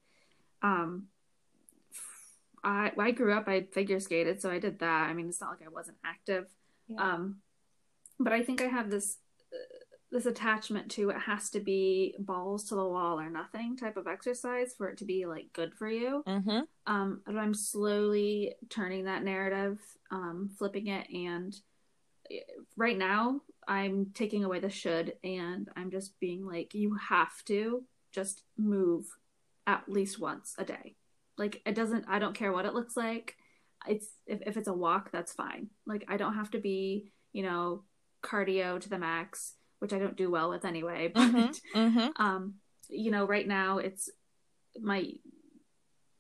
Um, 0.63 1.09
I 2.63 2.93
I 2.99 3.11
grew 3.13 3.33
up 3.35 3.49
I 3.49 3.67
figure 3.73 4.01
skated, 4.01 4.41
so 4.41 4.51
I 4.51 4.59
did 4.59 4.81
that. 4.81 5.09
I 5.09 5.15
mean, 5.15 5.29
it's 5.29 5.41
not 5.41 5.51
like 5.51 5.67
I 5.67 5.71
wasn't 5.71 5.99
active. 6.05 6.47
Yeah. 6.89 7.15
Um, 7.15 7.37
but 8.19 8.33
I 8.33 8.43
think 8.43 8.61
I 8.61 8.67
have 8.67 8.91
this 8.91 9.19
this 10.15 10.27
attachment 10.27 10.93
to 10.93 11.11
it 11.11 11.19
has 11.19 11.51
to 11.51 11.59
be 11.59 12.15
balls 12.21 12.69
to 12.69 12.77
the 12.77 12.85
wall 12.85 13.19
or 13.19 13.29
nothing 13.29 13.77
type 13.77 13.97
of 13.97 14.07
exercise 14.07 14.73
for 14.79 14.89
it 14.89 14.99
to 14.99 15.05
be 15.05 15.27
like 15.27 15.47
good 15.53 15.75
for 15.75 15.89
you. 15.89 16.23
Mm-hmm. 16.27 16.61
Um, 16.87 17.23
but 17.27 17.37
I'm 17.37 17.53
slowly 17.53 18.55
turning 18.71 19.07
that 19.07 19.25
narrative, 19.25 19.81
um, 20.13 20.51
flipping 20.57 20.87
it, 20.87 21.09
and 21.11 21.53
right 22.77 22.97
now 22.97 23.41
I'm 23.66 24.11
taking 24.14 24.45
away 24.45 24.61
the 24.61 24.70
should 24.70 25.14
and 25.22 25.68
I'm 25.77 25.91
just 25.91 26.18
being 26.20 26.47
like, 26.47 26.75
you 26.75 26.97
have 27.09 27.45
to 27.47 27.85
just 28.12 28.43
move 28.57 29.07
at 29.66 29.89
least 29.89 30.20
once 30.20 30.55
a 30.59 30.64
day. 30.64 30.97
Like 31.37 31.62
it 31.66 31.75
doesn't 31.75 32.07
I 32.09 32.18
don't 32.18 32.35
care 32.35 32.53
what 32.53 32.66
it 32.66 32.75
looks 32.75 32.97
like. 32.97 33.37
It's 33.87 34.07
if, 34.27 34.41
if 34.47 34.57
it's 34.57 34.68
a 34.68 34.72
walk, 34.75 35.11
that's 35.11 35.33
fine. 35.33 35.68
Like 35.87 36.05
I 36.09 36.16
don't 36.16 36.35
have 36.35 36.51
to 36.53 36.59
be, 36.59 37.12
you 37.33 37.43
know, 37.43 37.83
cardio 38.22 38.81
to 38.81 38.89
the 38.89 38.99
max, 38.99 39.55
which 39.79 39.93
I 39.93 39.99
don't 39.99 40.16
do 40.16 40.31
well 40.31 40.51
with 40.51 40.64
anyway. 40.64 41.09
But 41.14 41.33
mm-hmm, 41.33 41.79
mm-hmm. 41.79 42.22
um, 42.22 42.55
you 42.89 43.11
know, 43.11 43.27
right 43.27 43.47
now 43.47 43.79
it's 43.79 44.11
my 44.81 45.11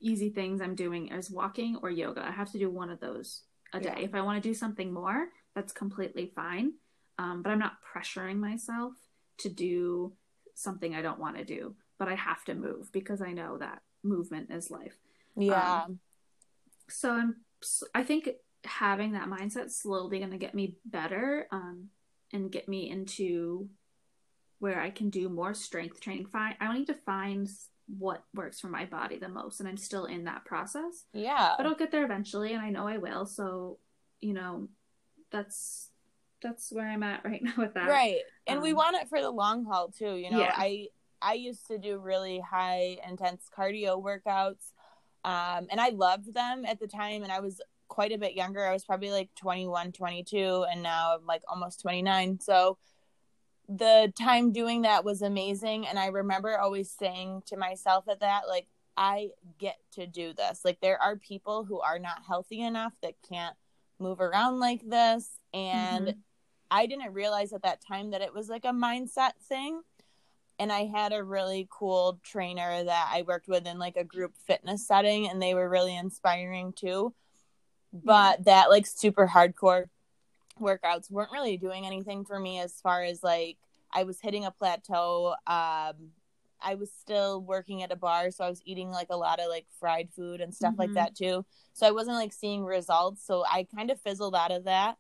easy 0.00 0.30
things 0.30 0.60
I'm 0.60 0.74
doing 0.74 1.08
is 1.08 1.30
walking 1.30 1.78
or 1.82 1.90
yoga. 1.90 2.26
I 2.26 2.30
have 2.30 2.52
to 2.52 2.58
do 2.58 2.70
one 2.70 2.90
of 2.90 3.00
those 3.00 3.42
a 3.72 3.80
day. 3.80 3.94
Yeah. 3.98 4.04
If 4.04 4.14
I 4.14 4.20
want 4.20 4.42
to 4.42 4.48
do 4.48 4.54
something 4.54 4.92
more, 4.92 5.28
that's 5.54 5.72
completely 5.72 6.32
fine. 6.34 6.72
Um, 7.18 7.42
but 7.42 7.50
I'm 7.50 7.58
not 7.58 7.78
pressuring 7.94 8.38
myself 8.38 8.94
to 9.38 9.48
do 9.48 10.12
something 10.54 10.94
I 10.94 11.02
don't 11.02 11.20
want 11.20 11.36
to 11.36 11.44
do, 11.44 11.74
but 11.98 12.08
I 12.08 12.14
have 12.14 12.44
to 12.46 12.54
move 12.54 12.90
because 12.92 13.22
I 13.22 13.32
know 13.32 13.58
that 13.58 13.82
movement 14.02 14.50
is 14.50 14.70
life. 14.70 14.96
Yeah. 15.36 15.84
Um, 15.84 15.98
so 16.88 17.12
I'm, 17.12 17.36
I 17.94 18.02
think 18.02 18.28
having 18.64 19.12
that 19.12 19.28
mindset 19.28 19.70
slowly 19.70 20.18
going 20.18 20.30
to 20.30 20.36
get 20.38 20.54
me 20.54 20.76
better 20.84 21.46
um, 21.50 21.88
and 22.32 22.50
get 22.50 22.68
me 22.68 22.90
into 22.90 23.68
where 24.58 24.80
I 24.80 24.90
can 24.90 25.10
do 25.10 25.28
more 25.28 25.54
strength 25.54 26.00
training. 26.00 26.26
Find 26.26 26.56
I 26.60 26.72
need 26.76 26.86
to 26.86 26.94
find 26.94 27.48
what 27.98 28.24
works 28.34 28.60
for 28.60 28.68
my 28.68 28.86
body 28.86 29.18
the 29.18 29.28
most, 29.28 29.60
and 29.60 29.68
I'm 29.68 29.76
still 29.76 30.06
in 30.06 30.24
that 30.24 30.44
process. 30.44 31.04
Yeah, 31.12 31.54
but 31.56 31.66
I'll 31.66 31.74
get 31.74 31.90
there 31.90 32.04
eventually, 32.04 32.52
and 32.54 32.62
I 32.62 32.70
know 32.70 32.88
I 32.88 32.98
will. 32.98 33.26
So, 33.26 33.78
you 34.20 34.32
know, 34.32 34.68
that's 35.34 35.90
that's 36.42 36.70
where 36.70 36.86
I'm 36.86 37.02
at 37.02 37.24
right 37.24 37.42
now 37.42 37.54
with 37.58 37.74
that. 37.74 37.88
Right. 37.88 38.20
And 38.46 38.58
um, 38.58 38.62
we 38.62 38.72
want 38.72 38.96
it 38.96 39.08
for 39.08 39.20
the 39.20 39.30
long 39.30 39.64
haul 39.64 39.88
too, 39.88 40.14
you 40.14 40.30
know. 40.30 40.40
Yeah. 40.40 40.54
I 40.56 40.88
I 41.20 41.34
used 41.34 41.66
to 41.68 41.78
do 41.78 41.98
really 41.98 42.40
high 42.40 42.98
intense 43.06 43.48
cardio 43.56 44.02
workouts. 44.02 44.72
Um 45.24 45.66
and 45.70 45.80
I 45.80 45.88
loved 45.90 46.32
them 46.32 46.64
at 46.64 46.78
the 46.78 46.86
time 46.86 47.22
and 47.22 47.32
I 47.32 47.40
was 47.40 47.60
quite 47.88 48.12
a 48.12 48.18
bit 48.18 48.34
younger. 48.34 48.64
I 48.64 48.72
was 48.72 48.84
probably 48.84 49.10
like 49.10 49.30
21, 49.34 49.92
22 49.92 50.66
and 50.70 50.82
now 50.82 51.16
I'm 51.16 51.26
like 51.26 51.42
almost 51.48 51.80
29. 51.80 52.40
So 52.40 52.78
the 53.66 54.12
time 54.18 54.52
doing 54.52 54.82
that 54.82 55.04
was 55.04 55.22
amazing 55.22 55.86
and 55.86 55.98
I 55.98 56.08
remember 56.08 56.58
always 56.58 56.90
saying 56.90 57.44
to 57.46 57.56
myself 57.56 58.06
at 58.08 58.20
that 58.20 58.42
like 58.46 58.66
I 58.96 59.30
get 59.58 59.78
to 59.92 60.06
do 60.06 60.34
this. 60.34 60.60
Like 60.64 60.80
there 60.80 61.00
are 61.00 61.16
people 61.16 61.64
who 61.64 61.80
are 61.80 61.98
not 61.98 62.22
healthy 62.26 62.60
enough 62.60 62.92
that 63.02 63.14
can't 63.28 63.56
move 63.98 64.20
around 64.20 64.60
like 64.60 64.88
this 64.88 65.28
and 65.52 66.06
mm-hmm. 66.08 66.18
I 66.70 66.86
didn't 66.86 67.12
realize 67.12 67.52
at 67.52 67.62
that 67.62 67.80
time 67.86 68.10
that 68.10 68.20
it 68.20 68.34
was 68.34 68.48
like 68.48 68.64
a 68.64 68.72
mindset 68.72 69.32
thing. 69.48 69.80
And 70.58 70.72
I 70.72 70.86
had 70.86 71.12
a 71.12 71.22
really 71.22 71.68
cool 71.70 72.20
trainer 72.24 72.82
that 72.84 73.10
I 73.12 73.22
worked 73.22 73.48
with 73.48 73.66
in 73.66 73.78
like 73.78 73.96
a 73.96 74.04
group 74.04 74.34
fitness 74.46 74.86
setting 74.86 75.28
and 75.28 75.40
they 75.40 75.54
were 75.54 75.68
really 75.68 75.96
inspiring 75.96 76.72
too. 76.72 77.14
But 77.92 78.38
yeah. 78.38 78.44
that 78.44 78.70
like 78.70 78.86
super 78.86 79.28
hardcore 79.28 79.86
workouts 80.60 81.10
weren't 81.10 81.32
really 81.32 81.56
doing 81.56 81.86
anything 81.86 82.24
for 82.24 82.38
me 82.38 82.58
as 82.60 82.80
far 82.80 83.04
as 83.04 83.22
like 83.22 83.56
I 83.92 84.02
was 84.02 84.20
hitting 84.20 84.44
a 84.44 84.50
plateau. 84.50 85.36
Um, 85.46 86.10
I 86.64 86.74
was 86.74 86.90
still 86.92 87.42
working 87.42 87.82
at 87.82 87.92
a 87.92 87.96
bar, 87.96 88.30
so 88.30 88.44
I 88.44 88.48
was 88.48 88.62
eating 88.64 88.90
like 88.90 89.08
a 89.10 89.16
lot 89.16 89.40
of 89.40 89.48
like 89.48 89.66
fried 89.78 90.08
food 90.10 90.40
and 90.40 90.54
stuff 90.54 90.72
mm-hmm. 90.72 90.80
like 90.80 90.92
that 90.94 91.14
too. 91.14 91.44
So 91.74 91.86
I 91.86 91.90
wasn't 91.90 92.16
like 92.16 92.32
seeing 92.32 92.64
results. 92.64 93.24
So 93.26 93.44
I 93.44 93.66
kind 93.74 93.90
of 93.90 94.00
fizzled 94.00 94.34
out 94.34 94.50
of 94.50 94.64
that. 94.64 94.96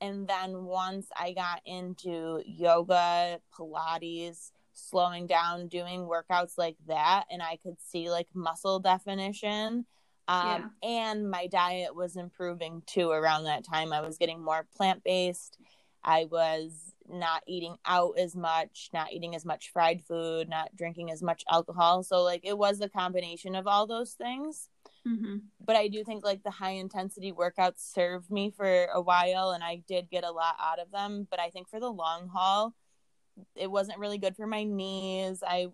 And 0.00 0.28
then 0.28 0.64
once 0.64 1.06
I 1.18 1.32
got 1.32 1.62
into 1.64 2.42
yoga, 2.44 3.40
Pilates, 3.56 4.50
slowing 4.74 5.26
down, 5.26 5.68
doing 5.68 6.02
workouts 6.02 6.58
like 6.58 6.76
that, 6.86 7.24
and 7.30 7.42
I 7.42 7.56
could 7.62 7.76
see 7.80 8.10
like 8.10 8.28
muscle 8.34 8.78
definition. 8.78 9.86
Um, 10.28 10.72
yeah. 10.82 10.88
And 10.88 11.30
my 11.30 11.46
diet 11.46 11.94
was 11.94 12.16
improving 12.16 12.82
too 12.86 13.10
around 13.10 13.44
that 13.44 13.64
time. 13.64 13.92
I 13.92 14.00
was 14.00 14.18
getting 14.18 14.42
more 14.42 14.66
plant 14.76 15.02
based. 15.04 15.56
I 16.04 16.26
was 16.26 16.94
not 17.10 17.42
eating 17.46 17.76
out 17.86 18.18
as 18.18 18.34
much, 18.36 18.90
not 18.92 19.12
eating 19.12 19.34
as 19.34 19.44
much 19.44 19.70
fried 19.72 20.02
food, 20.02 20.48
not 20.48 20.74
drinking 20.76 21.10
as 21.10 21.22
much 21.22 21.44
alcohol. 21.50 22.02
So, 22.02 22.22
like, 22.22 22.42
it 22.44 22.56
was 22.56 22.80
a 22.80 22.88
combination 22.88 23.54
of 23.54 23.66
all 23.66 23.86
those 23.86 24.12
things. 24.12 24.68
Mm-hmm. 25.06 25.36
But 25.64 25.76
I 25.76 25.88
do 25.88 26.02
think 26.02 26.24
like 26.24 26.42
the 26.42 26.50
high 26.50 26.70
intensity 26.70 27.32
workouts 27.32 27.92
served 27.92 28.30
me 28.30 28.50
for 28.50 28.86
a 28.86 29.00
while 29.00 29.50
and 29.52 29.62
I 29.62 29.82
did 29.86 30.10
get 30.10 30.24
a 30.24 30.32
lot 30.32 30.56
out 30.60 30.80
of 30.80 30.90
them. 30.90 31.28
But 31.30 31.38
I 31.38 31.50
think 31.50 31.68
for 31.68 31.78
the 31.78 31.90
long 31.90 32.28
haul, 32.28 32.74
it 33.54 33.70
wasn't 33.70 33.98
really 33.98 34.18
good 34.18 34.36
for 34.36 34.46
my 34.46 34.64
knees. 34.64 35.42
I 35.46 35.68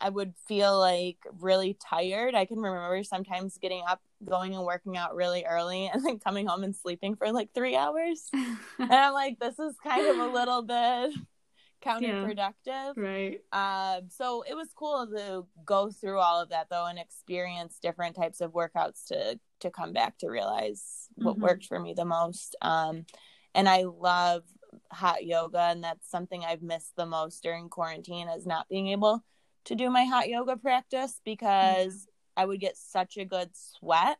I 0.00 0.10
would 0.10 0.34
feel 0.46 0.78
like 0.78 1.18
really 1.40 1.76
tired. 1.88 2.34
I 2.34 2.44
can 2.44 2.58
remember 2.58 3.02
sometimes 3.02 3.58
getting 3.58 3.82
up, 3.88 4.00
going 4.24 4.54
and 4.54 4.64
working 4.64 4.96
out 4.96 5.14
really 5.14 5.44
early, 5.44 5.90
and 5.92 6.04
then 6.04 6.18
coming 6.18 6.46
home 6.46 6.64
and 6.64 6.74
sleeping 6.74 7.16
for 7.16 7.32
like 7.32 7.50
three 7.54 7.76
hours. 7.76 8.28
and 8.32 8.92
I'm 8.92 9.12
like, 9.12 9.38
this 9.38 9.58
is 9.58 9.74
kind 9.82 10.06
of 10.06 10.18
a 10.18 10.32
little 10.32 10.62
bit 10.62 11.14
counterproductive. 11.84 12.52
Yeah, 12.66 12.92
right. 12.96 13.40
Um, 13.52 14.08
so 14.08 14.44
it 14.48 14.54
was 14.54 14.68
cool 14.74 15.06
to 15.16 15.46
go 15.64 15.90
through 15.90 16.18
all 16.18 16.40
of 16.40 16.50
that 16.50 16.68
though 16.70 16.86
and 16.86 16.98
experience 16.98 17.78
different 17.80 18.16
types 18.16 18.40
of 18.40 18.52
workouts 18.52 19.06
to 19.08 19.38
to 19.60 19.70
come 19.70 19.94
back 19.94 20.18
to 20.18 20.28
realize 20.28 21.08
what 21.14 21.36
mm-hmm. 21.36 21.42
worked 21.42 21.64
for 21.64 21.80
me 21.80 21.94
the 21.94 22.04
most. 22.04 22.56
Um, 22.60 23.06
and 23.54 23.68
I 23.68 23.84
love 23.84 24.42
hot 24.92 25.24
yoga, 25.24 25.60
and 25.60 25.82
that's 25.82 26.10
something 26.10 26.44
I've 26.44 26.60
missed 26.60 26.94
the 26.96 27.06
most 27.06 27.42
during 27.42 27.70
quarantine 27.70 28.28
is 28.28 28.46
not 28.46 28.68
being 28.68 28.88
able 28.88 29.24
to 29.66 29.74
do 29.74 29.90
my 29.90 30.04
hot 30.04 30.28
yoga 30.28 30.56
practice 30.56 31.20
because 31.24 31.94
mm-hmm. 31.94 32.42
I 32.42 32.44
would 32.46 32.60
get 32.60 32.76
such 32.76 33.16
a 33.16 33.24
good 33.24 33.50
sweat, 33.54 34.18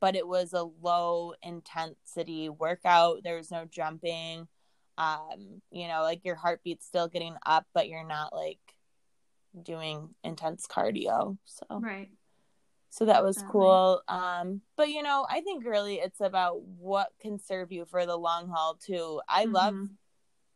but 0.00 0.16
it 0.16 0.26
was 0.26 0.52
a 0.52 0.62
low 0.62 1.34
intensity 1.42 2.48
workout. 2.48 3.22
There 3.22 3.36
was 3.36 3.50
no 3.50 3.64
jumping 3.64 4.48
um 4.96 5.60
you 5.70 5.88
know 5.88 6.02
like 6.02 6.24
your 6.24 6.36
heartbeat's 6.36 6.86
still 6.86 7.08
getting 7.08 7.34
up 7.44 7.66
but 7.74 7.88
you're 7.88 8.06
not 8.06 8.32
like 8.32 8.58
doing 9.60 10.10
intense 10.22 10.66
cardio 10.66 11.36
so 11.44 11.64
right 11.80 12.10
so 12.90 13.04
that 13.06 13.24
was 13.24 13.42
cool 13.50 14.02
um 14.08 14.60
but 14.76 14.88
you 14.88 15.02
know 15.02 15.26
i 15.28 15.40
think 15.40 15.64
really 15.64 15.96
it's 15.96 16.20
about 16.20 16.62
what 16.62 17.08
can 17.20 17.38
serve 17.38 17.72
you 17.72 17.84
for 17.84 18.06
the 18.06 18.16
long 18.16 18.48
haul 18.48 18.74
too 18.74 19.20
i 19.28 19.44
mm-hmm. 19.44 19.54
love 19.54 19.88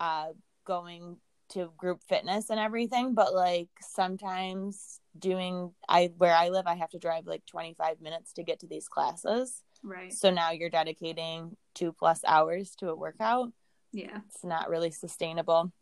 uh 0.01 0.26
going 0.64 1.16
to 1.51 1.72
group 1.76 2.03
fitness 2.09 2.51
and 2.51 2.61
everything 2.61 3.14
but 3.14 3.34
like 3.34 3.68
sometimes 3.80 5.01
doing 5.18 5.72
i 5.88 6.11
where 6.18 6.34
i 6.34 6.49
live 6.49 6.66
i 6.66 6.74
have 6.74 6.90
to 6.90 6.99
drive 6.99 7.26
like 7.26 7.44
25 7.46 8.01
minutes 8.01 8.32
to 8.32 8.42
get 8.42 8.61
to 8.61 8.66
these 8.66 8.88
classes 8.88 9.62
right 9.82 10.12
so 10.12 10.30
now 10.30 10.51
you're 10.51 10.70
dedicating 10.70 11.57
two 11.74 11.92
plus 11.92 12.20
hours 12.26 12.74
to 12.76 12.88
a 12.88 12.94
workout 12.94 13.51
yeah. 13.92 14.18
It's 14.28 14.44
not 14.44 14.68
really 14.68 14.90
sustainable. 14.90 15.72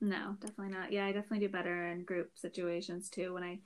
No, 0.00 0.36
definitely 0.40 0.74
not. 0.74 0.92
Yeah, 0.92 1.06
I 1.06 1.12
definitely 1.12 1.46
do 1.46 1.52
better 1.52 1.88
in 1.88 2.04
group 2.04 2.30
situations 2.34 3.08
too. 3.08 3.32
When 3.32 3.42
I, 3.42 3.60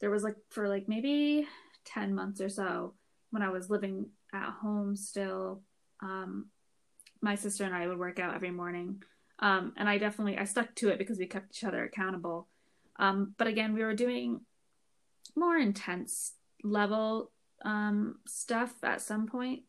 there 0.00 0.10
was 0.10 0.22
like 0.22 0.36
for 0.50 0.68
like 0.68 0.88
maybe 0.88 1.46
10 1.86 2.14
months 2.14 2.40
or 2.40 2.48
so 2.48 2.94
when 3.30 3.42
I 3.42 3.50
was 3.50 3.70
living 3.70 4.10
at 4.32 4.50
home 4.50 4.94
still, 4.94 5.62
um, 6.02 6.46
my 7.20 7.34
sister 7.34 7.64
and 7.64 7.74
I 7.74 7.88
would 7.88 7.98
work 7.98 8.18
out 8.18 8.34
every 8.34 8.50
morning. 8.50 9.02
Um, 9.40 9.72
and 9.76 9.88
I 9.88 9.98
definitely, 9.98 10.38
I 10.38 10.44
stuck 10.44 10.74
to 10.76 10.88
it 10.88 10.98
because 10.98 11.18
we 11.18 11.26
kept 11.26 11.56
each 11.56 11.64
other 11.64 11.84
accountable. 11.84 12.48
Um, 12.96 13.34
but 13.36 13.46
again, 13.46 13.74
we 13.74 13.82
were 13.82 13.94
doing 13.94 14.40
more 15.36 15.56
intense 15.56 16.32
level 16.62 17.32
um, 17.64 18.16
stuff 18.26 18.72
at 18.82 19.00
some 19.00 19.26
point. 19.26 19.62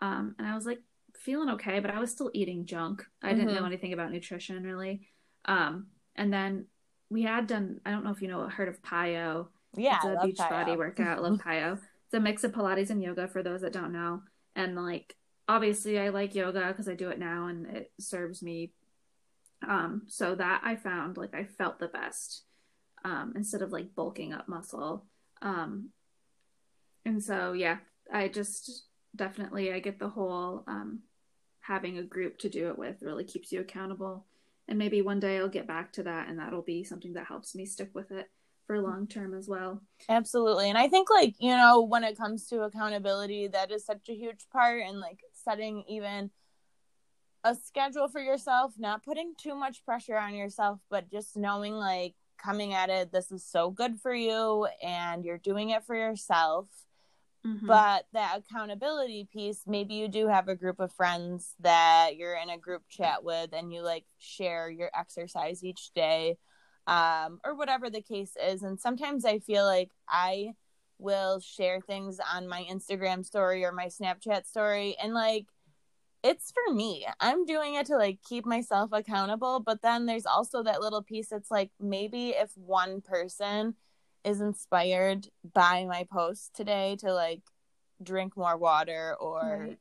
Um, 0.00 0.34
and 0.38 0.48
I 0.48 0.54
was 0.54 0.66
like, 0.66 0.80
feeling 1.20 1.50
okay, 1.50 1.80
but 1.80 1.90
I 1.90 1.98
was 1.98 2.10
still 2.10 2.30
eating 2.32 2.66
junk. 2.66 3.04
I 3.22 3.30
didn't 3.30 3.48
mm-hmm. 3.48 3.56
know 3.56 3.66
anything 3.66 3.92
about 3.92 4.10
nutrition 4.10 4.62
really. 4.62 5.08
Um, 5.44 5.88
and 6.16 6.32
then 6.32 6.66
we 7.08 7.22
had 7.22 7.46
done. 7.46 7.80
I 7.84 7.90
don't 7.90 8.04
know 8.04 8.10
if 8.10 8.22
you 8.22 8.28
know 8.28 8.48
heard 8.48 8.68
of 8.68 8.82
PiYo. 8.82 9.48
Yeah, 9.76 9.96
it's 9.96 10.04
a 10.04 10.26
beach 10.26 10.38
PiYo. 10.38 10.50
body 10.50 10.76
workout. 10.76 11.22
Love 11.22 11.38
PiYo. 11.44 11.74
It's 11.74 12.14
a 12.14 12.20
mix 12.20 12.44
of 12.44 12.52
Pilates 12.52 12.90
and 12.90 13.02
yoga 13.02 13.28
for 13.28 13.42
those 13.42 13.60
that 13.60 13.72
don't 13.72 13.92
know. 13.92 14.22
And 14.56 14.74
like, 14.74 15.14
obviously, 15.48 15.98
I 15.98 16.08
like 16.08 16.34
yoga 16.34 16.68
because 16.68 16.88
I 16.88 16.94
do 16.94 17.10
it 17.10 17.18
now 17.18 17.46
and 17.46 17.66
it 17.66 17.92
serves 18.00 18.42
me. 18.42 18.72
Um, 19.66 20.02
so 20.06 20.34
that 20.34 20.62
I 20.64 20.76
found 20.76 21.16
like 21.16 21.34
I 21.34 21.44
felt 21.44 21.78
the 21.78 21.88
best 21.88 22.44
um, 23.04 23.34
instead 23.36 23.62
of 23.62 23.72
like 23.72 23.94
bulking 23.94 24.32
up 24.32 24.48
muscle. 24.48 25.04
Um, 25.42 25.90
and 27.04 27.22
so 27.22 27.52
yeah, 27.52 27.78
I 28.12 28.28
just 28.28 28.84
definitely 29.14 29.72
I 29.72 29.80
get 29.80 29.98
the 29.98 30.08
whole 30.08 30.64
um, 30.66 31.00
having 31.60 31.98
a 31.98 32.02
group 32.02 32.38
to 32.38 32.48
do 32.48 32.68
it 32.68 32.78
with 32.78 33.02
really 33.02 33.24
keeps 33.24 33.52
you 33.52 33.60
accountable. 33.60 34.26
And 34.68 34.78
maybe 34.78 35.02
one 35.02 35.20
day 35.20 35.38
I'll 35.38 35.48
get 35.48 35.66
back 35.66 35.92
to 35.94 36.04
that 36.04 36.28
and 36.28 36.38
that'll 36.38 36.62
be 36.62 36.84
something 36.84 37.14
that 37.14 37.26
helps 37.26 37.54
me 37.54 37.66
stick 37.66 37.90
with 37.92 38.12
it 38.12 38.30
for 38.66 38.80
long 38.80 39.08
term 39.08 39.34
as 39.34 39.48
well. 39.48 39.82
Absolutely. 40.08 40.68
And 40.68 40.78
I 40.78 40.88
think 40.88 41.10
like, 41.10 41.34
you 41.38 41.56
know, 41.56 41.82
when 41.82 42.04
it 42.04 42.16
comes 42.16 42.46
to 42.48 42.62
accountability, 42.62 43.48
that 43.48 43.72
is 43.72 43.84
such 43.84 44.08
a 44.08 44.14
huge 44.14 44.46
part 44.52 44.82
and 44.86 45.00
like 45.00 45.18
setting 45.32 45.82
even 45.88 46.30
a 47.44 47.54
schedule 47.54 48.08
for 48.08 48.20
yourself, 48.20 48.74
not 48.78 49.04
putting 49.04 49.34
too 49.36 49.54
much 49.54 49.84
pressure 49.84 50.16
on 50.16 50.34
yourself, 50.34 50.80
but 50.90 51.10
just 51.10 51.36
knowing 51.36 51.74
like 51.74 52.14
coming 52.42 52.74
at 52.74 52.90
it, 52.90 53.12
this 53.12 53.30
is 53.30 53.44
so 53.44 53.70
good 53.70 53.98
for 54.00 54.14
you 54.14 54.66
and 54.82 55.24
you're 55.24 55.38
doing 55.38 55.70
it 55.70 55.84
for 55.84 55.94
yourself 55.94 56.66
Mm-hmm. 57.46 57.66
But 57.66 58.04
that 58.12 58.38
accountability 58.38 59.28
piece, 59.32 59.62
maybe 59.66 59.94
you 59.94 60.08
do 60.08 60.28
have 60.28 60.48
a 60.48 60.54
group 60.54 60.78
of 60.78 60.92
friends 60.92 61.54
that 61.60 62.16
you're 62.16 62.36
in 62.36 62.50
a 62.50 62.58
group 62.58 62.82
chat 62.88 63.24
with 63.24 63.52
and 63.52 63.72
you 63.72 63.82
like 63.82 64.04
share 64.18 64.68
your 64.68 64.90
exercise 64.98 65.64
each 65.64 65.92
day 65.94 66.36
um, 66.86 67.40
or 67.44 67.54
whatever 67.54 67.88
the 67.88 68.02
case 68.02 68.32
is. 68.42 68.62
And 68.62 68.78
sometimes 68.78 69.24
I 69.24 69.38
feel 69.38 69.64
like 69.64 69.90
I 70.06 70.52
will 70.98 71.40
share 71.40 71.80
things 71.80 72.20
on 72.34 72.46
my 72.46 72.66
Instagram 72.70 73.24
story 73.24 73.64
or 73.64 73.72
my 73.72 73.86
Snapchat 73.86 74.46
story 74.46 74.96
and 75.02 75.14
like 75.14 75.46
it's 76.22 76.52
for 76.52 76.74
me. 76.74 77.06
I'm 77.18 77.44
doing 77.46 77.74
it 77.74 77.86
to 77.86 77.96
like 77.96 78.18
keep 78.26 78.44
myself 78.44 78.90
accountable, 78.92 79.60
but 79.60 79.82
then 79.82 80.06
there's 80.06 80.26
also 80.26 80.62
that 80.62 80.80
little 80.80 81.02
piece 81.02 81.28
that's 81.28 81.50
like 81.50 81.70
maybe 81.80 82.30
if 82.30 82.50
one 82.56 83.00
person 83.00 83.74
is 84.24 84.40
inspired 84.40 85.28
by 85.54 85.86
my 85.86 86.06
post 86.10 86.54
today 86.54 86.96
to 87.00 87.12
like 87.12 87.42
drink 88.02 88.36
more 88.36 88.56
water 88.56 89.16
or 89.18 89.66
right. 89.66 89.78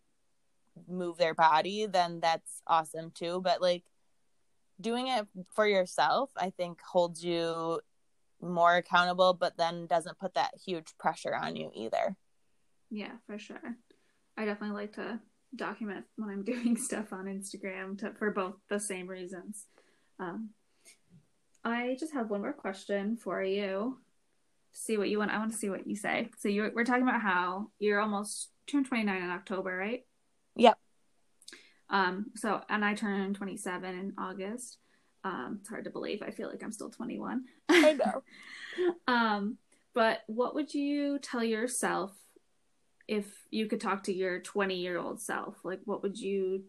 move 0.87 1.17
their 1.17 1.33
body, 1.33 1.85
then 1.85 2.19
that's 2.21 2.61
awesome 2.67 3.11
too. 3.11 3.41
But 3.43 3.61
like 3.61 3.83
doing 4.79 5.07
it 5.07 5.27
for 5.53 5.67
yourself, 5.67 6.29
I 6.37 6.51
think 6.51 6.79
holds 6.81 7.23
you 7.23 7.81
more 8.41 8.77
accountable, 8.77 9.33
but 9.33 9.57
then 9.57 9.87
doesn't 9.87 10.19
put 10.19 10.35
that 10.35 10.51
huge 10.65 10.97
pressure 10.97 11.35
on 11.35 11.57
you 11.57 11.71
either. 11.75 12.15
Yeah, 12.89 13.11
for 13.27 13.37
sure. 13.37 13.75
I 14.37 14.45
definitely 14.45 14.81
like 14.81 14.93
to 14.93 15.19
document 15.55 16.05
when 16.15 16.29
I'm 16.29 16.43
doing 16.43 16.77
stuff 16.77 17.13
on 17.13 17.25
Instagram 17.25 17.97
to, 17.99 18.13
for 18.13 18.31
both 18.31 18.55
the 18.69 18.79
same 18.79 19.07
reasons. 19.07 19.65
Um, 20.19 20.49
I 21.63 21.97
just 21.99 22.13
have 22.13 22.29
one 22.29 22.41
more 22.41 22.53
question 22.53 23.17
for 23.17 23.43
you 23.43 23.97
see 24.71 24.97
what 24.97 25.09
you 25.09 25.19
want. 25.19 25.31
I 25.31 25.37
want 25.37 25.51
to 25.51 25.57
see 25.57 25.69
what 25.69 25.87
you 25.87 25.95
say. 25.95 26.29
So 26.39 26.49
you 26.49 26.71
we're 26.73 26.83
talking 26.83 27.03
about 27.03 27.21
how 27.21 27.69
you're 27.79 27.99
almost 27.99 28.49
turned 28.67 28.87
29 28.87 29.21
in 29.21 29.29
October, 29.29 29.75
right? 29.75 30.05
Yep. 30.55 30.77
Um. 31.89 32.27
So 32.35 32.61
and 32.69 32.83
I 32.85 32.93
turned 32.93 33.35
27 33.35 33.97
in 33.97 34.13
August. 34.17 34.77
Um. 35.23 35.57
It's 35.59 35.69
hard 35.69 35.85
to 35.85 35.89
believe. 35.89 36.21
I 36.21 36.31
feel 36.31 36.49
like 36.49 36.63
I'm 36.63 36.71
still 36.71 36.89
21. 36.89 37.43
I 37.69 37.93
know. 37.93 38.23
um. 39.07 39.57
but 39.93 40.21
what 40.27 40.55
would 40.55 40.73
you 40.73 41.19
tell 41.19 41.43
yourself 41.43 42.13
if 43.09 43.25
you 43.49 43.65
could 43.65 43.81
talk 43.81 44.03
to 44.03 44.13
your 44.13 44.39
20 44.39 44.75
year 44.75 44.99
old 44.99 45.19
self? 45.19 45.55
Like, 45.63 45.79
what 45.85 46.03
would 46.03 46.17
you 46.19 46.63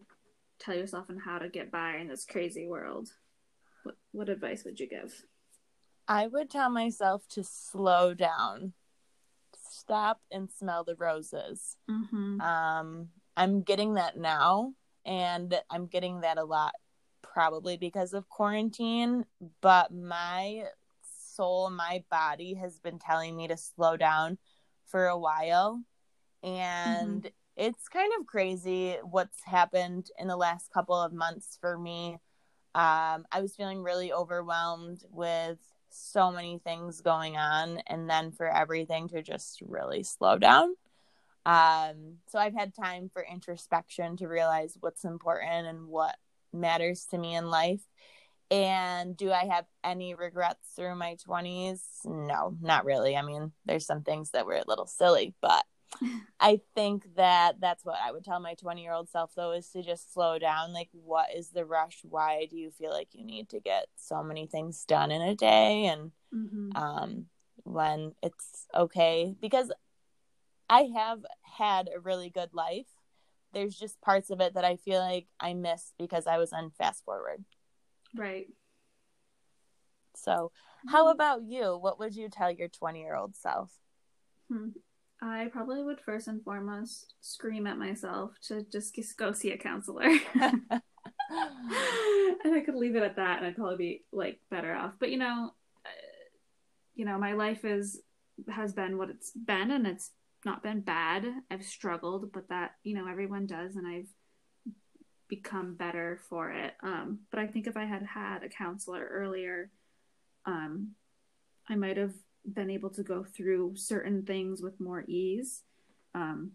tell 0.59 0.75
yourself 0.75 1.05
and 1.09 1.21
how 1.21 1.37
to 1.37 1.47
get 1.47 1.71
by 1.71 1.97
in 1.97 2.07
this 2.07 2.25
crazy 2.25 2.67
world? 2.67 3.09
What, 3.83 3.95
what 4.11 4.29
advice 4.29 4.63
would 4.65 4.79
you 4.79 4.89
give? 4.89 5.13
I 6.07 6.25
would 6.25 6.49
tell 6.49 6.71
myself 6.71 7.27
to 7.29 7.43
slow 7.43 8.15
down, 8.15 8.73
stop 9.69 10.19
and 10.31 10.49
smell 10.49 10.83
the 10.83 10.95
roses. 10.95 11.77
Mm-hmm. 11.89 12.41
Um, 12.41 13.09
I'm 13.37 13.61
getting 13.61 13.93
that 13.93 14.17
now, 14.17 14.73
and 15.05 15.53
I'm 15.69 15.85
getting 15.85 16.21
that 16.21 16.39
a 16.39 16.43
lot 16.43 16.73
probably 17.21 17.77
because 17.77 18.13
of 18.13 18.27
quarantine, 18.29 19.25
but 19.61 19.93
my 19.93 20.63
soul, 21.35 21.69
my 21.69 22.03
body 22.09 22.55
has 22.55 22.79
been 22.79 22.97
telling 22.97 23.37
me 23.37 23.47
to 23.47 23.57
slow 23.57 23.95
down 23.95 24.39
for 24.87 25.05
a 25.05 25.17
while. 25.17 25.81
And 26.43 27.23
mm-hmm. 27.23 27.27
it's 27.55 27.87
kind 27.87 28.11
of 28.19 28.25
crazy 28.25 28.97
what's 29.03 29.43
happened 29.43 30.09
in 30.17 30.27
the 30.27 30.37
last 30.37 30.71
couple 30.71 30.95
of 30.95 31.13
months 31.13 31.57
for 31.59 31.77
me. 31.77 32.17
Um, 32.73 33.25
I 33.31 33.41
was 33.41 33.55
feeling 33.55 33.83
really 33.83 34.13
overwhelmed 34.13 35.03
with 35.09 35.59
so 35.89 36.31
many 36.31 36.57
things 36.57 37.01
going 37.01 37.35
on, 37.35 37.79
and 37.87 38.09
then 38.09 38.31
for 38.31 38.47
everything 38.47 39.09
to 39.09 39.21
just 39.21 39.61
really 39.61 40.03
slow 40.03 40.37
down. 40.37 40.75
Um, 41.45 42.17
so 42.27 42.39
I've 42.39 42.53
had 42.53 42.73
time 42.73 43.09
for 43.11 43.25
introspection 43.29 44.15
to 44.17 44.27
realize 44.27 44.77
what's 44.79 45.03
important 45.03 45.67
and 45.67 45.87
what 45.87 46.15
matters 46.53 47.05
to 47.11 47.17
me 47.17 47.35
in 47.35 47.49
life. 47.49 47.81
And 48.51 49.15
do 49.15 49.31
I 49.31 49.45
have 49.45 49.65
any 49.83 50.13
regrets 50.13 50.73
through 50.75 50.95
my 50.95 51.15
20s? 51.27 51.79
No, 52.05 52.55
not 52.61 52.85
really. 52.85 53.15
I 53.15 53.21
mean, 53.21 53.53
there's 53.65 53.85
some 53.85 54.03
things 54.03 54.31
that 54.31 54.45
were 54.45 54.55
a 54.55 54.67
little 54.67 54.87
silly, 54.87 55.33
but 55.41 55.63
I 56.39 56.61
think 56.75 57.15
that 57.15 57.59
that's 57.59 57.85
what 57.85 57.97
I 58.03 58.11
would 58.11 58.23
tell 58.23 58.39
my 58.39 58.55
20 58.55 58.81
year 58.81 58.93
old 58.93 59.09
self, 59.09 59.33
though, 59.35 59.51
is 59.51 59.67
to 59.69 59.83
just 59.83 60.13
slow 60.13 60.39
down. 60.39 60.73
Like, 60.73 60.89
what 60.91 61.27
is 61.35 61.49
the 61.49 61.65
rush? 61.65 61.99
Why 62.03 62.47
do 62.49 62.57
you 62.57 62.71
feel 62.71 62.91
like 62.91 63.09
you 63.13 63.25
need 63.25 63.49
to 63.49 63.59
get 63.59 63.87
so 63.95 64.23
many 64.23 64.47
things 64.47 64.83
done 64.85 65.11
in 65.11 65.21
a 65.21 65.35
day? 65.35 65.85
And 65.85 66.11
mm-hmm. 66.33 66.75
um, 66.75 67.25
when 67.63 68.13
it's 68.23 68.65
okay, 68.75 69.35
because 69.39 69.71
I 70.69 70.89
have 70.95 71.19
had 71.43 71.89
a 71.93 71.99
really 71.99 72.29
good 72.29 72.53
life 72.53 72.87
there's 73.53 73.77
just 73.77 74.01
parts 74.01 74.29
of 74.29 74.41
it 74.41 74.53
that 74.53 74.65
I 74.65 74.75
feel 74.77 74.99
like 74.99 75.27
I 75.39 75.53
missed 75.53 75.93
because 75.97 76.27
I 76.27 76.37
was 76.37 76.53
on 76.53 76.71
fast 76.71 77.03
forward. 77.03 77.43
Right. 78.15 78.47
So, 80.15 80.51
how 80.87 81.05
mm-hmm. 81.05 81.11
about 81.11 81.43
you? 81.43 81.77
What 81.77 81.99
would 81.99 82.15
you 82.15 82.29
tell 82.29 82.51
your 82.51 82.67
20 82.67 83.01
year 83.01 83.15
old 83.15 83.35
self? 83.35 83.71
Hmm. 84.51 84.69
I 85.21 85.49
probably 85.51 85.83
would 85.83 85.99
first 85.99 86.27
and 86.27 86.43
foremost 86.43 87.13
scream 87.21 87.67
at 87.67 87.77
myself 87.77 88.31
to 88.47 88.63
just 88.71 88.95
go 89.17 89.31
see 89.31 89.51
a 89.51 89.57
counselor. 89.57 90.03
and 90.39 90.81
I 92.55 92.61
could 92.65 92.75
leave 92.75 92.95
it 92.95 93.03
at 93.03 93.17
that 93.17 93.37
and 93.37 93.45
I'd 93.45 93.55
probably 93.55 93.77
be 93.77 94.03
like 94.11 94.39
better 94.49 94.73
off. 94.73 94.93
But 94.99 95.11
you 95.11 95.17
know, 95.17 95.53
uh, 95.85 95.89
you 96.95 97.05
know, 97.05 97.19
my 97.19 97.33
life 97.33 97.63
is 97.65 98.01
has 98.49 98.73
been 98.73 98.97
what 98.97 99.09
it's 99.09 99.31
been 99.31 99.69
and 99.69 99.85
it's 99.85 100.11
not 100.43 100.63
been 100.63 100.81
bad. 100.81 101.25
I've 101.51 101.63
struggled, 101.63 102.31
but 102.31 102.49
that, 102.49 102.71
you 102.83 102.95
know, 102.95 103.07
everyone 103.07 103.45
does 103.45 103.75
and 103.75 103.87
I've 103.87 104.07
become 105.27 105.75
better 105.75 106.19
for 106.29 106.51
it. 106.51 106.73
Um, 106.81 107.19
but 107.29 107.39
I 107.39 107.47
think 107.47 107.67
if 107.67 107.77
I 107.77 107.85
had 107.85 108.03
had 108.03 108.43
a 108.43 108.49
counselor 108.49 109.07
earlier, 109.11 109.69
um, 110.45 110.91
I 111.69 111.75
might 111.75 111.97
have 111.97 112.13
been 112.45 112.69
able 112.69 112.89
to 112.91 113.03
go 113.03 113.23
through 113.23 113.75
certain 113.75 114.23
things 114.23 114.61
with 114.61 114.79
more 114.79 115.03
ease. 115.07 115.63
Um, 116.13 116.53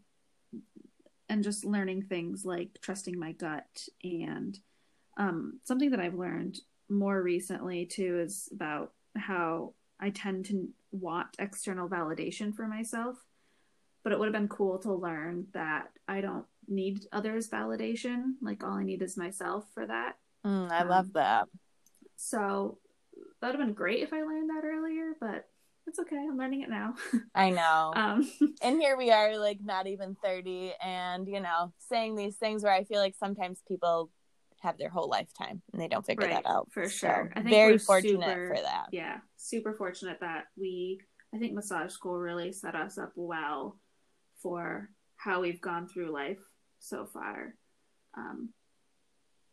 and 1.28 1.42
just 1.42 1.64
learning 1.64 2.02
things 2.02 2.44
like 2.44 2.78
trusting 2.80 3.18
my 3.18 3.32
gut 3.32 3.88
and 4.04 4.58
um, 5.16 5.58
something 5.64 5.90
that 5.90 5.98
I've 6.00 6.14
learned 6.14 6.60
more 6.88 7.20
recently 7.20 7.84
too 7.86 8.20
is 8.20 8.48
about 8.52 8.92
how 9.16 9.72
I 9.98 10.10
tend 10.10 10.44
to 10.46 10.68
want 10.92 11.28
external 11.38 11.88
validation 11.88 12.54
for 12.54 12.68
myself 12.68 13.16
but 14.06 14.12
it 14.12 14.20
would 14.20 14.26
have 14.26 14.40
been 14.40 14.46
cool 14.46 14.78
to 14.78 14.94
learn 14.94 15.48
that 15.52 15.88
I 16.06 16.20
don't 16.20 16.44
need 16.68 17.06
others' 17.10 17.50
validation. 17.50 18.34
Like 18.40 18.62
all 18.62 18.74
I 18.74 18.84
need 18.84 19.02
is 19.02 19.16
myself 19.16 19.66
for 19.74 19.84
that. 19.84 20.14
Mm, 20.46 20.70
I 20.70 20.82
um, 20.82 20.88
love 20.88 21.12
that. 21.14 21.48
So 22.14 22.78
that 23.40 23.48
would 23.48 23.56
have 23.58 23.66
been 23.66 23.74
great 23.74 24.04
if 24.04 24.12
I 24.12 24.22
learned 24.22 24.50
that 24.50 24.62
earlier, 24.64 25.14
but 25.20 25.48
it's 25.86 25.98
okay. 25.98 26.16
I'm 26.16 26.36
learning 26.36 26.62
it 26.62 26.68
now. 26.68 26.94
I 27.34 27.50
know. 27.50 27.92
Um, 27.94 28.30
and 28.62 28.80
here 28.80 28.96
we 28.96 29.10
are, 29.10 29.38
like 29.38 29.58
not 29.62 29.86
even 29.86 30.16
30, 30.22 30.72
and 30.82 31.26
you 31.28 31.40
know, 31.40 31.72
saying 31.78 32.16
these 32.16 32.36
things 32.36 32.62
where 32.62 32.72
I 32.72 32.84
feel 32.84 33.00
like 33.00 33.14
sometimes 33.14 33.62
people 33.66 34.10
have 34.60 34.78
their 34.78 34.88
whole 34.88 35.08
lifetime 35.08 35.62
and 35.72 35.80
they 35.80 35.88
don't 35.88 36.04
figure 36.04 36.26
right, 36.26 36.42
that 36.42 36.48
out. 36.50 36.68
For 36.72 36.88
sure. 36.88 37.32
So, 37.36 37.42
very 37.42 37.78
fortunate 37.78 38.24
super, 38.24 38.54
for 38.54 38.62
that. 38.62 38.86
Yeah, 38.92 39.18
super 39.36 39.74
fortunate 39.74 40.18
that 40.20 40.44
we, 40.56 41.00
I 41.34 41.38
think 41.38 41.52
massage 41.52 41.92
school 41.92 42.18
really 42.18 42.52
set 42.52 42.74
us 42.74 42.98
up 42.98 43.12
well 43.14 43.78
for 44.42 44.90
how 45.16 45.40
we've 45.40 45.60
gone 45.60 45.88
through 45.88 46.12
life 46.12 46.38
so 46.78 47.06
far 47.06 47.54
um, 48.16 48.50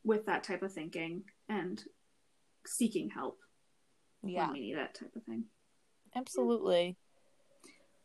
with 0.03 0.25
that 0.25 0.43
type 0.43 0.63
of 0.63 0.73
thinking 0.73 1.23
and 1.49 1.81
seeking 2.65 3.09
help 3.09 3.39
yeah. 4.23 4.45
when 4.45 4.53
we 4.53 4.59
need 4.61 4.77
that 4.77 4.95
type 4.95 5.11
of 5.15 5.23
thing. 5.23 5.45
Absolutely. 6.16 6.97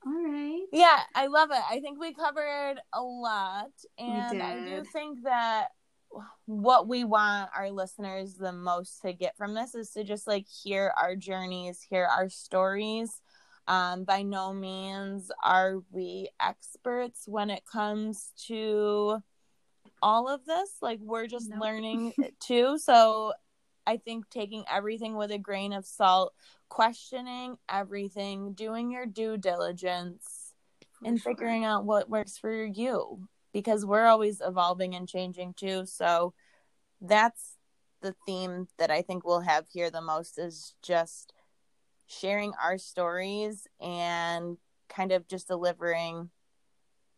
All 0.06 0.12
right. 0.12 0.66
Yeah, 0.72 1.00
I 1.14 1.26
love 1.26 1.50
it. 1.50 1.62
I 1.70 1.80
think 1.80 1.98
we 1.98 2.14
covered 2.14 2.76
a 2.92 3.02
lot. 3.02 3.70
And 3.98 4.42
I 4.42 4.60
do 4.60 4.84
think 4.84 5.24
that 5.24 5.68
what 6.46 6.88
we 6.88 7.04
want 7.04 7.50
our 7.56 7.70
listeners 7.70 8.34
the 8.34 8.52
most 8.52 9.02
to 9.02 9.12
get 9.12 9.36
from 9.36 9.54
this 9.54 9.74
is 9.74 9.90
to 9.90 10.04
just 10.04 10.26
like 10.26 10.46
hear 10.46 10.92
our 11.00 11.16
journeys, 11.16 11.82
hear 11.82 12.04
our 12.06 12.28
stories, 12.28 13.20
um, 13.66 14.04
by 14.04 14.22
no 14.22 14.54
means 14.54 15.30
are 15.44 15.82
we 15.90 16.30
experts 16.40 17.24
when 17.26 17.50
it 17.50 17.64
comes 17.70 18.32
to 18.46 19.22
all 20.00 20.28
of 20.28 20.44
this. 20.46 20.70
Like, 20.80 21.00
we're 21.02 21.26
just 21.26 21.50
learning 21.50 22.14
too. 22.40 22.78
So, 22.78 23.34
I 23.88 23.96
think 23.96 24.28
taking 24.28 24.64
everything 24.70 25.16
with 25.16 25.30
a 25.30 25.38
grain 25.38 25.72
of 25.72 25.86
salt, 25.86 26.34
questioning 26.68 27.56
everything, 27.70 28.52
doing 28.52 28.90
your 28.90 29.06
due 29.06 29.38
diligence, 29.38 30.52
for 30.98 31.08
and 31.08 31.18
sure. 31.18 31.32
figuring 31.32 31.64
out 31.64 31.86
what 31.86 32.10
works 32.10 32.36
for 32.36 32.64
you 32.64 33.26
because 33.54 33.86
we're 33.86 34.04
always 34.04 34.42
evolving 34.44 34.94
and 34.94 35.08
changing 35.08 35.54
too. 35.54 35.86
So, 35.86 36.34
that's 37.00 37.56
the 38.02 38.14
theme 38.26 38.68
that 38.76 38.90
I 38.90 39.00
think 39.00 39.24
we'll 39.24 39.40
have 39.40 39.66
here 39.72 39.90
the 39.90 40.02
most 40.02 40.38
is 40.38 40.74
just 40.82 41.32
sharing 42.06 42.52
our 42.62 42.76
stories 42.76 43.66
and 43.80 44.58
kind 44.90 45.12
of 45.12 45.26
just 45.28 45.48
delivering 45.48 46.28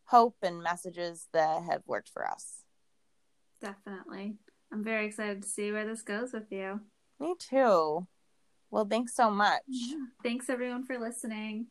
hope 0.05 0.37
and 0.41 0.63
messages 0.63 1.27
that 1.33 1.63
have 1.63 1.81
worked 1.85 2.07
for 2.09 2.25
us. 2.25 2.63
Definitely. 3.59 4.37
I'm 4.71 4.83
very 4.83 5.05
excited 5.05 5.43
to 5.43 5.49
see 5.49 5.71
where 5.71 5.85
this 5.85 6.01
goes 6.01 6.31
with 6.33 6.51
you. 6.51 6.79
Me 7.19 7.35
too. 7.37 8.07
Well, 8.69 8.85
thanks 8.85 9.15
so 9.15 9.29
much. 9.29 9.61
Thanks 10.23 10.49
everyone 10.49 10.85
for 10.85 10.97
listening. 10.97 11.67